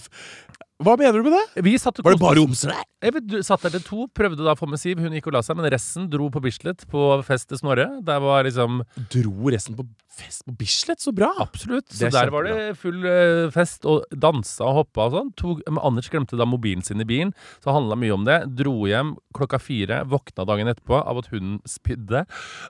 Hva 0.82 0.96
mener 0.98 1.20
du 1.22 1.28
med 1.28 1.37
det? 1.37 1.62
Vi 1.62 1.76
satt 1.78 2.00
Var 2.02 2.16
det 2.16 2.18
bare 2.18 2.42
homser 2.42 2.72
der? 2.72 2.87
Jeg 3.04 3.44
satt 3.46 3.62
der 3.62 3.76
til 3.76 3.82
to, 3.87 4.04
prøvde 4.10 4.42
da 4.42 4.56
å 4.56 4.58
få 4.58 4.66
med 4.66 4.80
Siv. 4.80 4.98
Hun 4.98 5.12
gikk 5.14 5.28
og 5.30 5.37
la 5.37 5.42
seg, 5.44 5.54
men 5.58 5.68
resten 5.70 6.08
dro 6.10 6.26
på 6.34 6.40
Bislett 6.42 6.82
på 6.90 7.04
fest 7.22 7.46
til 7.50 7.60
Snorre. 7.60 7.84
Der 8.02 8.22
var 8.24 8.42
liksom 8.46 8.80
Dro 9.12 9.52
resten 9.54 9.76
på 9.78 9.84
fest 10.10 10.42
på 10.48 10.54
Bislett? 10.58 10.98
Så 11.04 11.12
bra! 11.14 11.28
Absolutt. 11.44 11.87
Så 11.94 12.08
er 12.08 12.14
der 12.16 12.32
var 12.34 12.48
det 12.48 12.56
full 12.80 13.06
eh, 13.06 13.44
fest, 13.54 13.87
og 13.87 14.02
dansa 14.10 14.66
og 14.66 14.80
hoppa 14.80 15.06
og 15.06 15.14
sånn. 15.14 15.30
Tog, 15.38 15.60
men 15.68 15.82
Anders 15.84 16.10
glemte 16.10 16.38
da 16.40 16.48
mobilen 16.48 16.82
sin 16.82 17.04
i 17.04 17.06
bilen, 17.06 17.30
så 17.62 17.76
handla 17.76 17.98
mye 18.00 18.16
om 18.16 18.26
det. 18.26 18.40
Dro 18.58 18.74
hjem 18.90 19.14
klokka 19.37 19.60
fire, 19.62 20.00
våkna 20.10 20.48
dagen 20.48 20.72
etterpå 20.72 20.98
av 20.98 21.22
at 21.22 21.30
hunden 21.30 21.60
spydde. 21.70 22.24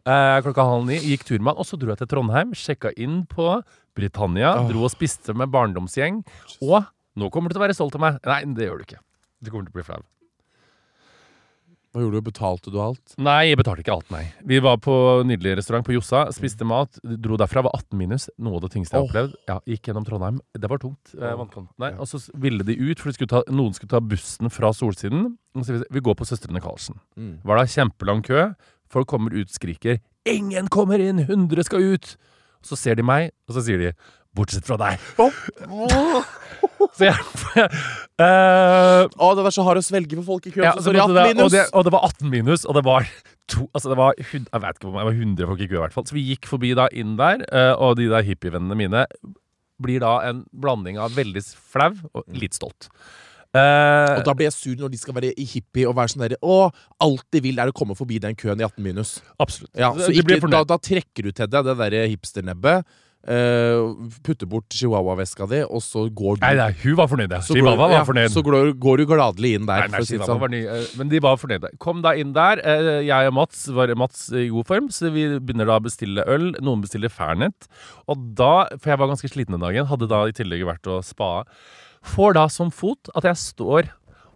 Eh, 0.04 0.34
klokka 0.44 0.68
halv 0.74 0.90
ni 0.90 1.00
gikk 1.00 1.24
tur 1.30 1.38
med 1.38 1.54
han, 1.54 1.62
og 1.64 1.70
så 1.70 1.80
dro 1.80 1.94
jeg 1.94 2.02
til 2.02 2.12
Trondheim, 2.12 2.52
sjekka 2.52 2.92
inn 3.00 3.22
på 3.32 3.62
Britannia, 3.96 4.58
oh. 4.58 4.68
dro 4.68 4.84
og 4.84 4.92
spiste 4.92 5.32
med 5.38 5.54
barndomsgjeng. 5.54 6.20
Og 6.66 6.82
nå 7.18 7.30
kommer 7.30 7.50
du 7.50 7.56
til 7.56 7.62
å 7.62 7.66
være 7.66 7.76
stolt 7.76 7.96
av 7.98 8.02
meg. 8.04 8.18
Nei, 8.26 8.42
det 8.56 8.68
gjør 8.68 8.80
du 8.80 8.88
ikke. 8.88 9.00
Du 9.44 9.52
kommer 9.52 9.68
til 9.68 9.74
å 9.74 9.78
bli 9.78 9.86
flau. 9.86 10.02
Hva 11.94 12.02
gjorde 12.02 12.18
du? 12.18 12.26
Betalte 12.26 12.72
du 12.74 12.80
alt? 12.82 13.12
Nei, 13.22 13.52
jeg 13.52 13.58
betalte 13.60 13.84
ikke 13.84 13.94
alt, 13.94 14.08
nei. 14.10 14.24
Vi 14.50 14.56
var 14.64 14.80
på 14.82 14.94
nydelig 15.28 15.52
restaurant 15.60 15.86
på 15.86 15.94
Jossa, 15.94 16.24
spiste 16.34 16.66
mat, 16.66 16.98
dro 17.22 17.38
derfra, 17.38 17.62
var 17.68 17.76
18 17.78 18.00
minus. 18.00 18.26
Noe 18.42 18.58
av 18.58 18.64
det 18.64 18.72
tyngste 18.72 18.96
jeg 18.96 18.98
har 18.98 19.04
oh. 19.04 19.12
opplevd. 19.12 19.36
Ja, 19.46 19.60
Gikk 19.70 19.86
gjennom 19.86 20.06
Trondheim. 20.08 20.40
Det 20.58 20.70
var 20.72 20.82
tungt. 20.82 21.12
Eh, 21.14 21.44
nei, 21.78 21.92
ja. 21.92 22.00
Og 22.02 22.10
så 22.10 22.18
ville 22.42 22.66
de 22.66 22.74
ut, 22.80 22.98
for 22.98 23.12
de 23.12 23.14
skulle 23.14 23.30
ta, 23.30 23.44
noen 23.46 23.78
skulle 23.78 23.94
ta 23.94 24.02
bussen 24.02 24.50
fra 24.50 24.72
Solsiden. 24.74 25.36
Og 25.54 25.68
så 25.68 25.76
vi, 25.76 25.84
vi 25.94 26.02
går 26.08 26.18
på 26.18 26.26
Søstrene 26.26 26.64
Karlsen. 26.64 26.98
Mm. 27.14 27.36
Var 27.46 27.62
da 27.62 27.66
kjempelang 27.76 28.26
kø. 28.26 28.48
Folk 28.90 29.12
kommer 29.14 29.30
ut, 29.34 29.54
skriker 29.54 30.02
'Ingen 30.26 30.66
kommer 30.72 30.98
inn! 30.98 31.22
100 31.28 31.68
skal 31.68 31.94
ut!' 31.94 32.16
Så 32.64 32.78
ser 32.80 32.96
de 32.96 33.04
meg, 33.04 33.30
og 33.46 33.54
så 33.54 33.62
sier 33.66 33.78
de 33.78 33.90
'Bortsett 34.34 34.66
fra 34.66 34.76
deg'. 34.80 34.98
så 36.96 37.06
jeg, 37.06 37.18
uh, 38.18 39.06
oh, 39.18 39.32
det 39.36 39.44
var 39.46 39.54
så 39.54 39.64
hard 39.66 39.78
å 39.78 39.84
svelge 39.84 40.18
for 40.18 40.26
folk 40.34 40.48
i 40.50 40.54
kø. 40.54 40.64
ja, 40.64 40.72
så 40.74 40.82
så 40.82 40.90
sorry, 40.90 40.98
måtte 41.02 41.22
18 41.22 41.36
det, 41.38 41.44
og, 41.44 41.52
det, 41.54 41.62
og 41.70 41.86
det 41.86 41.92
var 41.94 42.06
18 42.08 42.32
minus, 42.32 42.64
og 42.66 42.78
det 42.78 42.84
var 42.86 43.08
to 43.50 43.66
Altså 43.76 43.92
det 43.92 43.98
var, 44.00 44.14
jeg 44.18 44.26
vet 44.40 44.78
ikke 44.78 44.88
hvor 44.88 44.94
mange, 44.96 45.04
det 45.04 45.10
var 45.10 45.20
100 45.20 45.50
folk 45.52 45.60
i 45.60 45.68
kø 45.70 45.76
i 45.76 45.82
hvert 45.84 45.96
fall. 45.96 46.06
Så 46.08 46.16
vi 46.16 46.26
gikk 46.32 46.48
forbi 46.50 46.72
da 46.78 46.88
inn 46.92 47.14
der, 47.20 47.44
uh, 47.50 47.74
og 47.78 47.98
de 48.00 48.08
der 48.12 48.26
hippievennene 48.26 48.78
mine 48.78 49.04
blir 49.82 50.02
da 50.02 50.16
en 50.28 50.44
blanding 50.54 50.98
av 51.02 51.14
veldig 51.18 51.42
flau 51.74 51.92
og 52.14 52.24
litt 52.38 52.56
stolt. 52.56 52.88
Uh, 53.54 54.18
Og 54.18 54.24
da 54.26 54.32
blir 54.34 54.48
jeg 54.48 54.56
sur 54.56 54.78
når 54.80 54.90
de 54.90 54.98
skal 54.98 55.14
være 55.14 55.28
hippie 55.38 55.86
og 55.86 55.94
være 55.94 56.10
sånn 56.10 56.24
derre 56.24 56.38
Å, 56.42 56.72
alt 57.06 57.22
de 57.30 57.38
vil 57.44 57.60
er 57.62 57.70
å 57.70 57.74
komme 57.76 57.94
forbi 57.94 58.16
den 58.18 58.34
køen 58.34 58.58
i 58.58 58.66
18 58.66 58.82
minus. 58.82 59.12
absolutt. 59.38 59.70
Ja, 59.78 59.92
Så 59.94 60.10
ikke, 60.10 60.40
da, 60.50 60.64
da 60.66 60.78
trekker 60.82 61.28
du 61.28 61.30
til 61.30 61.46
deg 61.52 61.68
det 61.68 61.76
derre 61.78 62.00
hipsternebbet. 62.10 62.88
Eh, 63.26 64.08
putter 64.26 64.46
bort 64.50 64.68
chihuahua-veska 64.74 65.46
di, 65.50 65.60
og 65.64 65.82
så 65.84 66.04
går 66.12 66.38
du 66.38 66.44
Nei, 66.46 66.54
nei, 66.58 66.68
hun 66.82 66.96
var 66.98 67.08
fornøyd. 67.10 67.34
så 67.46 67.56
går, 67.56 67.76
var 67.80 67.94
ja, 67.94 68.02
fornøyd. 68.04 68.30
så 68.34 68.42
går, 68.44 68.72
går 68.80 69.00
du 69.02 69.04
gladelig 69.10 69.54
inn 69.58 69.66
der. 69.68 69.84
Nei, 69.88 69.98
nei, 69.98 70.02
si 70.08 70.18
sånn. 70.20 70.40
var 70.42 70.52
ny, 70.52 70.62
eh, 70.66 70.86
men 71.00 71.08
de 71.12 71.20
var 71.24 71.36
fornøyde. 71.40 71.72
Kom 71.82 72.02
da 72.04 72.14
inn 72.20 72.32
der. 72.36 72.60
eh, 72.64 73.00
Jeg 73.08 73.28
og 73.30 73.34
Mats 73.40 73.66
var 73.74 73.94
Mats 73.96 74.26
i 74.32 74.48
god 74.52 74.66
form, 74.66 74.88
så 74.94 75.10
vi 75.14 75.26
begynner 75.38 75.66
da 75.72 75.78
å 75.80 75.84
bestille 75.84 76.24
øl. 76.28 76.52
Noen 76.60 76.84
bestiller 76.84 77.08
Fernet. 77.12 77.68
Og 78.08 78.30
da, 78.36 78.68
for 78.78 78.90
jeg 78.94 78.98
var 79.00 79.08
ganske 79.12 79.30
sliten 79.32 79.56
den 79.56 79.64
dagen, 79.64 79.86
hadde 79.90 80.08
da 80.10 80.24
i 80.28 80.32
tillegg 80.36 80.64
vært 80.68 80.86
å 80.90 81.00
spa. 81.04 81.44
Får 82.04 82.34
da 82.36 82.48
som 82.52 82.70
fot 82.74 83.08
at 83.16 83.24
jeg 83.24 83.36
står 83.40 83.92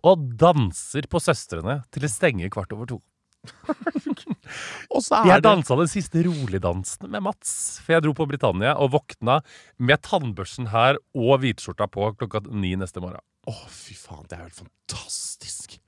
og 0.06 0.28
danser 0.38 1.08
på 1.10 1.18
Søstrene 1.20 1.82
til 1.92 2.04
det 2.06 2.10
stenger 2.12 2.48
kvart 2.54 2.72
over 2.72 2.86
to. 2.86 3.00
Jeg 5.28 5.42
dansa 5.44 5.76
den 5.78 5.90
siste 5.90 6.22
roligdansen 6.26 7.10
med 7.12 7.22
Mats, 7.26 7.52
for 7.84 7.94
jeg 7.94 8.04
dro 8.06 8.14
på 8.16 8.26
Britannia 8.30 8.74
og 8.80 8.92
våkna 8.96 9.38
med 9.78 10.02
tannbørsten 10.06 10.70
her 10.72 10.98
og 11.16 11.42
hvitskjorta 11.42 11.88
på 11.92 12.10
klokka 12.18 12.42
ni 12.48 12.74
neste 12.80 13.02
morgen. 13.04 13.22
Å, 13.48 13.54
fy 13.72 13.96
faen, 13.96 14.26
det 14.28 14.38
er 14.38 14.46
helt 14.46 14.58
fantastisk. 14.58 15.78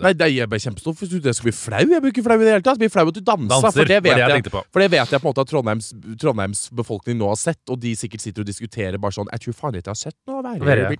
Nei, 0.00 0.12
det 0.16 0.28
jeg 0.32 0.48
ble 0.48 0.58
kjempestor. 0.62 0.94
For 0.96 1.20
det 1.24 1.34
skal 1.36 1.48
bli 1.50 1.54
flau. 1.56 1.82
Jeg 1.84 2.00
blir 2.04 2.14
ikke 2.14 2.24
flau 2.24 2.38
i 2.38 2.46
det 2.46 2.54
hele 2.54 2.64
tatt. 2.64 2.78
Jeg 2.78 2.86
blir 2.86 2.92
flau 2.94 3.10
at 3.10 3.16
du 3.18 3.20
dansa. 3.20 3.48
Danser, 3.52 3.74
for 3.76 3.90
det 3.90 3.98
vet 4.00 4.16
det 4.16 4.22
jeg 4.22 4.44
jeg, 4.46 4.62
for 4.72 4.84
det 4.84 4.88
vet 4.94 5.12
jeg 5.12 5.20
på 5.20 5.28
en 5.28 5.30
måte 5.30 5.44
at 5.44 5.50
Trondheims, 5.52 5.88
Trondheims 6.22 6.62
befolkning 6.72 7.18
nå 7.20 7.28
har 7.28 7.38
sett, 7.40 7.60
og 7.68 7.80
de 7.82 7.92
sikkert 7.98 8.24
sitter 8.24 8.44
og 8.44 8.48
diskuterer 8.48 8.96
bare 9.02 9.16
sånn 9.16 9.28
Jeg 9.34 9.44
tror 9.44 9.58
faen 9.58 9.76
ikke 9.76 9.90
jeg 9.90 9.92
har 9.92 10.00
sett 10.00 10.16
noe 10.30 10.40
verre. 10.62 10.96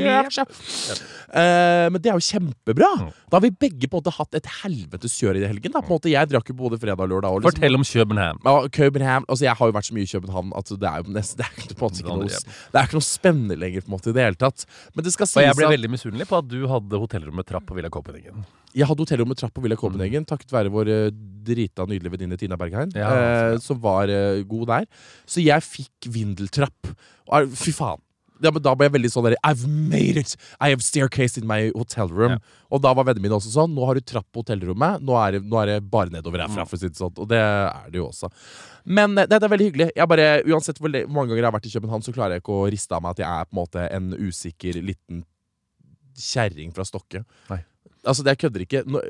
Ja. 0.00 0.22
Seg. 0.32 0.54
Eh, 1.36 1.86
men 1.92 2.00
det 2.00 2.12
er 2.12 2.16
jo 2.16 2.26
kjempebra. 2.30 2.90
Mm. 3.02 3.12
Da 3.28 3.38
har 3.38 3.44
vi 3.44 3.52
begge 3.66 3.90
på 3.90 3.98
en 3.98 4.04
måte 4.04 4.14
hatt 4.16 4.40
et 4.40 4.48
helvetes 4.62 5.18
kjør 5.20 5.40
i 5.40 5.44
helgen. 5.44 5.74
Da. 5.74 5.84
På 5.84 5.92
en 5.92 5.98
måte, 5.98 6.12
jeg 6.12 6.30
drakk 6.32 6.50
jo 6.52 6.56
både 6.62 6.80
fredag 6.80 7.04
og 7.04 7.12
lørdag. 7.12 7.36
Og 7.36 7.44
liksom. 7.44 7.58
Fortell 7.58 7.78
om 7.78 7.86
København. 7.90 8.40
Ja, 8.46 8.56
København, 8.80 9.28
altså 9.28 9.44
Jeg 9.46 9.56
har 9.60 9.70
jo 9.70 9.76
vært 9.76 9.90
så 9.90 9.96
mye 9.96 10.08
i 10.08 10.12
København 10.14 10.54
at 10.56 10.72
det 10.80 10.90
er 10.90 11.04
jo 11.04 11.14
nesten 11.16 11.40
Det 11.40 11.46
er 11.46 11.52
ikke, 11.60 11.76
på 11.76 11.86
en 11.86 11.90
måte 11.90 12.02
ikke, 12.02 12.16
noe, 12.20 12.40
det 12.72 12.80
er 12.80 12.88
ikke 12.88 12.98
noe 12.98 13.06
spennende 13.06 13.56
lenger. 13.58 13.84
på 13.84 13.90
en 13.90 13.96
måte 13.96 14.10
i 14.10 14.16
det 14.16 14.24
hele 14.24 14.38
tatt 14.40 14.66
Men 14.94 15.06
det 15.06 15.12
skal 15.14 15.28
sies 15.30 15.40
at 15.40 15.48
jeg 15.50 15.58
ble 15.58 15.70
veldig 15.74 15.90
misunnelig 15.92 16.26
på 16.30 16.40
at 16.40 16.48
du 16.50 16.60
hadde 16.70 17.00
hotellrom 17.02 17.38
med 17.40 17.48
trapp 17.48 17.66
på 17.68 17.76
Villa 17.78 17.90
Copenhagen. 17.92 18.29
Jeg 18.70 18.86
hadde 18.86 19.02
hotellrom 19.02 19.30
med 19.30 19.38
trapp 19.40 19.54
på 19.56 19.62
Villa 19.64 19.78
Copenhagen 19.78 20.26
takket 20.28 20.52
være 20.54 20.70
vår 20.70 20.90
eh, 20.92 21.08
drita 21.46 21.86
nydelige 21.90 22.14
venninne 22.14 22.38
Tina 22.38 22.58
Bergheim, 22.60 22.92
Ja, 22.94 23.08
eh, 23.10 23.56
som 23.62 23.80
var 23.82 24.10
eh, 24.12 24.44
god 24.46 24.68
der. 24.70 24.86
Så 25.26 25.42
jeg 25.42 25.66
fikk 25.66 26.10
vindeltrapp. 26.14 26.92
Og, 27.26 27.50
fy 27.58 27.74
faen. 27.74 28.02
Ja, 28.40 28.48
men 28.48 28.62
da 28.64 28.72
ble 28.72 28.86
jeg 28.86 28.94
veldig 28.94 29.10
sånn 29.12 29.26
der 29.26 29.36
I've 29.44 29.66
made 29.68 30.20
it! 30.20 30.36
I 30.62 30.70
have 30.72 30.84
staircase 30.84 31.36
in 31.36 31.48
my 31.48 31.68
hotel 31.74 32.08
room. 32.08 32.38
Ja. 32.38 32.66
Og 32.72 32.80
da 32.84 32.94
var 32.96 33.04
vennene 33.08 33.26
mine 33.26 33.36
også 33.36 33.52
sånn. 33.52 33.74
Nå 33.76 33.84
har 33.88 33.98
du 33.98 34.06
trapp 34.06 34.24
på 34.32 34.44
hotellrommet. 34.44 35.02
Nå 35.04 35.16
er 35.20 35.36
det, 35.36 35.42
nå 35.50 35.58
er 35.60 35.74
det 35.74 35.78
bare 35.92 36.14
nedover 36.14 36.46
herfra. 36.46 36.64
Mm. 36.64 36.70
For 36.70 36.78
å 36.78 36.80
si 36.80 36.88
det 36.88 37.00
sånn. 37.00 37.16
Og 37.20 37.28
det 37.28 37.40
er 37.42 37.90
det 37.90 38.00
jo 38.00 38.06
også. 38.08 38.30
Men 38.88 39.18
eh, 39.18 39.28
det, 39.28 39.42
det 39.42 39.48
er 39.50 39.54
veldig 39.56 39.68
hyggelig. 39.68 39.90
Bare, 40.14 40.28
Uansett 40.48 40.80
hvor 40.80 40.94
mange 40.94 41.32
ganger 41.32 41.42
jeg 41.42 41.50
har 41.50 41.58
vært 41.58 41.68
i 41.68 41.74
København, 41.74 42.06
så 42.06 42.14
klarer 42.16 42.38
jeg 42.38 42.46
ikke 42.46 42.56
å 42.62 42.70
riste 42.72 42.96
av 42.96 43.04
meg 43.04 43.18
at 43.18 43.24
jeg 43.24 43.28
er 43.28 43.50
på 43.50 43.56
en 43.56 43.60
måte 43.60 43.88
en 43.98 44.14
usikker 44.16 44.80
liten 44.86 45.24
kjerring 46.20 46.72
fra 46.76 46.86
Stokke. 46.88 47.24
Nei. 47.50 47.60
Altså, 48.00 48.24
jeg 48.24 48.38
kødder 48.40 48.64
ikke. 48.64 48.82
Når, 48.88 49.04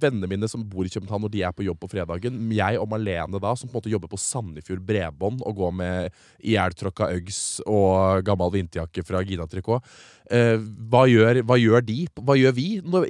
vennene 0.00 0.28
mine 0.30 0.48
som 0.48 0.62
bor 0.64 0.86
i 0.86 0.92
København, 0.92 1.26
når 1.26 1.32
de 1.34 1.42
er 1.44 1.52
på 1.52 1.66
jobb 1.66 1.82
på 1.82 1.90
fredagen 1.92 2.38
Jeg 2.56 2.80
og 2.80 2.88
Malene 2.88 3.40
da, 3.42 3.52
som 3.56 3.68
på 3.68 3.76
en 3.76 3.80
måte 3.80 3.92
jobber 3.92 4.08
på 4.08 4.20
Sandefjord 4.20 4.80
Bredbånd 4.86 5.42
og 5.44 5.58
går 5.58 5.74
med 5.76 6.22
ihjeltråkka 6.40 7.10
Uggs 7.18 7.60
og 7.66 8.24
gammel 8.24 8.54
vinterjakke 8.56 9.04
fra 9.04 9.20
Gina 9.26 9.48
Tricot 9.50 9.84
eh, 10.32 10.56
hva, 10.90 11.04
gjør, 11.10 11.42
hva 11.46 11.58
gjør 11.60 11.84
de? 11.86 11.98
Hva 12.16 12.36
gjør 12.38 12.54
vi 12.56 12.68
når, 12.84 13.06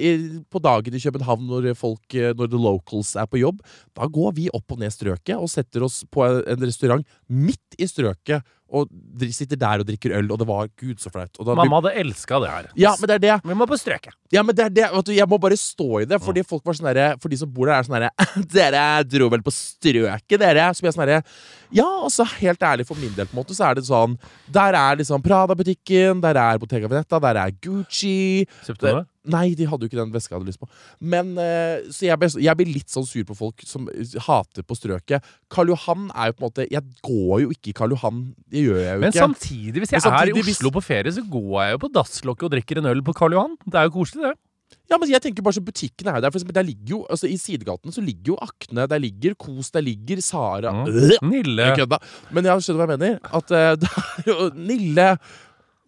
på 0.50 0.62
dagen 0.64 0.96
i 0.96 1.02
København 1.02 1.46
når 1.50 1.70
folk, 1.78 2.04
eh, 2.16 2.32
når 2.36 2.50
the 2.50 2.60
locals 2.60 3.14
er 3.18 3.28
på 3.30 3.42
jobb? 3.42 3.60
Da 3.96 4.08
går 4.10 4.34
vi 4.38 4.48
opp 4.56 4.74
og 4.74 4.82
ned 4.82 4.94
strøket 4.94 5.36
og 5.36 5.50
setter 5.52 5.86
oss 5.86 6.02
på 6.10 6.26
en 6.26 6.66
restaurant 6.66 7.06
midt 7.30 7.78
i 7.78 7.88
strøket 7.90 8.46
og 8.70 8.90
sitter 9.34 9.58
der 9.58 9.82
og 9.82 9.88
drikker 9.88 10.14
øl, 10.18 10.30
og 10.30 10.38
det 10.40 10.46
var 10.48 10.68
gud 10.78 11.00
så 11.02 11.10
flaut. 11.12 11.36
Mamma 11.46 11.80
hadde 11.80 11.92
elska 12.02 12.40
det 12.42 12.50
her. 12.52 12.68
Ja, 12.78 12.94
men 13.00 13.10
det 13.10 13.16
er 13.18 13.24
det. 13.24 13.36
Vi 13.50 13.56
må 13.58 13.66
på 13.68 13.78
strøket. 13.80 14.14
Ja, 14.30 14.44
men 14.46 14.56
det 14.56 14.64
er 14.68 14.74
det, 14.74 14.88
du, 15.06 15.12
Jeg 15.12 15.26
må 15.28 15.38
bare 15.42 15.58
stå 15.58 16.02
i 16.02 16.08
det, 16.08 16.20
fordi 16.22 16.44
folk 16.46 16.62
var 16.66 16.76
sånn 16.78 16.86
derre 16.90 17.06
For 17.18 17.32
de 17.32 17.38
som 17.40 17.50
bor 17.50 17.66
der, 17.66 17.80
er 17.80 17.86
sånn 17.86 17.96
derre 17.96 18.10
Dere 18.54 18.84
dro 19.08 19.26
vel 19.32 19.42
på 19.42 19.52
strøket, 19.54 20.36
dere? 20.38 20.68
Så 20.70 20.84
blir 20.84 20.92
jeg 20.92 20.98
sånn 20.98 21.06
derre 21.08 21.22
Ja, 21.74 21.88
altså, 22.06 22.26
helt 22.38 22.62
ærlig, 22.62 22.86
for 22.86 23.00
min 23.00 23.14
del, 23.16 23.26
på 23.26 23.34
en 23.34 23.42
måte, 23.42 23.56
så 23.58 23.66
er 23.70 23.78
det 23.80 23.86
sånn 23.88 24.14
Der 24.52 24.78
er 24.78 25.00
liksom 25.00 25.24
Prada-butikken, 25.24 26.22
der 26.22 26.38
er 26.38 26.60
Bottega 26.62 26.90
Veneta, 26.90 27.18
der 27.26 27.42
er 27.42 27.56
Gucci 27.58 28.46
Kjøpte 28.62 28.84
du 28.86 28.90
det? 29.00 29.06
Nei, 29.28 29.50
de 29.54 29.66
hadde 29.68 29.84
jo 29.84 29.90
ikke 29.90 29.98
den 30.00 30.12
veska 30.14 30.32
jeg 30.32 30.38
hadde 30.40 30.48
lyst 30.48 30.60
på. 30.62 30.68
Men, 31.00 31.34
eh, 31.36 31.82
Så 31.92 32.06
jeg, 32.08 32.16
ble- 32.18 32.40
jeg 32.40 32.56
blir 32.56 32.70
litt 32.72 32.88
sånn 32.88 33.04
sur 33.06 33.22
på 33.28 33.36
folk 33.36 33.60
som 33.68 33.84
hater 34.26 34.62
på 34.64 34.74
strøket. 34.78 35.22
Karl 35.52 35.68
Johan 35.74 36.10
er 36.14 36.30
jo 36.30 36.32
på 36.38 36.44
en 36.44 36.48
måte 36.48 36.66
Jeg 36.70 36.82
går 37.04 37.40
jo 37.42 37.50
ikke 37.52 37.68
i 37.68 37.76
Karl 37.76 37.90
Johan. 37.92 38.34
Det 38.48 38.64
gjør 38.64 38.78
jeg 38.80 38.94
jo 38.94 39.00
Men 39.00 39.12
ikke. 39.12 39.26
samtidig, 39.26 39.78
hvis 39.84 39.92
jeg 39.92 40.00
samtidig, 40.02 40.38
er 40.40 40.48
i 40.48 40.54
Oslo 40.56 40.70
på 40.70 40.82
ferie, 40.82 41.12
så 41.12 41.20
går 41.28 41.56
jeg 41.66 41.72
jo 41.76 41.82
på 41.84 41.92
dasslokket 41.92 42.44
og 42.48 42.50
drikker 42.56 42.78
en 42.78 42.86
øl 42.94 43.02
på 43.02 43.12
Karl 43.14 43.32
Johan. 43.36 43.56
Det 43.66 43.74
er 43.74 43.84
jo 43.90 43.90
koselig, 43.98 44.22
det. 44.30 44.38
Ja, 44.88 44.96
men 44.98 45.08
jeg 45.10 45.20
tenker 45.22 45.42
bare 45.42 45.52
så 45.54 45.60
Butikken 45.66 46.06
er 46.08 46.14
jo 46.16 46.20
der. 46.22 46.30
For 46.30 46.38
eksempel, 46.38 46.54
der 46.54 46.62
ligger 46.62 46.90
jo, 46.94 47.06
altså 47.10 47.26
I 47.28 47.36
sidegaten 47.36 47.92
så 47.92 48.00
ligger 48.00 48.32
jo 48.32 48.36
Akne, 48.40 48.86
der 48.88 48.98
ligger 49.02 49.34
Kos, 49.34 49.70
der 49.70 49.80
ligger 49.82 50.20
Sara 50.22 50.70
Mm. 50.72 50.88
Øh, 50.88 51.28
Nille. 51.28 51.62
Jeg 51.62 51.76
kødda. 51.78 51.98
Men 52.32 52.44
jeg 52.44 52.62
skjønner 52.62 52.86
hva 52.86 52.96
jeg 52.96 52.98
mener. 52.98 53.18
At 53.34 53.50
uh, 53.50 53.76
det 53.80 53.90
er 53.90 54.30
jo 54.30 54.50
Nille 54.54 55.18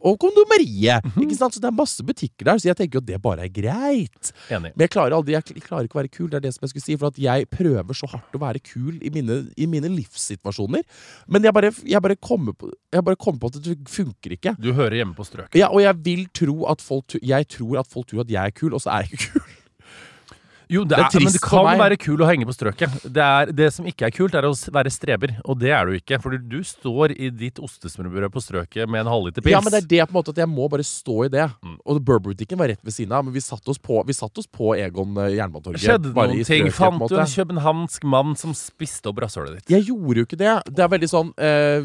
og 0.03 0.19
kondomeriet. 0.23 1.05
Mhm. 1.07 1.25
Ikke 1.25 1.39
sant? 1.39 1.55
Så 1.55 1.63
det 1.63 1.71
er 1.71 1.77
masse 1.77 2.03
butikker 2.07 2.49
der, 2.49 2.59
så 2.59 2.71
jeg 2.71 2.79
tenker 2.81 2.99
jo 2.99 3.03
at 3.05 3.11
det 3.11 3.21
bare 3.23 3.47
er 3.47 3.53
greit. 3.53 4.33
Enig. 4.51 4.73
Men 4.75 4.87
jeg 4.87 4.93
klarer 4.95 5.17
aldri, 5.17 5.37
jeg 5.37 5.63
klarer 5.63 5.87
ikke 5.89 5.99
å 5.99 6.03
være 6.03 6.13
kul. 6.13 6.29
Det 6.33 6.41
er 6.41 6.47
det 6.47 6.55
som 6.57 6.67
jeg 6.67 6.75
skulle 6.75 6.87
si. 6.87 6.97
For 6.99 7.13
at 7.13 7.21
jeg 7.23 7.49
prøver 7.53 7.99
så 7.99 8.11
hardt 8.11 8.37
å 8.37 8.43
være 8.43 8.63
kul 8.67 8.99
i 9.03 9.13
mine, 9.15 9.39
i 9.57 9.69
mine 9.71 9.91
livssituasjoner. 9.93 10.83
Men 11.29 11.49
jeg 11.49 11.55
bare, 11.55 11.73
jeg, 11.85 12.03
bare 12.03 12.17
kommer 12.17 12.57
på, 12.59 12.71
jeg 12.93 13.07
bare 13.07 13.17
kommer 13.21 13.43
på 13.43 13.53
at 13.53 13.63
det 13.63 13.79
funker 13.89 14.37
ikke. 14.39 14.57
Du 14.63 14.73
hører 14.77 15.01
hjemme 15.03 15.17
på 15.19 15.27
strøket. 15.29 15.59
Ja, 15.61 15.71
og 15.73 15.83
jeg 15.85 15.99
vil 16.05 16.27
tro 16.35 16.63
at 16.73 16.83
folk, 16.85 17.19
jeg 17.23 17.49
tror 17.49 17.83
at 17.83 17.91
folk 17.93 18.11
tror 18.11 18.25
at 18.27 18.33
jeg 18.33 18.43
er 18.43 18.57
kul, 18.57 18.75
og 18.75 18.83
så 18.83 18.97
er 18.97 19.07
jeg 19.07 19.19
ikke 19.19 19.39
kul. 19.39 19.59
Jo, 20.73 20.83
det 20.89 20.97
Det 20.97 21.05
er 21.05 21.19
er, 21.21 21.25
men 21.27 21.35
det 21.35 21.43
kan 21.45 21.81
være 21.81 21.97
kul 22.01 22.23
å 22.25 22.29
henge 22.29 22.47
på 22.49 22.55
strøket. 22.57 22.95
Det, 23.05 23.23
er, 23.23 23.53
det 23.53 23.69
som 23.77 23.87
ikke 23.89 24.09
er 24.09 24.15
kult, 24.15 24.37
er 24.39 24.47
å 24.49 24.53
være 24.53 24.93
streber. 24.93 25.35
Og 25.45 25.59
det 25.61 25.73
er 25.77 25.89
du 25.89 25.97
ikke. 25.99 26.19
For 26.23 26.37
du 26.37 26.59
står 26.65 27.13
i 27.13 27.29
ditt 27.29 27.61
ostesmørbrød 27.63 28.33
på 28.33 28.43
strøket 28.45 28.91
med 28.91 29.05
en 29.05 29.11
halvliter 29.13 29.45
pils. 29.45 29.53
Ja, 29.53 29.61
men 29.65 29.75
det 29.75 29.83
er 29.83 29.89
det 29.91 30.07
på 30.09 30.15
en 30.15 30.19
måte 30.21 30.35
at 30.35 30.41
jeg 30.43 30.51
må 30.51 30.69
bare 30.73 30.87
stå 30.87 31.19
i 31.27 31.31
det. 31.33 31.49
Mm. 31.61 31.77
Og 31.85 32.01
Burberry-butikken 32.01 32.61
var 32.61 32.73
rett 32.73 32.83
ved 32.83 32.97
siden 32.97 33.13
av, 33.17 33.27
men 33.27 33.37
vi 33.37 33.45
satte 33.45 33.73
oss 33.73 33.81
på, 33.83 34.01
vi 34.09 34.17
satte 34.17 34.43
oss 34.43 34.49
på 34.49 34.73
Egon 34.79 35.19
eh, 35.21 35.35
Jernbanetorget. 35.37 35.85
Skjedde 35.85 36.13
det 36.13 36.29
noen 36.33 36.49
ting? 36.49 36.73
Fant 36.77 37.05
du 37.05 37.19
en 37.21 37.35
københavnsk 37.37 38.09
mann 38.09 38.37
som 38.41 38.57
spiste 38.57 39.13
opp 39.13 39.21
rasshølet 39.25 39.61
ditt? 39.61 39.77
Jeg 39.77 39.91
gjorde 39.91 40.23
jo 40.25 40.29
ikke 40.31 40.41
det. 40.41 40.57
Det 40.73 40.87
er 40.87 40.93
veldig 40.93 41.11
sånn 41.11 41.33
eh, 41.37 41.85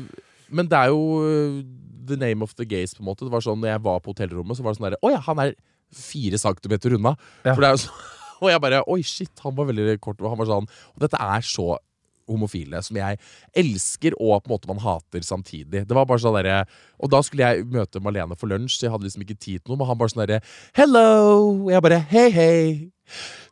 Men 0.54 0.70
det 0.72 0.80
er 0.80 0.94
jo 0.94 1.24
eh, 1.28 1.64
the 2.08 2.20
name 2.20 2.46
of 2.46 2.56
the 2.56 2.66
gays, 2.68 2.96
på 2.96 3.04
en 3.04 3.12
måte. 3.12 3.28
Det 3.28 3.34
var 3.34 3.44
sånn, 3.44 3.60
når 3.60 3.76
jeg 3.76 3.88
var 3.90 4.04
på 4.04 4.16
hotellrommet, 4.16 4.58
så 4.58 4.64
var 4.64 4.74
det 4.74 4.80
sånn 4.80 4.90
derre 4.90 5.04
Å 5.04 5.18
ja, 5.18 5.24
han 5.28 5.44
er 5.44 5.58
fire 5.96 6.40
centimeter 6.40 6.96
unna. 6.98 7.16
Ja. 7.44 7.54
For 7.54 7.64
det 7.64 7.68
er 7.68 7.76
jo 7.76 7.84
så 7.88 8.16
Og 8.44 8.50
jeg 8.52 8.62
bare 8.64 8.84
Oi, 8.88 9.02
shit, 9.06 9.34
han 9.44 9.56
var 9.58 9.70
veldig 9.72 10.00
kort. 10.04 10.22
Og 10.22 10.32
han 10.32 10.40
var 10.40 10.50
sånn 10.50 10.70
Og 10.70 11.04
dette 11.04 11.20
er 11.22 11.46
så 11.46 11.76
homofile, 12.28 12.82
som 12.84 12.98
jeg 13.00 13.16
elsker 13.56 14.16
og 14.20 14.42
på 14.44 14.50
en 14.50 14.54
måte 14.58 14.68
man 14.68 14.82
hater 14.84 15.24
samtidig. 15.24 15.86
Det 15.88 15.96
var 15.96 16.08
bare 16.10 16.20
sånn 16.20 16.36
derre 16.36 16.58
Og 17.00 17.12
da 17.14 17.22
skulle 17.24 17.48
jeg 17.48 17.68
møte 17.72 18.02
Malene 18.04 18.36
for 18.36 18.52
lunsj, 18.52 18.76
så 18.76 18.88
jeg 18.88 18.96
hadde 18.96 19.08
liksom 19.08 19.24
ikke 19.24 19.38
tid 19.40 19.62
til 19.64 19.72
noe. 19.72 19.80
Men 19.80 19.92
han 19.92 20.02
bare 20.02 20.14
sånn 20.14 20.24
derre 20.26 20.42
Hello! 20.76 21.06
Og 21.68 21.72
jeg 21.72 21.86
bare 21.86 22.02
Hei, 22.12 22.28
hei. 22.36 22.58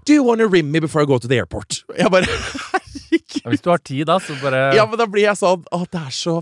Do 0.06 0.14
you 0.14 0.26
wanna 0.28 0.48
rim 0.52 0.72
me 0.74 0.82
before 0.84 1.02
I 1.02 1.08
go 1.10 1.18
to 1.18 1.32
the 1.32 1.40
airport? 1.40 1.84
Jeg 1.98 2.12
bare 2.12 2.28
Herregud. 2.76 3.40
Hvis 3.48 3.64
du 3.64 3.70
har 3.72 3.80
tid, 3.80 4.04
da, 4.10 4.20
så 4.20 4.36
bare 4.42 4.68
Ja, 4.76 4.86
men 4.90 5.00
da 5.00 5.08
blir 5.10 5.28
jeg 5.30 5.40
sånn 5.40 5.64
Å, 5.72 5.82
det 5.88 6.02
er 6.02 6.14
så 6.14 6.42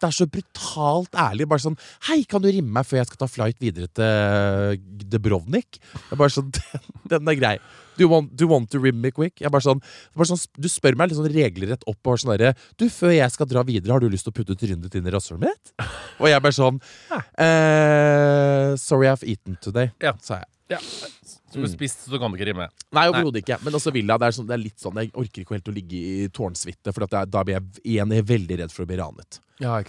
det 0.00 0.08
er 0.08 0.16
så 0.16 0.26
brutalt 0.32 1.12
ærlig. 1.20 1.46
Bare 1.50 1.62
sånn 1.62 1.76
Hei, 2.08 2.22
kan 2.28 2.40
du 2.42 2.48
rimme 2.48 2.72
meg 2.78 2.86
før 2.88 3.00
jeg 3.02 3.10
skal 3.10 3.20
ta 3.22 3.28
flight 3.30 3.60
videre 3.60 3.86
til 3.92 4.80
Dubrovnik? 5.12 5.76
Det 5.92 6.16
er 6.16 6.20
bare 6.20 6.32
sånn, 6.34 6.50
den, 6.56 6.88
den 7.12 7.28
er 7.34 7.38
grei. 7.40 7.54
Do 7.98 8.06
you, 8.06 8.08
want, 8.08 8.30
do 8.32 8.46
you 8.46 8.48
want 8.48 8.70
to 8.72 8.78
rim 8.80 8.96
me 9.02 9.10
quick? 9.12 9.42
Jeg 9.42 9.50
bare 9.52 9.60
sånn, 9.66 9.82
bare 10.16 10.30
sånn 10.30 10.40
Du 10.56 10.70
spør 10.72 10.96
meg 10.96 11.10
litt 11.10 11.18
sånn 11.18 11.26
regelrett 11.34 11.82
opp. 11.90 12.00
og 12.08 12.16
sånn 12.22 12.30
derre 12.32 12.54
Du, 12.80 12.86
før 12.88 13.12
jeg 13.12 13.34
skal 13.34 13.48
dra 13.50 13.60
videre, 13.68 13.92
har 13.92 14.00
du 14.00 14.08
lyst 14.08 14.24
til 14.24 14.32
å 14.32 14.38
putte 14.38 14.56
trynet 14.56 14.86
ditt 14.86 14.96
inn 14.96 15.10
i 15.10 15.12
rasshølet 15.12 15.44
mitt? 15.50 15.74
Og 16.22 16.30
jeg 16.30 16.40
bare 16.46 16.56
sånn 16.56 16.80
eh, 17.36 18.72
Sorry, 18.80 19.10
I've 19.10 19.26
eaten 19.26 19.58
today, 19.60 19.92
Ja. 20.00 20.14
sa 20.22 20.40
jeg. 20.40 20.48
Ja. 20.70 20.78
Så 21.50 21.58
du 21.58 21.64
har 21.64 21.70
spist, 21.72 22.04
så 22.06 22.18
kan 22.22 22.30
det 22.30 22.38
ikke 22.38 22.48
rime. 22.52 22.66
Nei, 22.94 23.04
overhodet 23.10 23.42
ikke. 23.42 23.56
Men 23.66 23.74
også 23.74 23.90
Villa. 23.94 24.16
det, 24.22 24.28
er 24.28 24.36
sånn, 24.36 24.46
det 24.46 24.54
er 24.54 24.62
litt 24.62 24.78
sånn 24.78 24.98
Jeg 25.02 25.10
orker 25.18 25.42
ikke 25.42 25.56
helt 25.56 25.70
å 25.72 25.74
ligge 25.74 25.98
i 25.98 26.28
tårnsuite, 26.30 26.94
for 26.94 27.06
at 27.08 27.16
jeg, 27.16 27.30
da 27.34 27.42
blir 27.46 27.56
jeg 27.58 27.82
igjen 27.96 28.14
veldig 28.30 28.58
redd 28.62 28.74
for 28.74 28.86
å 28.86 28.90
bli 28.90 28.98
ranet. 29.00 29.40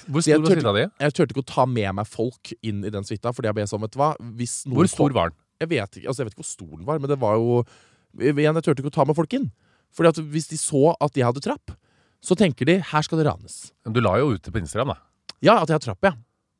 Hvor 0.09 0.25
stor 0.25 0.41
var 0.41 0.57
suita 0.57 0.73
di? 0.75 0.85
Jeg 1.05 1.15
turte 1.15 1.35
ikke 1.35 1.45
å 1.45 1.51
ta 1.53 1.65
med 1.69 1.95
meg 2.01 2.09
folk 2.09 2.51
inn 2.65 2.81
i 2.83 2.91
den 2.91 3.05
suita, 3.07 3.31
fordi 3.31 3.51
jeg 3.51 3.59
ble 3.59 3.67
sånn, 3.69 3.83
vet 3.85 3.93
du 3.93 4.01
hva 4.01 4.09
Hvor 4.17 4.89
stor 4.91 5.15
var 5.15 5.31
den? 5.31 5.37
Jeg 5.61 5.69
vet 5.71 5.99
ikke, 6.01 6.07
altså 6.09 6.23
jeg 6.23 6.27
vet 6.27 6.35
ikke 6.35 6.41
hvor 6.43 6.49
stor 6.49 6.71
den 6.73 6.87
var, 6.89 6.99
men 6.99 7.11
det 7.13 7.19
var 7.21 7.37
jo 7.39 7.61
Igjen, 8.19 8.57
jeg 8.57 8.65
turte 8.65 8.81
ikke 8.83 8.91
å 8.91 8.97
ta 8.97 9.05
med 9.07 9.15
folk 9.15 9.31
inn. 9.37 9.45
Fordi 9.95 10.09
at 10.11 10.17
hvis 10.33 10.49
de 10.49 10.57
så 10.59 10.89
at 10.99 11.15
jeg 11.15 11.23
hadde 11.23 11.43
trapp, 11.45 11.71
så 12.19 12.35
tenker 12.35 12.67
de 12.67 12.75
her 12.89 13.05
skal 13.07 13.21
det 13.21 13.27
ranes. 13.29 13.69
Men 13.85 13.95
Du 13.95 14.01
la 14.03 14.17
jo 14.19 14.33
ut 14.33 14.43
det 14.43 14.51
på 14.51 14.59
Instagram, 14.59 14.91
da. 14.91 14.97
Ja, 15.39 15.55
at 15.61 15.71
jeg 15.71 15.77
har 15.77 15.85
trapp, 15.85 16.03
ja. 16.03 16.11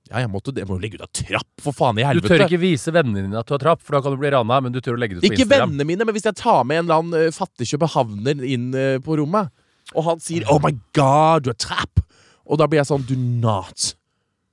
Ja, 0.09 0.19
jeg, 0.23 0.31
måtte, 0.33 0.51
jeg 0.57 0.67
må 0.67 0.75
jo 0.75 0.81
legge 0.83 0.97
ut 0.99 1.05
av 1.05 1.11
trapp, 1.15 1.47
for 1.61 1.75
faen 1.77 1.99
i 2.01 2.03
helvete! 2.03 2.27
Du 2.27 2.33
tør 2.33 2.47
ikke 2.49 2.59
vise 2.59 2.91
vennene 2.91 3.21
dine 3.23 3.39
at 3.39 3.47
du 3.47 3.53
har 3.55 3.61
trapp, 3.61 3.83
for 3.85 3.95
da 3.95 4.01
kan 4.03 4.15
du 4.15 4.19
bli 4.19 4.31
rana, 4.33 4.57
men 4.65 4.73
du 4.73 4.81
tør 4.81 4.97
å 4.97 4.99
legge 4.99 5.15
det 5.15 5.21
ut 5.21 5.23
på 5.23 5.29
Ikke 5.29 5.45
Instagram. 5.45 5.69
vennene 5.69 5.87
mine, 5.87 6.07
men 6.07 6.17
hvis 6.17 6.27
jeg 6.27 6.35
tar 6.41 6.65
med 6.67 6.81
en 6.81 6.87
eller 6.89 7.03
annen 7.03 7.27
eh, 7.29 7.35
fattig 7.35 7.69
københavner 7.71 8.43
inn 8.43 8.67
eh, 8.75 8.97
på 9.03 9.15
rommet, 9.21 9.53
og 9.95 10.03
han 10.07 10.19
sier 10.23 10.43
'Oh 10.47 10.59
my 10.63 10.73
God, 10.97 11.43
du 11.45 11.53
har 11.53 11.59
trapp', 11.59 12.03
Og 12.51 12.57
da 12.57 12.67
blir 12.67 12.81
jeg 12.81 12.89
sånn 12.89 13.05
Do 13.07 13.15
not 13.15 13.93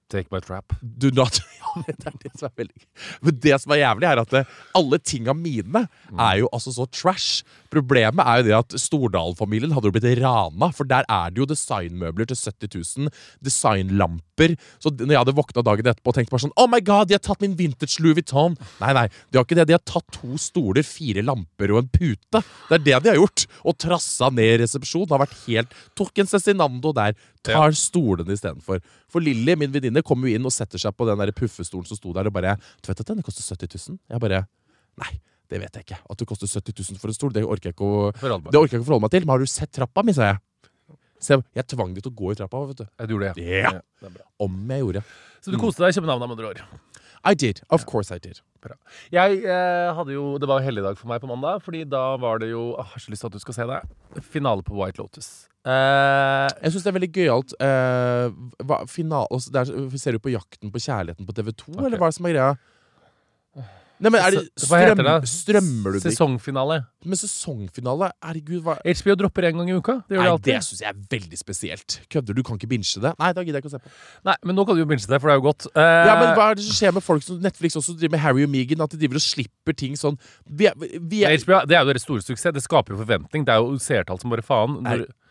Take 0.09 0.33
my 0.33 0.41
trap. 0.41 0.73
Do 0.81 1.11
not 1.13 1.41
Ja, 1.69 1.83
det 1.85 2.07
er 2.09 2.15
det 2.23 2.31
som 2.33 2.49
er 2.49 2.55
veldig 2.63 2.85
Men 3.27 3.41
det 3.45 3.57
som 3.61 3.73
er 3.75 3.83
jævlig, 3.83 4.07
er 4.09 4.21
at 4.23 4.31
det, 4.33 4.41
alle 4.79 4.99
tinga 5.05 5.35
mine 5.37 5.83
er 6.17 6.39
jo 6.41 6.49
altså 6.55 6.73
så 6.75 6.87
trash. 6.89 7.45
Problemet 7.69 8.25
er 8.25 8.41
jo 8.41 8.47
det 8.47 8.55
at 8.57 8.77
Stordalen-familien 8.81 9.75
hadde 9.77 9.91
jo 9.91 9.95
blitt 9.95 10.23
rana, 10.23 10.71
for 10.73 10.89
der 10.89 11.05
er 11.13 11.35
det 11.35 11.43
jo 11.43 11.49
designmøbler 11.51 12.31
til 12.31 12.39
70 12.41 12.97
000. 13.05 13.13
Designlamper. 13.45 14.55
Så 14.81 14.93
når 14.95 15.13
jeg 15.13 15.21
hadde 15.21 15.37
våkna 15.37 15.65
dagen 15.67 15.91
etterpå 15.93 16.13
og 16.13 16.17
tenkt 16.17 16.33
bare 16.33 16.47
sånn 16.47 16.57
Oh 16.57 16.69
my 16.71 16.81
god, 16.85 17.11
de 17.11 17.19
har 17.19 17.23
tatt 17.25 17.45
min 17.45 17.57
vintage 17.59 18.01
Louis 18.01 18.17
Vuitton! 18.17 18.57
Nei, 18.81 18.95
nei, 18.97 19.07
de 19.29 19.41
har 19.41 19.47
ikke 19.47 19.59
det. 19.61 19.69
De 19.69 19.77
har 19.77 19.85
tatt 19.85 20.09
to 20.17 20.41
stoler, 20.41 20.87
fire 20.87 21.25
lamper 21.27 21.75
og 21.75 21.83
en 21.83 21.91
pute. 21.93 22.43
Det 22.71 22.79
er 22.79 22.87
det 22.87 23.01
de 23.05 23.13
har 23.13 23.21
gjort. 23.21 23.45
Og 23.69 23.77
trassa 23.85 24.33
ned 24.33 24.63
resepsjonen. 24.65 25.13
Har 25.13 25.27
vært 25.27 25.37
helt 25.45 25.77
Tok 25.99 26.23
en 26.23 26.31
Cezinando 26.31 26.95
der. 26.97 27.17
Tar 27.45 27.77
stolene 27.77 28.35
istedenfor. 28.35 28.81
For 29.09 29.25
Lilly, 29.25 29.55
min 29.57 29.73
venninne, 29.73 29.98
kommer 30.07 30.29
jo 30.29 30.39
inn 30.39 30.47
og 30.49 30.53
setter 30.55 30.79
seg 30.83 30.95
på 30.97 31.07
den 31.09 31.19
der 31.19 31.33
puffestolen 31.37 31.87
som 31.89 31.97
sto 31.99 32.13
der, 32.17 32.27
og 32.31 32.33
bare 32.37 32.57
Du 32.83 32.91
vet 32.91 33.01
at 33.01 33.07
denne 33.07 33.23
koster 33.27 33.43
70 33.43 33.89
000? 33.91 33.99
Jeg 34.11 34.21
bare 34.21 34.45
Nei, 34.99 35.13
det 35.49 35.61
vet 35.63 35.75
jeg 35.79 35.87
ikke. 35.87 35.99
At 36.11 36.19
det 36.19 36.27
koster 36.29 36.47
70 36.51 36.93
000 36.93 36.99
for 36.99 37.09
en 37.13 37.15
stol, 37.15 37.33
det 37.33 37.45
orker 37.47 37.71
jeg 37.71 37.77
ikke 37.77 37.87
å 37.87 38.13
Forholde 38.19 38.49
meg. 38.51 38.59
ikke 38.69 38.81
å 38.83 38.85
forholde 38.85 39.05
meg 39.07 39.11
til. 39.15 39.27
Men 39.27 39.35
har 39.37 39.39
du 39.45 39.47
sett 39.47 39.73
trappa 39.73 40.03
mi, 40.05 40.13
sa 40.17 40.33
jeg. 40.33 40.43
Så 41.19 41.35
jeg, 41.35 41.45
jeg 41.59 41.67
tvang 41.73 41.95
de 41.95 42.03
til 42.03 42.13
å 42.13 42.19
gå 42.19 42.33
i 42.33 42.39
trappa. 42.39 42.61
vet 42.67 42.83
du 42.83 42.85
Jeg 42.87 43.09
gjorde 43.15 43.33
det, 43.35 43.47
Ja. 43.63 43.71
det 43.73 43.83
ja 44.03 44.11
det 44.15 44.23
Om 44.39 44.59
jeg 44.71 44.81
gjorde. 44.85 45.03
Så 45.43 45.51
du 45.55 45.59
koste 45.59 45.83
deg 45.83 45.95
i 45.95 45.99
København, 46.01 46.23
om 46.23 46.35
andre 46.35 46.51
år? 46.53 46.63
I 47.27 47.35
did. 47.35 47.61
Of 47.71 47.85
course 47.87 48.15
I 48.15 48.19
did. 48.19 48.41
Jeg 49.11 49.43
eh, 49.47 49.89
hadde 49.95 50.13
jo 50.15 50.39
Det 50.39 50.49
var 50.51 50.61
helligdag 50.63 50.99
for 50.99 51.09
meg 51.11 51.21
på 51.23 51.29
mandag, 51.31 51.63
Fordi 51.63 51.85
da 51.89 52.17
var 52.17 52.39
det 52.43 52.51
jo 52.51 52.75
Jeg 52.77 52.85
har 52.93 52.99
så 53.03 53.11
lyst 53.11 53.23
til 53.23 53.31
at 53.31 53.33
du 53.33 53.39
skal 53.43 53.55
se 53.55 53.67
det. 53.71 53.81
Finale 54.23 54.63
på 54.67 54.75
White 54.79 54.99
Lotus. 54.99 55.49
Eh, 55.69 56.49
Jeg 56.63 56.73
syns 56.73 56.87
det 56.87 56.91
er 56.91 56.97
veldig 56.97 57.13
gøyalt. 57.13 57.55
Uh, 57.61 58.33
hva, 58.65 58.83
final, 58.89 59.29
altså, 59.29 59.53
er, 59.53 60.01
ser 60.01 60.17
du 60.17 60.23
på 60.25 60.33
Jakten 60.33 60.73
på 60.73 60.81
kjærligheten 60.81 61.29
på 61.29 61.37
TV2, 61.37 61.75
okay. 61.75 61.87
eller 61.87 62.01
hva 62.01 62.09
er 62.09 62.15
det 62.15 62.21
som 62.21 62.29
er 62.29 62.37
greia? 62.37 62.51
Nei, 63.99 64.13
men 64.15 64.23
er 64.23 64.31
det, 64.31 64.41
strøm, 64.63 65.01
hva 65.01 65.19
det? 65.19 65.29
Strømmer 65.31 65.95
du 65.95 65.99
det? 65.99 66.03
Sesongfinale. 66.13 66.77
Men 67.03 67.19
sesongfinale? 67.19 68.13
Herregud, 68.23 68.61
hva 68.63 68.77
HBO 68.79 69.17
dropper 69.19 69.49
en 69.49 69.59
gang 69.59 69.73
i 69.73 69.75
uka. 69.75 69.97
Det 70.07 70.21
Nei, 70.21 70.29
alltid. 70.31 70.53
det 70.53 70.61
syns 70.69 70.83
jeg 70.85 70.93
er 70.93 71.01
veldig 71.17 71.41
spesielt. 71.41 71.97
Kødder 72.15 72.39
du? 72.39 72.45
Kan 72.47 72.61
ikke 72.61 72.71
binche 72.71 73.03
det? 73.03 73.11
Nei, 73.19 73.33
da 73.35 73.43
gidder 73.43 73.59
jeg 73.59 73.67
ikke 73.67 73.73
å 73.73 73.75
se 73.75 73.83
på. 73.83 73.93
Nei, 74.31 74.37
men 74.47 74.59
nå 74.61 74.67
kan 74.69 74.79
du 74.79 74.85
jo 74.85 74.89
binge 74.93 75.03
det, 75.03 75.19
for 75.19 75.27
det 75.27 75.35
er 75.35 75.41
jo 75.41 75.47
godt. 75.49 75.67
Uh... 75.75 75.83
Ja, 75.83 76.15
men 76.21 76.31
Hva 76.39 76.47
er 76.47 76.61
det 76.61 76.69
som 76.69 76.79
skjer 76.79 76.95
med 76.95 77.07
folk 77.09 77.27
som 77.27 77.43
Netflix 77.43 77.79
også 77.83 77.99
driver 77.99 78.15
med 78.15 78.23
Harry 78.23 78.47
og 78.47 78.55
Megan? 78.55 78.87
At 78.87 78.95
de 78.95 79.03
driver 79.03 79.19
og 79.19 79.27
slipper 79.27 79.79
ting 79.83 79.99
sånn 79.99 80.21
Vi 80.47 80.71
er, 80.71 80.79
vi 80.79 81.25
er, 81.27 81.35
HBO, 81.43 81.65
det 81.67 81.75
er 81.75 81.83
jo 81.83 81.91
deres 81.91 82.07
store 82.07 82.23
suksess. 82.23 82.55
Det 82.55 82.63
skaper 82.63 82.95
jo 82.95 83.03
forventning. 83.03 83.49
Det 83.49 83.57
er 83.57 83.67
jo 83.67 83.83
seertall 83.83 84.23
som 84.23 84.31
bare 84.31 84.47
faen. 84.47 84.79
Når, 84.87 85.09
skape 85.09 85.27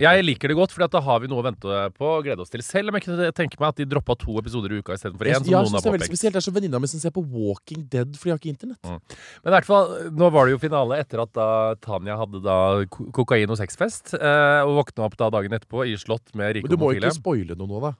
jeg 0.00 0.24
liker 0.24 0.52
det 0.52 0.56
godt, 0.58 0.72
for 0.74 0.86
da 0.86 1.00
har 1.04 1.20
vi 1.22 1.30
noe 1.30 1.42
å 1.42 1.46
vente 1.46 1.78
på 1.96 2.06
og 2.06 2.24
glede 2.26 2.44
oss 2.44 2.50
til. 2.52 2.62
Selv 2.64 2.90
om 2.92 2.98
jeg 2.98 3.06
kunne 3.06 3.30
tenke 3.36 3.60
meg 3.60 3.68
at 3.72 3.80
de 3.82 3.86
droppa 3.90 4.16
to 4.20 4.36
episoder 4.40 4.72
i 4.74 4.80
uka 4.80 4.96
istedenfor 4.96 5.26
én. 5.30 5.34
Ja, 5.50 5.62
det 5.62 5.82
er 5.84 5.96
veldig 5.96 6.10
spesielt. 6.10 6.34
Det 6.36 6.42
er 6.42 6.46
som 6.48 6.56
venninna 6.56 6.80
mi 6.82 6.90
som 6.90 7.02
ser 7.02 7.14
på 7.14 7.24
Walking 7.24 7.86
Dead 7.90 8.14
fordi 8.16 8.30
jeg 8.30 8.36
har 8.36 8.42
ikke 8.42 8.54
internett. 8.54 9.16
Men 9.42 9.52
i 9.52 9.56
hvert 9.56 9.68
fall, 9.68 9.96
nå 10.16 10.30
var 10.34 10.46
det 10.46 10.56
jo 10.56 10.62
finale 10.62 11.00
etter 11.02 11.22
at 11.24 11.32
da 11.36 11.48
Tanja 11.82 12.16
hadde 12.20 12.42
da 12.44 12.58
kokain- 12.90 13.50
og 13.50 13.58
sexfest. 13.60 14.14
Eh, 14.14 14.60
og 14.66 14.76
våkna 14.82 15.06
opp 15.08 15.16
da 15.20 15.30
dagen 15.32 15.52
etterpå 15.56 15.86
i 15.88 15.96
slott 16.00 16.34
med 16.34 16.56
rike 16.56 16.68
Men 16.68 16.74
du 16.74 16.78
må 16.80 16.90
homofile. 16.90 17.10
ikke 17.10 17.20
spoile 17.20 17.56
noe 17.58 17.70
nå, 17.70 17.80
da. 17.88 17.92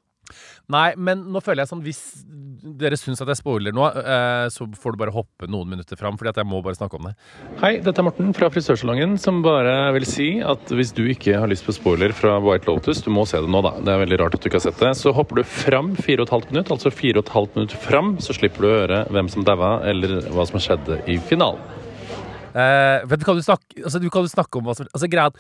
Nei, 0.71 0.93
men 0.97 1.25
nå 1.33 1.43
føler 1.45 1.65
jeg 1.65 1.71
sånn 1.73 1.83
Hvis 1.85 2.01
dere 2.81 2.99
syns 3.01 3.23
at 3.23 3.31
jeg 3.33 3.41
spoiler 3.41 3.75
noe, 3.75 3.89
eh, 3.99 4.47
så 4.53 4.67
får 4.69 4.95
du 4.95 5.01
bare 5.01 5.15
hoppe 5.15 5.49
noen 5.51 5.71
minutter 5.73 5.99
fram, 5.99 6.19
Fordi 6.21 6.33
at 6.33 6.41
jeg 6.43 6.49
må 6.49 6.61
bare 6.65 6.79
snakke 6.79 6.99
om 6.99 7.09
det. 7.09 7.15
Hei, 7.63 7.73
dette 7.85 8.03
er 8.03 8.07
Morten 8.07 8.35
fra 8.37 8.51
Frisørsalongen, 8.53 9.17
som 9.21 9.41
bare 9.45 9.75
vil 9.97 10.07
si 10.09 10.29
at 10.45 10.73
hvis 10.77 10.93
du 10.97 11.03
ikke 11.11 11.39
har 11.41 11.51
lyst 11.51 11.67
på 11.67 11.75
spoiler 11.77 12.15
fra 12.17 12.37
White 12.45 12.69
Lotus, 12.71 13.03
du 13.05 13.11
må 13.15 13.27
se 13.29 13.41
det 13.41 13.51
nå, 13.51 13.63
da. 13.65 13.75
Det 13.81 13.95
er 13.95 14.05
veldig 14.05 14.21
rart 14.23 14.37
at 14.37 14.45
du 14.45 14.51
ikke 14.51 14.61
har 14.61 14.67
sett 14.69 14.81
det. 14.83 14.93
Så 15.01 15.15
hopper 15.17 15.41
du 15.41 15.45
fram 15.49 15.95
fire 15.99 16.23
og 16.23 16.29
et 16.29 16.37
halvt 16.37 16.55
minutt, 16.55 16.73
altså 16.77 16.93
fire 16.95 17.21
og 17.21 17.27
et 17.27 17.35
halvt 17.37 17.59
minutt 17.59 17.77
fram, 17.89 18.15
så 18.23 18.37
slipper 18.37 18.67
du 18.67 18.71
å 18.71 18.77
høre 18.77 19.05
hvem 19.15 19.31
som 19.33 19.47
daua, 19.47 19.79
eller 19.91 20.21
hva 20.35 20.47
som 20.49 20.63
skjedde 20.63 21.01
i 21.11 21.19
finalen. 21.31 21.63
Eh, 22.51 23.07
vet 23.07 23.21
du, 23.21 23.25
kan 23.27 23.39
du, 23.39 23.43
snakke, 23.47 23.77
altså, 23.85 24.01
du 24.03 24.09
kan 24.11 24.27
du 24.27 24.31
snakke 24.31 24.59
om 24.59 24.67
hva 24.67 24.75
som 24.75 24.89
altså, 24.91 25.07
greia 25.11 25.31
at, 25.31 25.37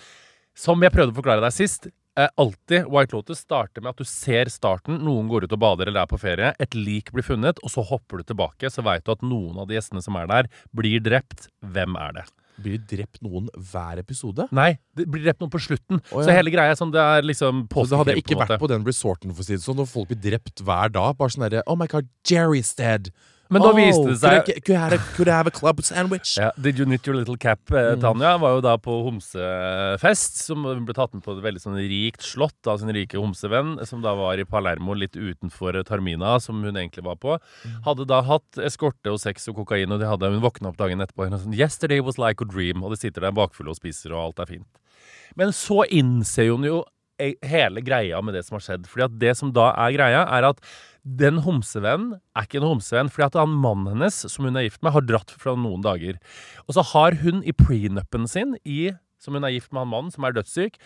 Som 0.55 0.83
jeg 0.85 0.93
prøvde 0.95 1.11
å 1.11 1.17
forklare 1.17 1.43
deg 1.43 1.55
sist, 1.55 1.89
alltid 2.17 2.89
White 2.91 3.15
Lotus 3.15 3.45
starter 3.45 3.83
med 3.85 3.95
at 3.95 4.01
du 4.01 4.09
ser 4.09 4.51
starten. 4.53 4.99
Noen 5.05 5.29
går 5.31 5.47
ut 5.47 5.55
og 5.57 5.63
bader 5.63 5.91
eller 5.91 6.05
er 6.05 6.11
på 6.11 6.19
ferie. 6.21 6.53
Et 6.61 6.75
lik 6.75 7.13
blir 7.15 7.27
funnet, 7.27 7.61
og 7.65 7.73
så 7.73 7.85
hopper 7.87 8.21
du 8.21 8.31
tilbake. 8.33 8.71
Så 8.73 8.85
veit 8.87 9.07
du 9.07 9.13
at 9.15 9.25
noen 9.25 9.61
av 9.61 9.71
de 9.71 9.79
gjestene 9.79 10.03
som 10.05 10.19
er 10.21 10.29
der, 10.31 10.51
blir 10.77 11.01
drept. 11.05 11.49
Hvem 11.63 11.97
er 12.01 12.21
det? 12.21 12.27
Blir 12.61 12.77
det 12.77 12.91
drept 12.91 13.23
noen 13.25 13.49
hver 13.57 14.01
episode? 14.03 14.45
Nei, 14.53 14.75
det 14.99 15.07
blir 15.09 15.25
drept 15.25 15.41
noen 15.41 15.53
på 15.53 15.63
slutten. 15.63 16.03
Oh, 16.11 16.21
ja. 16.21 16.27
Så 16.29 16.37
hele 16.37 16.53
greia 16.53 16.75
er 16.75 16.79
sånn, 16.79 16.93
det 16.93 17.01
er 17.01 17.25
liksom 17.25 17.65
Så 17.73 17.87
det 17.89 18.01
hadde 18.03 18.17
ikke 18.21 18.37
på 18.37 18.43
vært 18.43 18.61
på 18.61 18.71
den 18.71 18.85
resorten, 18.85 19.33
for 19.33 19.45
å 19.45 19.47
si 19.47 19.57
det 19.57 19.65
sånn, 19.65 19.79
når 19.81 19.89
folk 19.89 20.11
blir 20.11 20.21
drept 20.21 20.61
hver 20.67 20.93
dag. 20.93 21.17
Bare 21.17 21.33
sånn 21.33 21.47
derre 21.47 21.65
Oh 21.71 21.79
my 21.79 21.89
god, 21.91 22.11
Jerry's 22.27 22.75
dead. 22.77 23.13
Men 23.51 23.65
da 23.65 23.71
oh, 23.73 23.77
viste 23.77 24.07
det 24.07 24.19
seg 24.21 24.45
Could 24.47 24.51
I, 24.55 24.61
could 24.63 24.77
I, 24.77 24.81
have, 24.81 24.95
a, 24.95 24.99
could 25.17 25.29
I 25.29 25.35
have 25.35 25.51
a 25.51 25.55
club 25.55 25.83
sandwich? 25.83 26.37
Yeah. 26.39 26.53
Did 26.61 26.79
You 26.79 26.87
Knit 26.87 27.07
Your 27.09 27.17
Little 27.19 27.37
Cap, 27.41 27.61
eh, 27.73 27.91
Mm. 27.91 28.03
Tanja, 28.05 28.37
var 28.39 28.53
jo 28.55 28.61
da 28.63 28.77
på 28.79 28.95
homsefest. 29.09 30.39
Som 30.47 30.63
ble 30.87 30.95
tatt 30.95 31.13
med 31.17 31.25
på 31.25 31.35
et 31.35 31.43
veldig 31.43 31.63
sånn 31.63 31.79
rikt 31.81 32.23
slott 32.23 32.71
av 32.71 32.79
sin 32.79 32.93
rike 32.95 33.19
homsevenn, 33.19 33.75
som 33.89 34.05
da 34.05 34.15
var 34.15 34.39
i 34.39 34.47
Palermo, 34.47 34.95
litt 34.95 35.19
utenfor 35.19 35.81
Tarmina, 35.89 36.37
som 36.41 36.63
hun 36.63 36.77
egentlig 36.77 37.05
var 37.05 37.19
på. 37.21 37.39
Mm. 37.65 37.81
Hadde 37.89 38.07
da 38.07 38.23
hatt 38.23 38.61
eskorte 38.63 39.11
og 39.11 39.19
sex 39.23 39.51
og 39.51 39.59
kokain, 39.63 39.91
og 39.91 39.99
de 39.99 40.07
hadde, 40.07 40.31
hun 40.31 40.45
våkna 40.45 40.71
opp 40.71 40.79
dagen 40.79 41.03
etterpå 41.03 41.27
og 41.27 41.35
sånn 41.43 41.59
Yesterday 41.59 42.01
was 42.01 42.19
like 42.19 42.41
a 42.45 42.47
dream, 42.47 42.85
og 42.85 42.95
de 42.95 43.01
sitter 43.03 43.27
der 43.27 43.35
bakfulle 43.37 43.75
og 43.75 43.81
spiser, 43.81 44.15
og 44.15 44.31
alt 44.31 44.45
er 44.47 44.55
fint. 44.55 44.81
Men 45.39 45.53
så 45.55 45.83
innser 45.91 46.51
hun 46.51 46.67
jo 46.67 46.81
hele 47.47 47.83
greia 47.85 48.21
med 48.25 48.37
det 48.37 48.45
som 48.47 48.59
har 48.59 48.65
skjedd. 48.65 48.89
Fordi 48.91 49.07
at 49.07 49.19
det 49.23 49.35
som 49.39 49.53
da 49.57 49.71
er 49.73 49.95
greia, 49.97 50.25
er 50.27 50.49
at 50.51 50.63
den 51.05 51.41
homsevennen 51.45 52.19
er 52.37 52.47
ikke 52.47 52.61
en 52.61 52.69
homsevenn. 52.69 53.13
Fordi 53.13 53.29
at 53.29 53.39
han 53.41 53.55
mannen 53.63 53.95
hennes, 53.95 54.19
som 54.33 54.49
hun 54.49 54.59
er 54.59 54.67
gift 54.69 54.83
med, 54.85 54.95
har 54.97 55.07
dratt 55.07 55.35
fra 55.41 55.57
noen 55.59 55.85
dager. 55.87 56.21
Og 56.67 56.77
så 56.77 56.85
har 56.93 57.21
hun 57.23 57.45
i 57.45 57.57
prenupen 57.57 58.29
sin, 58.31 58.57
i, 58.65 58.93
som 59.21 59.37
hun 59.37 59.47
er 59.47 59.55
gift 59.57 59.73
med 59.73 59.85
han 59.85 59.93
mannen, 59.95 60.15
som 60.15 60.27
er 60.27 60.37
dødssyk, 60.37 60.81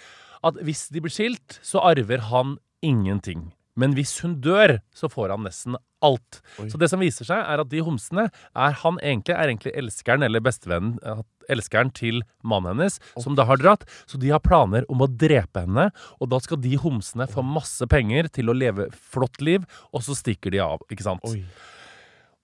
at 0.45 0.61
hvis 0.67 0.89
de 0.93 1.03
blir 1.03 1.13
skilt, 1.13 1.59
så 1.65 1.83
arver 1.83 2.27
han 2.31 2.59
ingenting. 2.85 3.53
Men 3.81 3.97
hvis 3.97 4.19
hun 4.23 4.39
dør, 4.45 4.79
så 4.95 5.11
får 5.11 5.35
han 5.35 5.47
nesten 5.49 5.79
alt. 6.05 6.41
Oi. 6.63 6.69
Så 6.73 6.81
det 6.81 6.91
som 6.93 7.03
viser 7.03 7.29
seg, 7.29 7.41
er 7.41 7.63
at 7.63 7.71
de 7.73 7.83
homsene 7.85 8.29
er 8.29 8.81
han 8.85 9.01
egentlig, 9.03 9.37
er 9.37 9.51
egentlig 9.51 9.75
elskeren 9.81 10.27
eller 10.27 10.45
bestevennen, 10.45 10.99
eh, 11.03 11.23
elskeren 11.53 11.93
til 11.97 12.23
mannen 12.47 12.75
hennes, 12.79 12.99
som 13.21 13.37
da 13.37 13.47
har 13.49 13.61
dratt. 13.61 13.85
Så 14.09 14.21
de 14.21 14.33
har 14.33 14.43
planer 14.45 14.87
om 14.93 15.05
å 15.05 15.11
drepe 15.11 15.67
henne, 15.67 15.91
og 16.21 16.33
da 16.33 16.41
skal 16.45 16.61
de 16.65 16.77
homsene 16.81 17.29
få 17.31 17.45
masse 17.45 17.85
penger 17.91 18.31
til 18.33 18.49
å 18.49 18.57
leve 18.57 18.89
flott 18.95 19.41
liv, 19.45 19.67
og 19.93 20.05
så 20.07 20.17
stikker 20.17 20.55
de 20.55 20.63
av, 20.65 20.85
ikke 20.93 21.07
sant? 21.07 21.25
Oi. 21.29 21.45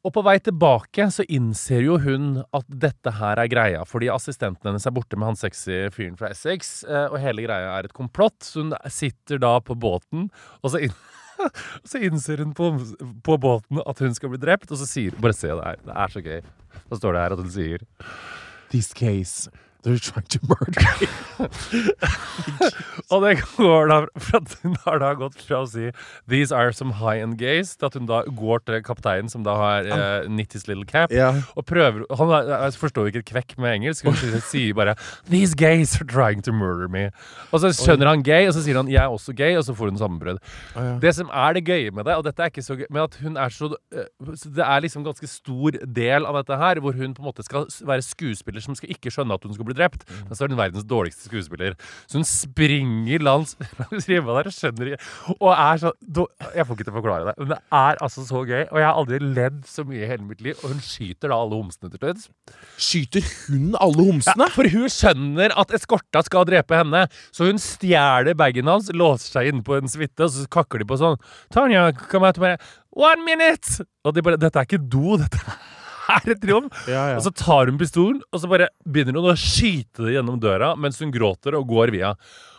Og 0.01 0.15
på 0.17 0.23
vei 0.25 0.39
tilbake 0.41 1.05
så 1.13 1.27
innser 1.29 1.83
jo 1.85 1.99
hun 2.01 2.39
at 2.57 2.65
dette 2.73 3.13
her 3.19 3.41
er 3.43 3.51
greia, 3.53 3.83
fordi 3.85 4.09
assistenten 4.13 4.71
hennes 4.71 4.87
er 4.89 4.95
borte 4.97 5.19
med 5.19 5.29
han 5.29 5.37
sexy 5.37 5.91
fyren 5.93 6.17
fra 6.17 6.31
Essex, 6.33 6.79
eh, 6.89 7.11
og 7.11 7.19
hele 7.21 7.45
greia 7.45 7.75
er 7.75 7.89
et 7.89 7.97
komplott. 7.97 8.39
Så 8.41 8.65
hun 8.65 8.73
sitter 8.89 9.43
da 9.43 9.59
på 9.61 9.77
båten, 9.77 10.31
og 10.63 10.73
så, 10.73 10.81
inn, 10.87 10.95
så 11.87 12.01
innser 12.07 12.45
hun 12.45 12.55
på, 12.57 12.71
på 13.27 13.39
båten 13.41 13.83
at 13.87 14.03
hun 14.05 14.15
skal 14.17 14.33
bli 14.35 14.41
drept, 14.43 14.71
og 14.71 14.81
så 14.81 14.89
sier 14.89 15.17
Bare 15.21 15.37
se 15.37 15.51
det 15.51 15.65
her, 15.65 15.81
det 15.87 15.97
er 15.97 16.15
så 16.15 16.23
gøy. 16.25 16.41
Så 16.91 17.01
står 17.01 17.17
det 17.17 17.25
her 17.25 17.37
at 17.37 17.43
hun 17.45 17.53
sier 17.55 17.87
This 18.71 18.93
case, 18.95 19.51
they're 19.83 19.99
trying 19.99 20.27
to 20.29 20.39
murder 20.47 20.81
me. 21.01 21.07
Og 23.11 23.23
det 23.25 23.41
går 23.57 23.89
da 23.91 23.99
for 24.21 24.37
at 24.41 24.55
hun 24.63 24.77
har 24.85 25.01
da 25.03 25.13
gått 25.19 25.41
fra 25.43 25.63
å 25.65 25.69
si 25.69 25.91
'These 26.29 26.53
are 26.55 26.73
some 26.73 26.93
high-end 27.01 27.39
gays' 27.41 27.77
til 27.79 27.87
at 27.89 27.95
hun 27.95 28.07
da 28.07 28.23
går 28.23 28.63
til 28.67 28.83
kapteinen, 28.87 29.31
som 29.33 29.43
da 29.47 29.55
har 29.57 29.89
uh, 29.89 30.29
knit 30.29 30.55
little 30.69 30.85
cap, 30.85 31.13
yeah. 31.13 31.43
og 31.57 31.67
prøver 31.67 32.05
Han 32.17 32.31
er- 32.31 32.51
jeg 32.65 32.73
forstår 32.79 33.11
ikke 33.11 33.19
et 33.25 33.31
kvekk 33.33 33.59
med 33.59 33.81
engelsk. 33.81 34.05
Hun 34.05 34.15
sier- 34.15 34.75
bare 34.75 34.95
'These 35.29 35.55
gays 35.57 36.01
are 36.01 36.07
trying 36.07 36.43
to 36.45 36.53
murder 36.53 36.89
me'. 36.89 37.11
Og 37.53 37.61
så 37.61 37.73
skjønner 37.73 38.07
han 38.09 38.23
gay, 38.23 38.47
og 38.47 38.55
så 38.55 38.63
sier 38.63 38.77
han 38.77 38.87
'Jeg 38.87 39.03
er 39.03 39.09
også 39.09 39.33
gay', 39.35 39.57
og 39.57 39.65
så 39.65 39.75
får 39.75 39.91
hun 39.91 39.99
sammenbrudd. 39.99 40.39
Oh, 40.77 40.85
ja. 40.85 40.99
Det 40.99 41.15
som 41.15 41.31
er 41.33 41.53
det 41.53 41.65
gøye 41.65 41.91
med 41.91 42.05
det, 42.05 42.15
og 42.17 42.25
dette 42.25 42.43
er 42.43 42.51
ikke 42.51 42.63
så 42.63 42.77
gøy, 42.77 42.87
men 42.91 43.03
at 43.03 43.15
hun 43.23 43.37
er 43.37 43.49
så 43.49 43.75
øh, 43.93 44.05
Det 44.55 44.65
er 44.65 44.81
liksom 44.81 45.05
ganske 45.05 45.27
stor 45.27 45.71
del 45.71 46.27
av 46.27 46.35
dette 46.35 46.57
her, 46.57 46.81
hvor 46.81 46.93
hun 46.93 47.15
på 47.15 47.23
en 47.23 47.27
måte 47.31 47.43
skal 47.43 47.67
være 47.87 48.03
skuespiller 48.03 48.61
som 48.61 48.75
skal 48.75 48.91
ikke 48.91 49.11
skjønne 49.11 49.35
at 49.35 49.45
hun 49.45 49.55
skal 49.55 49.65
bli 49.65 49.70
drept. 49.79 50.05
Men 50.29 50.35
så 50.37 50.45
er 50.45 50.53
hun 50.53 50.59
verdens 50.61 50.87
dårligste 50.89 51.29
skuespiller. 51.31 51.77
Så 52.11 52.19
hun 52.21 52.27
springer 52.29 53.23
langs 53.25 53.57
langs 53.83 54.09
ribba 54.11 54.37
der 54.41 54.51
og 54.51 54.57
skjønner 54.57 54.93
Og 55.39 55.51
er 55.55 55.81
så 55.83 55.93
då- 56.03 56.29
Jeg 56.55 56.67
får 56.67 56.77
ikke 56.79 56.87
til 56.89 56.95
å 56.95 56.99
forklare 57.01 57.27
det, 57.31 57.35
men 57.39 57.49
det 57.55 57.59
er 57.81 58.01
altså 58.03 58.25
så 58.27 58.43
gøy. 58.47 58.65
Og 58.71 58.79
jeg 58.81 58.87
har 58.89 58.99
aldri 59.01 59.21
ledd 59.23 59.61
så 59.69 59.85
mye 59.87 60.03
i 60.05 60.11
hele 60.11 60.27
mitt 60.27 60.41
liv. 60.45 60.57
Og 60.65 60.75
hun 60.75 60.81
skyter 60.85 61.29
da 61.33 61.39
alle 61.41 61.59
homsene 61.61 61.91
til 61.93 62.01
slutt. 62.03 62.29
Skyter 62.81 63.27
hun 63.49 63.75
alle 63.81 64.07
homsene? 64.11 64.47
Ja, 64.49 64.53
For 64.55 64.69
hun 64.73 64.89
skjønner 64.93 65.55
at 65.61 65.75
eskorta 65.77 66.23
skal 66.27 66.47
drepe 66.49 66.77
henne, 66.81 67.07
så 67.35 67.47
hun 67.51 67.59
stjeler 67.61 68.35
bagen 68.39 68.69
hans, 68.71 68.91
låser 68.97 69.31
seg 69.39 69.51
inne 69.53 69.65
på 69.67 69.77
en 69.79 69.89
suite, 69.91 70.19
og 70.25 70.31
så 70.35 70.47
kakker 70.51 70.83
de 70.83 70.89
på 70.91 70.99
sånn 71.01 71.19
Tanja, 71.53 71.89
kom 72.11 72.23
her 72.27 72.33
til 72.37 72.45
meg. 72.47 72.61
One 72.97 73.25
minute! 73.27 73.85
Og 74.05 74.15
de 74.17 74.23
bare 74.25 74.39
Dette 74.41 74.59
er 74.61 74.67
ikke 74.69 74.81
do, 74.91 75.17
dette 75.21 75.39
er 75.41 75.59
et 76.31 76.41
triumf! 76.43 76.73
Ja, 76.89 77.07
ja. 77.13 77.17
Og 77.21 77.25
så 77.27 77.33
tar 77.37 77.71
hun 77.71 77.79
pistolen, 77.81 78.21
og 78.33 78.41
så 78.43 78.49
bare 78.51 78.69
begynner 78.89 79.17
hun 79.21 79.31
å 79.33 79.37
skyte 79.39 80.07
det 80.07 80.17
gjennom 80.19 80.41
døra 80.43 80.75
mens 80.79 81.01
hun 81.03 81.13
gråter 81.15 81.57
og 81.59 81.69
går 81.71 81.93
via. 81.97 82.15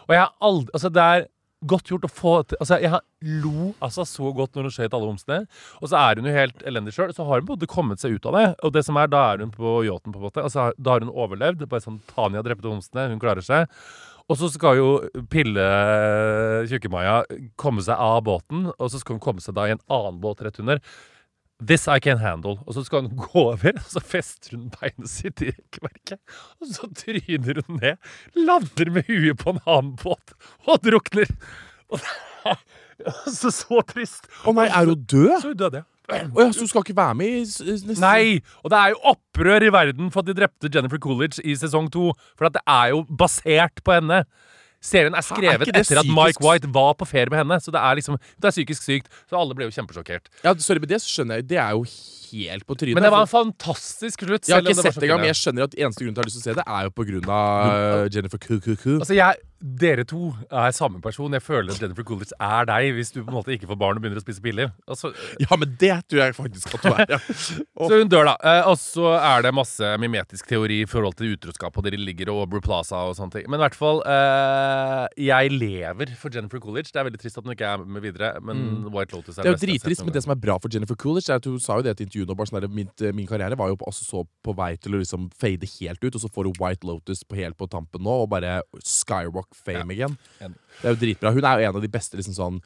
Og 0.07 0.15
jeg 0.15 0.23
har 0.25 0.33
aldri 0.41 0.73
Altså, 0.75 0.91
det 0.93 1.05
er 1.05 1.27
godt 1.71 1.91
gjort 1.91 2.05
å 2.07 2.09
få 2.09 2.31
til 2.49 2.57
Altså, 2.59 2.79
jeg 2.81 2.89
har- 2.89 3.03
lo 3.21 3.73
altså 3.85 4.01
så 4.09 4.31
godt 4.33 4.55
når 4.57 4.63
hun 4.65 4.71
skjøt 4.73 4.93
alle 4.97 5.09
homsene. 5.11 5.39
Og 5.81 5.89
så 5.91 5.97
er 5.99 6.15
hun 6.17 6.25
jo 6.25 6.33
helt 6.33 6.63
elendig 6.65 6.93
sjøl. 6.95 7.11
Så 7.13 7.21
har 7.27 7.37
hun 7.39 7.45
på 7.45 7.53
en 7.53 7.59
måte 7.59 7.69
kommet 7.69 7.99
seg 8.01 8.15
ut 8.17 8.25
av 8.25 8.33
det. 8.33 8.45
Og 8.65 8.73
det 8.73 8.83
som 8.87 8.97
er, 8.97 9.05
da 9.07 9.33
er 9.33 9.43
hun 9.45 9.51
på 9.53 9.75
yachten, 9.85 10.11
på 10.11 10.17
en 10.17 10.25
måte. 10.25 10.41
Altså, 10.41 10.71
da 10.81 10.95
har 10.95 11.05
hun 11.05 11.13
overlevd. 11.13 11.67
Bare 11.69 11.83
sånn 11.85 11.99
Tanja 12.15 12.41
drepte 12.41 12.65
homsene. 12.65 13.09
Hun 13.13 13.19
klarer 13.21 13.45
seg. 13.45 13.69
Og 14.29 14.37
så 14.39 14.49
skal 14.49 14.77
jo 14.79 14.89
Pille 15.29 15.67
Tjukkemaja 16.69 17.21
komme 17.59 17.83
seg 17.85 17.97
av 17.99 18.23
båten, 18.25 18.67
og 18.77 18.89
så 18.91 18.99
skal 19.01 19.17
hun 19.17 19.23
komme 19.23 19.41
seg 19.43 19.55
da 19.57 19.65
i 19.67 19.73
en 19.75 19.81
annen 19.91 20.19
båt 20.23 20.41
rett 20.45 20.59
under. 20.63 20.79
This 21.61 21.87
I 21.87 21.99
can 22.01 22.17
handle. 22.17 22.57
Og 22.65 22.73
så 22.73 22.83
skal 22.83 23.05
hun 23.05 23.17
gå 23.17 23.43
over, 23.53 23.75
og 23.77 23.89
så 23.93 24.01
fester 24.01 24.57
hun 24.57 24.71
beinet 24.73 25.11
sitt 25.11 25.43
i 25.45 25.51
rekkverket. 25.51 26.17
Og 26.59 26.73
så 26.73 26.89
tryner 26.97 27.61
hun 27.61 27.77
ned, 27.81 28.11
lander 28.35 28.93
med 28.97 29.09
huet 29.09 29.37
på 29.41 29.53
en 29.53 29.61
annen 29.65 29.95
båt 30.01 30.35
og 30.65 30.81
drukner. 30.85 31.29
Og 31.91 32.01
det 32.01 32.55
er 32.55 33.29
så, 33.29 33.53
så 33.53 33.81
trist. 33.87 34.29
Å 34.45 34.53
nei, 34.57 34.67
er 34.71 34.89
hun 34.89 35.05
død? 35.05 35.33
Så 35.41 35.53
hun 35.53 35.59
døde, 35.59 35.83
ja. 35.83 35.87
Å 36.11 36.43
ja, 36.43 36.49
så 36.51 36.65
hun 36.65 36.67
skal 36.67 36.83
ikke 36.83 36.97
være 36.97 37.15
med 37.15 37.29
i 37.31 37.41
neste 37.45 37.95
Nei! 38.01 38.23
Og 38.65 38.71
det 38.73 38.79
er 38.79 38.91
jo 38.91 39.13
opprør 39.13 39.63
i 39.63 39.71
verden 39.71 40.09
for 40.11 40.23
at 40.23 40.27
de 40.27 40.35
drepte 40.35 40.71
Jennifer 40.73 40.99
Coolidge 40.99 41.43
i 41.45 41.55
sesong 41.55 41.87
to. 41.93 42.09
For 42.39 42.49
at 42.49 42.57
det 42.57 42.63
er 42.67 42.91
jo 42.91 43.05
basert 43.07 43.79
på 43.85 43.95
henne. 43.95 44.23
Serien 44.81 45.13
er 45.13 45.25
skrevet 45.25 45.69
det 45.69 45.83
etter 45.83 46.01
at 46.01 46.09
Mike 46.09 46.41
White 46.41 46.69
var 46.73 46.95
på 46.97 47.05
ferie 47.05 47.29
med 47.29 47.43
henne. 47.43 47.59
Så 47.61 47.73
det 47.73 47.81
er 47.81 47.99
liksom, 47.99 48.17
det 48.41 48.49
er 48.49 48.55
psykisk 48.55 48.87
sykt. 48.87 49.11
Så 49.29 49.37
alle 49.37 49.57
ble 49.57 49.67
jo 49.69 49.75
kjempesjokkert. 49.75 50.31
Ja, 50.41 50.55
sorry, 50.57 50.81
men 50.81 50.89
det 50.89 51.01
skjønner 51.05 51.41
jeg. 51.41 51.47
Det 51.51 51.59
er 51.61 51.75
jo 51.77 51.85
helt 51.85 52.65
på 52.65 52.77
trynet. 52.79 52.97
Men 52.97 53.05
det 53.05 53.11
var 53.13 53.27
en 53.27 53.31
fantastisk 53.31 54.25
slutt. 54.25 54.47
jeg 54.49 54.57
har 54.57 54.65
ikke 54.65 54.81
sett 54.81 54.97
det 54.97 55.07
engang, 55.07 55.21
men 55.21 55.31
jeg 55.31 55.39
skjønner 55.41 55.69
at 55.69 55.77
eneste 55.77 56.05
grunn 56.05 56.17
til 56.17 56.23
at 56.23 56.25
jeg 56.25 56.25
har 56.25 56.31
lyst 56.31 56.39
til 56.39 56.41
å 56.41 56.49
se 56.49 56.57
det, 56.59 56.67
er 56.79 56.87
jo 56.87 56.93
på 56.97 57.07
grunn 57.11 57.31
av 57.37 58.11
Jennifer 58.15 58.41
Cuckoo. 58.41 58.97
Altså, 58.97 59.17
jeg, 59.17 59.41
Dere 59.61 60.03
to 60.09 60.31
er 60.49 60.73
samme 60.73 60.97
person. 61.03 61.33
Jeg 61.37 61.43
føler 61.45 61.69
at 61.73 61.81
Jennifer 61.83 62.05
Coolidge 62.07 62.33
er 62.41 62.65
deg 62.65 62.95
hvis 62.97 63.11
du 63.13 63.19
på 63.21 63.29
en 63.29 63.37
måte 63.37 63.53
ikke 63.53 63.69
får 63.69 63.77
barn 63.77 63.99
og 63.99 64.03
begynner 64.03 64.17
å 64.17 64.23
spise 64.23 64.41
piller. 64.41 64.71
Altså, 64.89 65.11
Ja, 65.43 65.53
men 65.59 65.75
det 65.81 65.93
tror 66.09 66.21
jeg 66.23 66.35
faktisk 66.37 66.75
at 66.77 66.85
du 66.85 66.89
er. 66.89 67.03
Ja. 67.13 67.19
Så 67.91 67.99
hun 67.99 68.09
dør, 68.09 68.31
da. 68.31 68.35
Eh, 68.45 68.67
og 68.69 68.77
så 68.77 69.13
er 69.17 69.45
det 69.45 69.51
masse 69.57 69.87
mimetisk 70.01 70.49
teori 70.49 70.81
i 70.83 70.89
forhold 70.89 71.15
til 71.17 71.35
utroskap, 71.35 71.77
og 71.77 71.85
dere 71.85 71.97
ligger 71.97 72.29
og 72.33 72.43
Aubrey 72.45 72.61
Plaza 72.63 72.99
og 73.09 73.15
sånne 73.17 73.37
ting. 73.37 73.47
Men 73.49 73.57
i 73.59 73.63
hvert 73.65 73.77
fall 73.77 74.01
eh, 74.05 75.05
Jeg 75.29 75.53
lever 75.55 76.13
for 76.19 76.33
Jennifer 76.33 76.61
Coolidge. 76.61 76.91
Det 76.93 77.01
er 77.01 77.07
veldig 77.09 77.21
trist 77.21 77.39
at 77.41 77.45
hun 77.47 77.55
ikke 77.55 77.71
er 77.71 77.85
med 77.85 78.05
videre, 78.05 78.33
men 78.45 78.85
White 78.93 79.15
Lotus 79.15 79.37
er 79.37 79.45
Det 79.45 79.53
er 79.53 79.57
jo 79.57 79.61
drittrist, 79.63 80.05
men 80.05 80.15
det 80.15 80.23
som 80.25 80.35
er 80.35 80.41
bra 80.41 80.57
for 80.61 80.73
Jennifer 80.73 80.97
Coolidge, 80.99 81.29
er 81.33 81.41
at 81.41 81.49
hun 81.49 81.61
sa 81.61 81.79
jo 81.79 81.85
det 81.85 81.95
til 81.99 82.09
intervjuet 82.09 82.31
nå, 82.31 82.47
sånn 82.51 82.67
min, 82.73 82.91
min 83.17 83.29
karriere 83.29 83.57
var 83.59 83.71
jo 83.73 83.79
på, 83.81 83.89
også 83.89 84.07
så 84.07 84.23
på 84.45 84.55
vei 84.57 84.73
til 84.81 84.97
å 84.97 85.01
liksom 85.01 85.29
fade 85.41 85.69
helt 85.77 86.05
ut, 86.05 86.15
og 86.15 86.23
så 86.23 86.31
får 86.33 86.49
hun 86.51 86.59
White 86.61 86.87
Lotus 86.87 87.25
på 87.25 87.39
helt 87.41 87.57
på 87.59 87.69
tampen 87.71 88.05
nå, 88.05 88.21
og 88.23 88.29
bare 88.33 88.59
skyrock 88.85 89.50
fame 89.55 89.95
igjen. 89.95 90.15
Det 90.39 90.85
er 90.85 90.95
jo 90.95 90.99
dritbra. 91.01 91.33
Hun 91.35 91.45
er 91.45 91.59
jo 91.59 91.69
en 91.69 91.75
av 91.79 91.83
de 91.83 91.91
beste 91.91 92.19
liksom 92.19 92.37
sånn 92.37 92.61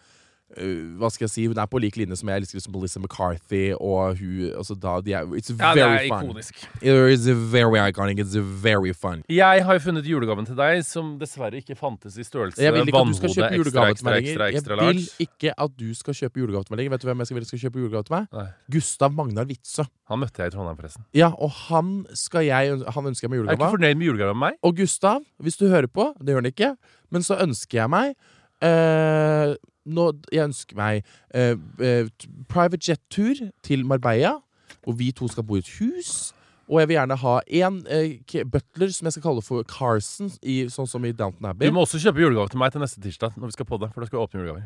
hva 0.56 1.10
skal 1.10 1.26
jeg 1.26 1.32
si, 1.34 1.43
Hun 1.50 1.58
er 1.58 1.66
på 1.68 1.80
lik 1.82 1.96
linje 1.98 2.16
som 2.20 2.30
jeg 2.30 2.38
elsker 2.43 2.60
liksom 2.60 2.76
Melissa 2.76 3.00
McCarthy 3.02 3.74
og 3.74 4.20
hun 4.20 4.52
altså 4.56 4.76
da, 4.78 5.00
de 5.02 5.16
er, 5.18 5.26
It's 5.34 5.50
Ja, 5.52 5.72
very 5.74 6.06
er 6.06 6.08
fun. 6.08 6.28
ikonisk. 6.30 6.60
It's 6.86 7.26
very 7.52 7.80
iconic. 7.89 8.20
It's 8.22 8.38
very 8.62 8.93
fun. 8.93 9.24
Jeg 9.28 9.66
har 9.66 9.74
jo 9.74 9.80
funnet 9.82 10.06
julegaven 10.06 10.46
til 10.46 10.56
deg 10.56 10.84
som 10.86 11.16
dessverre 11.20 11.58
ikke 11.58 11.76
fantes 11.76 12.16
i 12.22 12.24
størrelse 12.24 12.62
Jeg 12.62 12.72
vil 12.74 12.86
ikke 12.88 13.02
at 13.02 13.08
du 13.10 13.14
skal 13.18 13.30
vannhode 13.30 13.41
kjøpe 13.41 13.58
julegave 13.58 13.89
ekstra, 13.89 13.98
til 13.98 14.06
meg 14.06 14.22
ekstra, 14.22 14.46
lenger. 14.46 14.60
ekstra, 14.62 14.78
Jeg 14.86 14.96
vil 14.96 15.28
ikke 15.28 15.54
at 15.66 15.76
du 15.82 15.89
skal 15.96 16.14
kjøpe 16.22 16.39
julegave 16.43 16.64
til 16.64 16.72
meg 16.76 16.78
lenger. 16.84 16.91
Vet 16.96 17.02
du 17.02 17.08
hvem 17.10 17.18
jeg 17.26 17.28
skal, 17.32 17.46
skal 17.50 17.60
kjøpe 17.66 17.80
julegave 17.84 18.04
til 18.06 18.16
meg? 18.16 18.28
Nei. 18.39 18.48
Gustav 18.78 19.12
Magnar 19.18 19.46
Witzøe. 19.50 19.88
Han 20.14 20.20
møtte 20.22 20.43
jeg 20.46 20.54
i 20.54 20.56
Trondheim, 20.56 20.78
forresten. 20.78 21.04
Ja, 21.18 21.32
og 21.41 21.50
han 21.66 22.06
skal 22.14 22.46
jeg 22.46 22.80
Han 22.93 23.06
ønsker 23.10 23.26
jeg 23.28 23.34
meg 23.34 23.50
Er 23.50 23.58
ikke 23.58 23.74
fornøyd 23.80 23.96
med 23.98 24.06
julegaven 24.14 24.38
med 24.38 24.46
meg? 24.54 24.60
Og 24.62 24.78
Gustav, 24.78 25.22
hvis 25.41 25.58
du 25.58 25.68
hører 25.74 25.88
på, 25.89 26.14
det 26.22 26.30
gjør 26.36 26.43
han 26.46 26.52
ikke, 26.54 26.76
men 27.10 27.24
så 27.26 27.41
ønsker 27.41 27.82
jeg 27.82 27.89
meg 27.89 28.14
eh, 28.62 29.56
nå, 29.86 30.12
Jeg 30.32 30.50
ønsker 30.50 30.78
meg 30.80 31.04
uh, 31.36 31.56
uh, 31.82 32.10
private 32.50 32.82
jet-tur 32.92 33.48
til 33.64 33.86
Marbella, 33.86 34.38
hvor 34.84 34.98
vi 34.98 35.12
to 35.12 35.28
skal 35.32 35.46
bo 35.46 35.60
i 35.60 35.64
et 35.64 35.72
hus. 35.80 36.34
Og 36.66 36.80
jeg 36.82 36.90
vil 36.90 36.98
gjerne 36.98 37.18
ha 37.22 37.34
en 37.62 37.76
eh, 37.94 38.46
butler 38.50 38.90
som 38.94 39.06
jeg 39.06 39.16
skal 39.16 39.26
kalle 39.28 39.44
for 39.46 39.66
Carson, 39.70 40.32
i, 40.42 40.64
sånn 40.74 40.90
som 40.90 41.04
i 41.06 41.12
Downton 41.14 41.52
Abbey. 41.52 41.70
Du 41.70 41.76
må 41.76 41.84
også 41.86 42.02
kjøpe 42.02 42.24
julegave 42.24 42.50
til 42.50 42.62
meg 42.62 42.74
til 42.74 42.82
neste 42.82 43.04
tirsdag. 43.04 43.38
Når 43.38 43.52
vi 43.52 43.58
skal 43.58 43.70
på 43.70 43.78
det, 43.84 43.92
for 43.94 44.02
da 44.02 44.10
skal 44.10 44.18
vi 44.18 44.24
åpne 44.24 44.42
julegaver. 44.42 44.66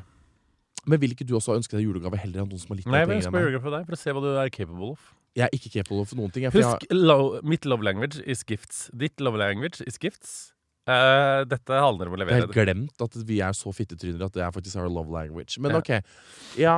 Men 0.87 1.01
vil 1.01 1.11
ikke 1.11 1.27
du 1.27 1.35
også 1.35 1.57
ønske 1.59 1.75
deg 1.75 1.83
julegave 1.83 2.19
heller 2.21 2.45
enn 2.45 2.47
noen 2.53 2.61
som 2.61 2.71
har 2.71 2.79
litt 2.79 2.87
Nei, 2.87 3.01
jeg 3.03 3.09
vil 3.09 3.19
ønske 3.19 3.33
meg? 3.35 3.43
julegave 3.49 3.65
for 3.65 3.75
deg, 3.75 3.89
for 3.89 3.97
å 3.97 3.99
se 3.99 4.13
hva 4.15 4.23
du 4.23 4.29
er 4.31 4.53
capable 4.55 4.93
of. 4.93 5.09
Jeg 5.37 5.45
er 5.45 5.57
ikke 5.59 5.73
capable 5.75 6.05
of 6.05 6.13
noen 6.15 6.31
ting. 6.31 6.45
Jeg, 6.47 6.55
for 6.55 6.63
jeg, 6.63 6.71
Husk, 6.71 6.95
lo 6.95 7.17
mitt 7.43 7.67
love 7.67 7.85
language 7.85 8.23
is 8.23 8.45
gifts. 8.47 8.87
Ditt 8.95 9.19
love 9.19 9.37
language 9.37 9.83
is 9.83 9.99
gifts. 9.99 10.53
Eh, 10.89 11.41
dette 11.45 11.81
handler 11.83 12.09
om 12.09 12.15
å 12.15 12.19
levere. 12.19 12.39
jeg 12.39 12.47
har 12.49 12.65
glemt 12.65 13.03
at 13.05 13.17
vi 13.27 13.41
er 13.45 13.53
så 13.57 13.73
fittetryner 13.75 14.25
at 14.25 14.33
det 14.33 14.41
er 14.45 14.53
faktisk 14.55 14.79
our 14.81 14.89
love 14.89 15.11
language. 15.13 15.59
Men 15.61 15.75
Ja. 15.75 15.77
ok, 15.77 15.91
ja 16.57 16.77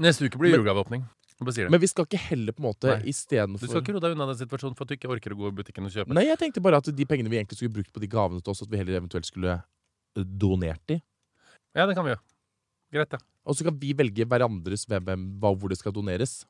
Neste 0.00 0.24
uke 0.24 0.38
blir 0.40 0.56
julegaveåpning. 0.56 1.04
Men 1.42 1.80
vi 1.80 1.88
skal 1.90 2.06
ikke 2.06 2.20
heller 2.30 2.54
på 2.54 2.62
en 2.62 2.68
måte 2.70 2.88
Nei. 2.88 3.02
Du 3.02 3.66
skal 3.66 3.82
ikke 3.82 3.94
roe 3.96 4.00
deg 4.00 4.14
unna 4.14 4.28
den 4.30 4.38
situasjonen 4.38 4.76
for 4.76 4.86
at 4.86 4.92
du 4.92 4.94
ikke 4.94 5.10
orker 5.10 5.34
å 5.34 5.38
gå 5.40 5.48
i 5.50 5.56
butikken 5.58 5.84
og 5.84 5.90
kjøpe. 5.90 6.14
Nei, 6.14 6.24
jeg 6.28 6.38
tenkte 6.38 6.62
bare 6.62 6.78
at 6.78 6.84
de 6.84 7.04
pengene 7.04 7.28
vi 7.32 7.40
egentlig 7.40 7.58
skulle 7.58 7.74
brukt 7.74 7.92
på 7.92 8.00
de 8.00 8.06
gavene 8.06 8.42
til 8.42 8.54
oss, 8.54 8.62
at 8.62 8.70
vi 8.70 8.78
heller 8.78 9.00
eventuelt 9.00 9.26
skulle 9.26 9.56
eh, 9.58 10.22
donert 10.22 10.80
de. 10.86 11.00
Ja, 11.74 11.86
det 11.86 11.96
kan 11.98 12.06
vi 12.06 12.14
gjøre. 12.14 12.22
Greit, 12.92 13.16
ja. 13.16 13.18
Og 13.44 13.56
så 13.58 13.66
kan 13.66 13.78
vi 13.80 13.92
velge 13.96 14.26
hverandres 14.28 14.86
hvem, 14.86 15.02
hvem, 15.08 15.26
hva, 15.42 15.50
hvor 15.58 15.72
det 15.72 15.80
skal 15.80 15.94
doneres. 15.96 16.44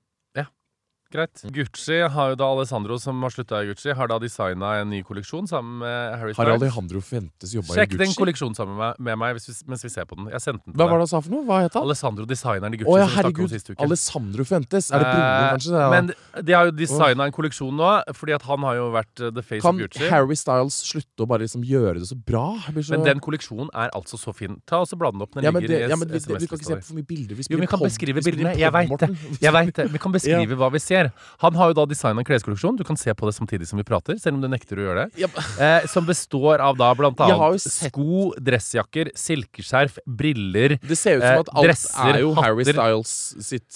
Greit. 1.12 1.42
Gucci 1.52 1.98
har 2.14 2.32
jo 2.32 2.38
da 2.40 2.48
Alessandro, 2.54 2.96
som 3.02 3.20
har 3.22 3.34
slutta 3.34 3.60
i 3.62 3.68
Gucci, 3.70 3.92
har 3.96 4.08
da 4.08 4.18
designa 4.22 4.78
en 4.80 4.90
ny 4.92 5.02
kolleksjon 5.06 5.48
sammen 5.50 5.82
med 5.82 6.16
Harry 6.18 6.32
Styles. 6.32 6.40
Har 6.40 6.52
Alejandro 6.56 7.02
Fentes 7.04 7.52
jobba 7.52 7.66
i 7.66 7.68
Gucci? 7.68 7.80
Sjekk 7.80 7.98
den 8.00 8.14
kolleksjonen 8.16 8.56
sammen 8.56 8.78
med, 8.80 8.98
med 8.98 9.20
meg 9.20 9.36
hvis 9.36 9.50
vi, 9.50 9.56
mens 9.72 9.84
vi 9.84 9.92
ser 9.92 10.08
på 10.08 10.18
den. 10.18 10.30
Jeg 10.32 10.44
sendte 10.44 10.64
den 10.64 10.72
til 10.74 10.80
Hva 10.80 10.88
var 10.88 11.02
det 11.02 11.06
han 11.06 11.12
sa 11.12 11.20
for 11.24 11.36
noe? 11.36 11.44
Hva 11.48 11.60
het 11.66 11.76
han? 11.76 11.86
Alessandro, 11.88 12.26
designeren 12.28 12.76
i 12.76 12.80
Gucci, 12.80 12.92
Å 12.92 12.98
ja, 13.02 13.08
herregud. 13.18 13.56
Alessandro 13.86 14.48
Fentes. 14.48 14.90
Er 14.92 15.04
det 15.04 15.10
broren, 15.12 15.32
Eh, 15.32 15.50
kanskje? 15.52 15.72
Da? 15.76 15.88
Men 15.92 16.10
de 16.46 16.56
har 16.56 16.68
jo 16.68 16.74
designa 16.76 17.26
en 17.28 17.34
kolleksjon 17.34 17.76
nå, 17.76 17.90
fordi 18.16 18.36
at 18.36 18.46
han 18.48 18.66
har 18.68 18.78
jo 18.78 18.88
vært 18.94 19.22
eh, 19.22 19.32
the 19.34 19.44
face 19.44 19.62
kan 19.64 19.76
of 19.76 19.84
Gucci. 19.84 20.02
Kan 20.02 20.12
Harry 20.14 20.38
Styles 20.38 20.78
slutte 20.88 21.24
å 21.24 21.28
bare 21.28 21.44
liksom 21.46 21.64
gjøre 21.66 21.98
det 22.00 22.08
så 22.10 22.16
bra? 22.16 22.46
Så... 22.72 22.94
Men 22.94 23.06
den 23.06 23.22
kolleksjonen 23.24 23.70
er 23.74 23.92
altså 23.96 24.20
så 24.20 24.34
fin. 24.36 24.58
Ta 24.68 24.82
og 24.82 24.88
så 24.90 24.98
Bla 25.02 25.10
den 25.10 25.24
opp. 25.24 25.32
Den 25.34 25.48
ja, 25.48 25.50
ligger 25.50 25.72
det, 25.72 25.78
ja, 25.90 25.96
men 25.98 26.10
vi, 26.12 26.20
SMS 26.22 26.44
vi 26.44 26.48
kan 26.50 26.60
ikke 26.60 26.68
se 26.68 26.76
på 26.78 26.86
for 26.86 26.98
mye 27.00 27.06
bilder. 27.08 27.34
Vi 27.34 27.42
Jo, 27.42 27.42
vi 27.42 27.48
spiller 27.48 27.70
kan 27.72 27.80
beskrive 27.82 28.22
bildene. 28.22 28.52
Jeg 28.60 28.72
veit 28.76 28.92
det. 29.02 29.08
Jeg 29.42 29.54
vet 29.56 29.72
det. 29.80 29.86
Vi 29.90 30.00
kan 30.02 30.14
beskrive 30.14 30.58
hva 30.60 30.68
vi 30.70 30.82
ser. 30.82 31.01
Han 31.42 31.54
har 31.58 31.72
jo 31.72 31.76
da 31.80 31.86
designa 31.90 32.22
en 32.22 32.28
kleskolleksjon. 32.28 32.76
Du 32.78 32.84
kan 32.84 32.96
se 32.96 33.12
på 33.14 33.26
det 33.28 33.34
samtidig 33.36 33.66
som 33.68 33.80
vi 33.80 33.84
prater, 33.88 34.18
selv 34.22 34.38
om 34.38 34.44
du 34.44 34.48
nekter 34.52 34.76
å 34.80 34.86
gjøre 34.86 35.04
det. 35.06 35.22
Ja, 35.24 35.28
Eh, 35.62 35.86
som 35.90 36.06
består 36.06 36.60
av 36.60 36.76
da 36.78 36.92
blant 36.94 37.18
annet 37.20 37.60
sko, 37.62 38.32
dressjakker, 38.38 39.10
silkeskjerf, 39.18 39.98
briller. 40.06 40.78
Det 40.82 40.98
ser 40.98 41.18
ut 41.18 41.22
som 41.22 41.32
Eh, 41.32 41.40
at 41.40 41.52
alt 41.54 41.66
dresser, 41.66 42.14
er 42.14 42.20
jo 42.20 42.34
Harry. 42.38 42.64
Styles 42.64 43.12
sitt, 43.40 43.70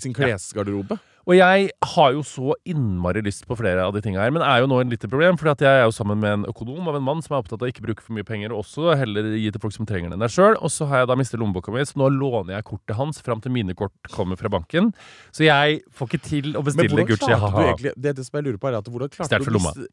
sin 0.00 0.14
klesgarderobe. 0.16 0.98
Og 1.28 1.34
jeg 1.36 1.70
har 1.94 2.12
jo 2.16 2.22
så 2.24 2.54
innmari 2.68 3.20
lyst 3.22 3.44
på 3.46 3.56
flere 3.58 3.84
av 3.84 3.92
de 3.94 4.00
tinga 4.00 4.22
her, 4.22 4.30
men 4.32 4.42
er 4.42 4.62
jo 4.62 4.68
nå 4.70 4.78
en 4.80 4.90
lite 4.90 5.08
problem. 5.10 5.36
fordi 5.36 5.50
at 5.52 5.60
jeg 5.66 5.80
er 5.82 5.84
jo 5.84 5.92
sammen 5.92 6.18
med 6.18 6.32
en 6.32 6.44
økonom 6.48 6.88
av 6.88 6.96
en 6.96 7.02
mann 7.04 7.20
som 7.22 7.34
er 7.36 7.42
opptatt 7.42 7.60
av 7.60 7.68
å 7.68 7.70
ikke 7.72 7.84
bruke 7.84 8.02
for 8.02 8.16
mye 8.16 8.24
penger, 8.24 8.52
og 8.52 8.64
også 8.64 8.96
heller 8.96 9.22
gi 9.36 9.50
til 9.52 9.60
folk 9.60 9.74
som 9.76 9.86
trenger 9.86 10.10
den 10.10 10.18
der 10.24 10.32
sjøl. 10.32 10.56
Og 10.64 10.70
så 10.72 10.88
har 10.88 11.02
jeg 11.04 11.10
da 11.12 11.18
mistet 11.20 11.38
lommeboka 11.42 11.70
mi, 11.74 11.84
så 11.84 12.00
nå 12.00 12.08
låner 12.16 12.56
jeg 12.56 12.64
kortet 12.72 12.96
hans 12.96 13.20
fram 13.20 13.40
til 13.44 13.52
mine 13.52 13.74
kort 13.76 13.92
kommer 14.10 14.36
fra 14.40 14.48
banken. 14.48 14.92
Så 15.30 15.44
jeg 15.44 15.82
får 15.92 16.08
ikke 16.08 16.22
til 16.24 16.52
å 16.56 16.64
Men 16.64 16.70
bestille 16.72 16.88
hvordan 16.96 17.10
Gucci. 17.12 17.26
klarte 17.26 17.52
du 17.52 17.66
egentlig 17.68 17.92
Det, 18.00 18.16
det 18.16 18.24
som 18.26 18.38
jeg 18.40 18.44
lurer 18.48 18.58
på 18.58 18.68
er 18.72 18.78
at 18.80 18.84
hvordan 18.88 19.08
klarte 19.12 19.44
du 19.44 19.50
å 19.50 19.58
miste- 19.60 19.88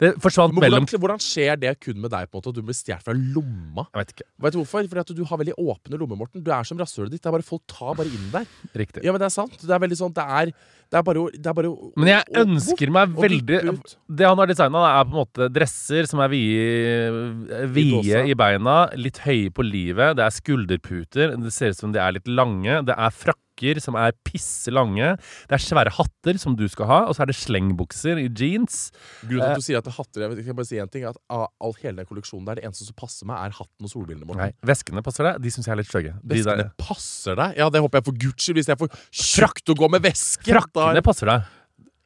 Det 0.00 0.14
forsvant 0.24 0.54
Men 0.56 0.64
mellom 0.64 0.86
hvordan, 0.86 1.00
hvordan 1.04 1.20
skjer 1.20 1.58
det 1.60 1.74
kun 1.84 2.00
med 2.00 2.10
deg, 2.10 2.30
på 2.30 2.38
en 2.38 2.40
måte 2.40 2.48
at 2.54 2.56
du 2.56 2.62
blir 2.64 2.76
stjålet 2.78 3.04
fra 3.04 3.12
lomma? 3.14 3.84
Jeg 3.92 4.00
vet 4.00 4.12
ikke. 4.16 4.26
Vet 4.46 4.52
du 4.56 4.58
hvorfor? 4.62 4.88
Fordi 4.88 5.00
at 5.04 5.12
du 5.16 5.24
har 5.28 5.40
veldig 5.42 5.56
åpne 5.60 5.98
lommer, 6.00 6.16
Morten. 6.16 6.42
Du 6.44 6.50
er 6.50 6.64
som 6.64 6.78
rasshølet 6.80 7.12
ditt. 7.12 7.20
Det 7.22 7.28
er 7.28 7.36
bare 7.36 7.46
Folk 7.50 7.62
tar 7.68 7.94
bare 7.98 8.08
inn 8.08 8.30
der. 8.32 8.46
Riktig. 8.74 9.04
Ja, 9.04 9.12
men 9.12 9.20
det 9.20 9.28
er 9.28 9.34
sant. 9.36 9.58
Det 9.60 9.70
er 9.76 9.82
veldig 9.84 9.98
sånn 10.00 10.14
Det 10.16 10.24
er, 10.24 10.52
det 10.90 10.98
er 10.98 11.02
bare 11.06 11.20
å 11.20 11.28
det 11.30 11.46
er 11.46 11.54
bare 11.54 11.70
Men 12.00 12.08
jeg 12.08 12.24
å- 12.24 12.32
å- 12.32 12.46
ønsker 12.46 12.90
meg 12.90 13.12
å 13.14 13.22
veldig 13.22 13.44
vippe. 13.46 13.94
Det 14.08 14.26
han 14.26 14.38
har 14.38 14.46
designa, 14.46 14.84
er 15.00 15.04
på 15.04 15.12
en 15.12 15.20
måte 15.20 15.48
dresser 15.52 16.08
som 16.08 16.20
er 16.24 16.28
vide, 16.32 17.68
vide 17.74 18.24
i 18.30 18.34
beina, 18.34 18.88
litt 18.96 19.18
høye 19.26 19.50
på 19.52 19.62
livet. 19.66 20.16
Det 20.16 20.24
er 20.24 20.30
skulderputer. 20.34 21.36
Det 21.44 21.52
ser 21.52 21.70
ut 21.74 21.76
som 21.76 21.92
de 21.92 21.98
er 22.00 22.12
litt 22.16 22.26
lange. 22.28 22.80
Det 22.86 22.96
er 22.96 23.10
frakker 23.10 23.38
som 23.84 23.94
er 24.00 24.12
pisse 24.24 24.72
lange. 24.72 25.12
Det 25.48 25.56
er 25.58 25.62
svære 25.62 25.92
hatter 25.96 26.38
som 26.40 26.56
du 26.56 26.64
skal 26.72 26.86
ha, 26.90 26.98
og 27.08 27.14
så 27.16 27.22
er 27.22 27.30
det 27.30 27.36
slengbukser 27.36 28.18
i 28.22 28.28
jeans. 28.32 28.90
Grunnen 29.24 29.44
Eh. 29.44 29.46
til 29.46 29.52
at 29.52 29.60
du 29.60 29.66
sier 29.66 29.78
at 29.78 29.84
det 29.84 29.92
er 29.92 29.98
hatter 29.98 30.20
Jeg 30.36 30.46
kan 30.46 30.56
bare 30.56 30.66
si 30.66 30.78
en 30.78 30.88
ting 30.88 31.04
At 31.04 31.16
all, 31.28 31.72
hele 31.82 31.96
den 32.00 32.06
kolleksjonen 32.06 32.46
der 32.46 32.54
Det 32.60 32.64
eneste 32.64 32.84
som 32.88 32.94
passer 32.96 33.26
meg, 33.26 33.36
er 33.44 33.50
hatten 33.60 33.84
og 33.84 33.90
solbrillene. 33.92 34.26
Morten. 34.26 34.40
Nei, 34.48 34.52
Veskene 34.62 35.02
passer 35.02 35.24
deg. 35.24 35.40
De 35.42 35.50
syns 35.50 35.66
jeg 35.66 35.72
er 35.72 35.80
litt 35.82 35.90
stygge. 35.92 36.14
Veskene 36.24 36.56
de 36.64 36.70
passer 36.78 37.36
deg? 37.36 37.56
Ja, 37.60 37.68
det 37.70 37.80
håper 37.84 37.98
jeg 38.00 38.04
for 38.10 38.12
Gucci. 38.26 38.52
Hvis 38.56 38.66
jeg 38.72 38.78
får 38.80 38.90
frakt 39.12 39.68
å 39.68 39.74
gå 39.76 39.90
med 39.90 40.02
veske. 40.02 40.48
Frakkene 40.50 41.02
passer 41.02 41.26
deg. 41.26 41.42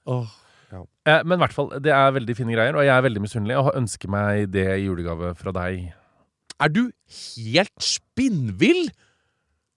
Åh. 0.07 0.27
Eh, 1.07 1.23
Men 1.23 1.39
i 1.39 1.43
hvert 1.45 1.53
fall, 1.55 1.69
det 1.81 1.93
er 1.93 2.11
veldig 2.17 2.35
fine 2.37 2.55
greier, 2.57 2.75
og 2.75 2.83
jeg 2.83 2.91
er 2.97 3.03
veldig 3.05 3.21
misunnelig 3.23 3.59
og 3.61 3.75
ønsker 3.79 4.09
meg 4.11 4.51
det 4.51 4.65
i 4.81 4.87
julegave 4.89 5.35
fra 5.39 5.53
deg. 5.53 5.93
Er 6.61 6.69
du 6.73 6.91
helt 7.37 7.75
spinnvill? 7.79 8.89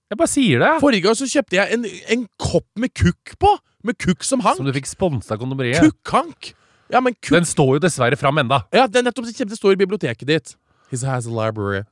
Jeg 0.07 0.19
bare 0.21 0.31
sier 0.31 0.61
det! 0.63 0.71
Forrige 0.79 1.03
gang 1.03 1.17
så 1.19 1.27
kjøpte 1.27 1.57
jeg 1.57 1.75
en, 1.75 1.83
en 2.15 2.23
kopp 2.39 2.67
med 2.79 2.93
kukk 2.95 3.35
på. 3.41 3.51
Med 3.87 3.97
kukk 3.99 4.23
som 4.23 4.43
hank. 4.45 4.59
Som 4.59 4.67
du 4.67 4.73
fikk 4.75 4.87
sponsa 4.89 5.35
av 5.35 5.41
kondomeriet. 5.41 5.83
Kukkhank. 5.83 6.53
Ja, 6.93 7.01
men 7.03 7.15
kukk 7.19 7.35
Den 7.35 7.47
står 7.47 7.75
jo 7.75 7.83
dessverre 7.83 8.19
fram 8.19 8.39
enda. 8.39 8.61
Ja, 8.75 8.87
det 8.87 9.01
er 9.01 9.09
nettopp 9.09 9.27
det, 9.27 9.59
står 9.59 9.75
i 9.75 9.79
biblioteket 9.83 10.29
ditt. 10.29 10.53
His 10.91 11.03
has 11.03 11.27
a 11.27 11.33
library. 11.33 11.83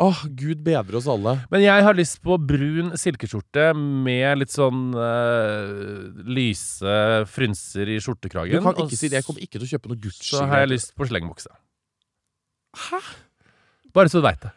Åh, 0.00 0.22
gud 0.32 0.62
bedre 0.64 0.96
oss 0.96 1.06
alle. 1.10 1.34
Men 1.52 1.60
jeg 1.66 1.84
har 1.84 1.96
lyst 1.96 2.16
på 2.24 2.38
brun 2.40 2.94
silkeskjorte 2.96 3.68
med 3.76 4.40
litt 4.40 4.54
sånn 4.54 4.94
uh, 4.96 6.08
lyse 6.24 6.96
frynser 7.28 7.92
i 7.92 7.98
skjortekragen. 8.00 8.56
Du 8.56 8.64
kan 8.64 8.86
ikke 8.86 8.96
si 8.96 9.12
det. 9.12 9.20
Jeg 9.20 9.28
kommer 9.28 9.44
ikke 9.44 9.58
til 9.58 9.68
å 9.68 9.70
kjøpe 9.74 9.92
noe 9.92 10.00
Gucci. 10.00 10.32
Så 10.32 10.48
har 10.48 10.64
jeg 10.64 10.72
lyst 10.72 10.96
på 10.96 11.10
slengbukse. 11.12 11.52
Hæ? 12.88 13.04
Bare 13.92 14.08
så 14.08 14.22
du 14.22 14.24
veit 14.24 14.40
det. 14.40 14.54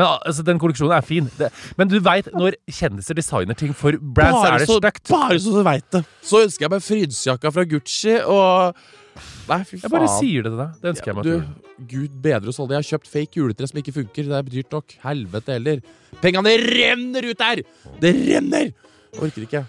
Men 0.00 0.06
altså, 0.08 0.44
Den 0.48 0.60
kolleksjonen 0.62 0.96
er 0.96 1.04
fin. 1.04 1.28
Det, 1.36 1.50
men 1.76 1.90
du 1.90 1.98
veit, 2.04 2.30
når 2.32 2.56
kjendiser 2.72 3.18
designer 3.18 3.58
ting 3.58 3.74
for 3.76 3.98
brands, 4.00 4.38
bare 4.40 4.54
er 4.56 4.64
det 4.64 4.70
stygt. 4.70 5.12
bare 5.12 5.36
så 5.42 5.52
du 5.52 5.60
veit 5.66 5.86
det. 5.92 6.00
Så 6.24 6.40
ønsker 6.46 6.66
jeg 6.66 6.72
meg 6.72 6.86
frynsejakka 6.86 7.52
fra 7.52 7.66
Gucci 7.68 8.16
og 8.24 8.80
Nei, 9.50 9.58
fy 9.66 9.74
faen. 9.76 9.82
Jeg 9.82 9.92
bare 9.92 10.08
sier 10.14 10.44
det 10.46 10.52
til 10.52 10.60
deg. 10.62 10.76
Det 10.80 10.90
ønsker 10.92 11.10
jeg 11.10 11.16
meg. 11.18 11.26
du. 11.26 11.84
Gud 11.90 12.12
bedre 12.24 12.52
oss 12.52 12.60
alle. 12.62 12.76
Jeg 12.76 12.84
har 12.84 12.88
kjøpt 12.94 13.10
fake 13.10 13.40
juletre 13.40 13.68
som 13.68 13.80
ikke 13.82 13.94
funker. 13.98 14.28
Det 14.30 14.38
er 14.38 14.50
dyrt 14.54 14.76
nok. 14.76 14.94
Helvete 15.02 15.56
heller. 15.56 15.82
Pengene 16.22 16.54
renner 16.62 17.28
ut 17.28 17.42
der! 17.42 17.62
Det 18.00 18.14
renner! 18.16 18.72
Orker 19.18 19.44
ikke. 19.44 19.64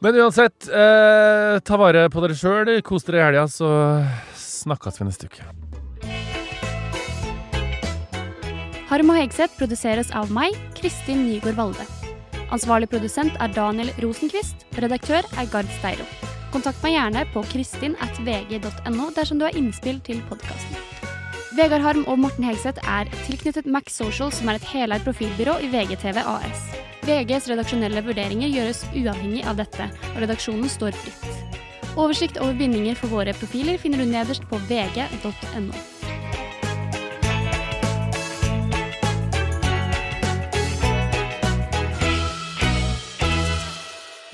Men 0.00 0.16
uansett, 0.24 0.70
eh, 0.72 1.60
ta 1.60 1.78
vare 1.78 2.08
på 2.10 2.24
dere 2.24 2.38
sjøl. 2.40 2.72
Kos 2.82 3.04
dere 3.06 3.20
i 3.20 3.26
helga, 3.28 3.44
så 3.52 3.68
snakkes 4.40 5.02
vi 5.02 5.10
neste 5.10 5.28
uke. 5.28 5.69
Harm 8.90 9.12
og 9.12 9.20
Hegseth 9.20 9.54
produseres 9.54 10.08
av 10.18 10.32
meg, 10.34 10.56
Kristin 10.74 11.20
Nygaard 11.28 11.54
Valde. 11.54 11.84
Ansvarlig 12.50 12.88
produsent 12.90 13.36
er 13.38 13.52
Daniel 13.54 13.92
Rosenquist. 14.02 14.64
Redaktør 14.82 15.22
er 15.38 15.50
Gard 15.52 15.70
Steiro. 15.76 16.02
Kontakt 16.50 16.82
meg 16.82 16.96
gjerne 16.96 17.22
på 17.30 17.44
kristin.vg.no 17.52 19.06
dersom 19.14 19.38
du 19.38 19.46
har 19.46 19.54
innspill 19.54 20.00
til 20.08 20.18
podkasten. 20.26 20.74
Vegard 21.54 21.86
Harm 21.86 22.02
og 22.10 22.18
Morten 22.24 22.48
Hegseth 22.48 22.82
er 22.82 23.06
tilknyttet 23.28 23.70
Max 23.70 23.94
Social, 23.94 24.34
som 24.34 24.50
er 24.50 24.58
et 24.58 24.68
heleid 24.72 25.06
profilbyrå 25.06 25.60
i 25.62 25.70
VGTV 25.70 26.18
AS. 26.24 26.66
VGs 27.06 27.46
redaksjonelle 27.52 28.02
vurderinger 28.10 28.50
gjøres 28.50 28.82
uavhengig 28.90 29.46
av 29.46 29.62
dette, 29.62 29.86
og 30.16 30.20
redaksjonen 30.24 30.66
står 30.66 30.98
fritt. 30.98 31.30
Oversikt 31.94 32.42
over 32.42 32.58
bindinger 32.58 32.98
for 32.98 33.14
våre 33.14 33.38
profiler 33.38 33.78
finner 33.78 34.02
du 34.02 34.10
nederst 34.10 34.50
på 34.50 34.58
vg.no. 34.66 35.99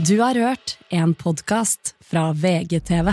Du 0.09 0.21
har 0.21 0.35
hørt 0.35 0.79
en 0.89 1.15
podkast 1.15 1.95
fra 2.01 2.33
VGTV. 2.33 3.13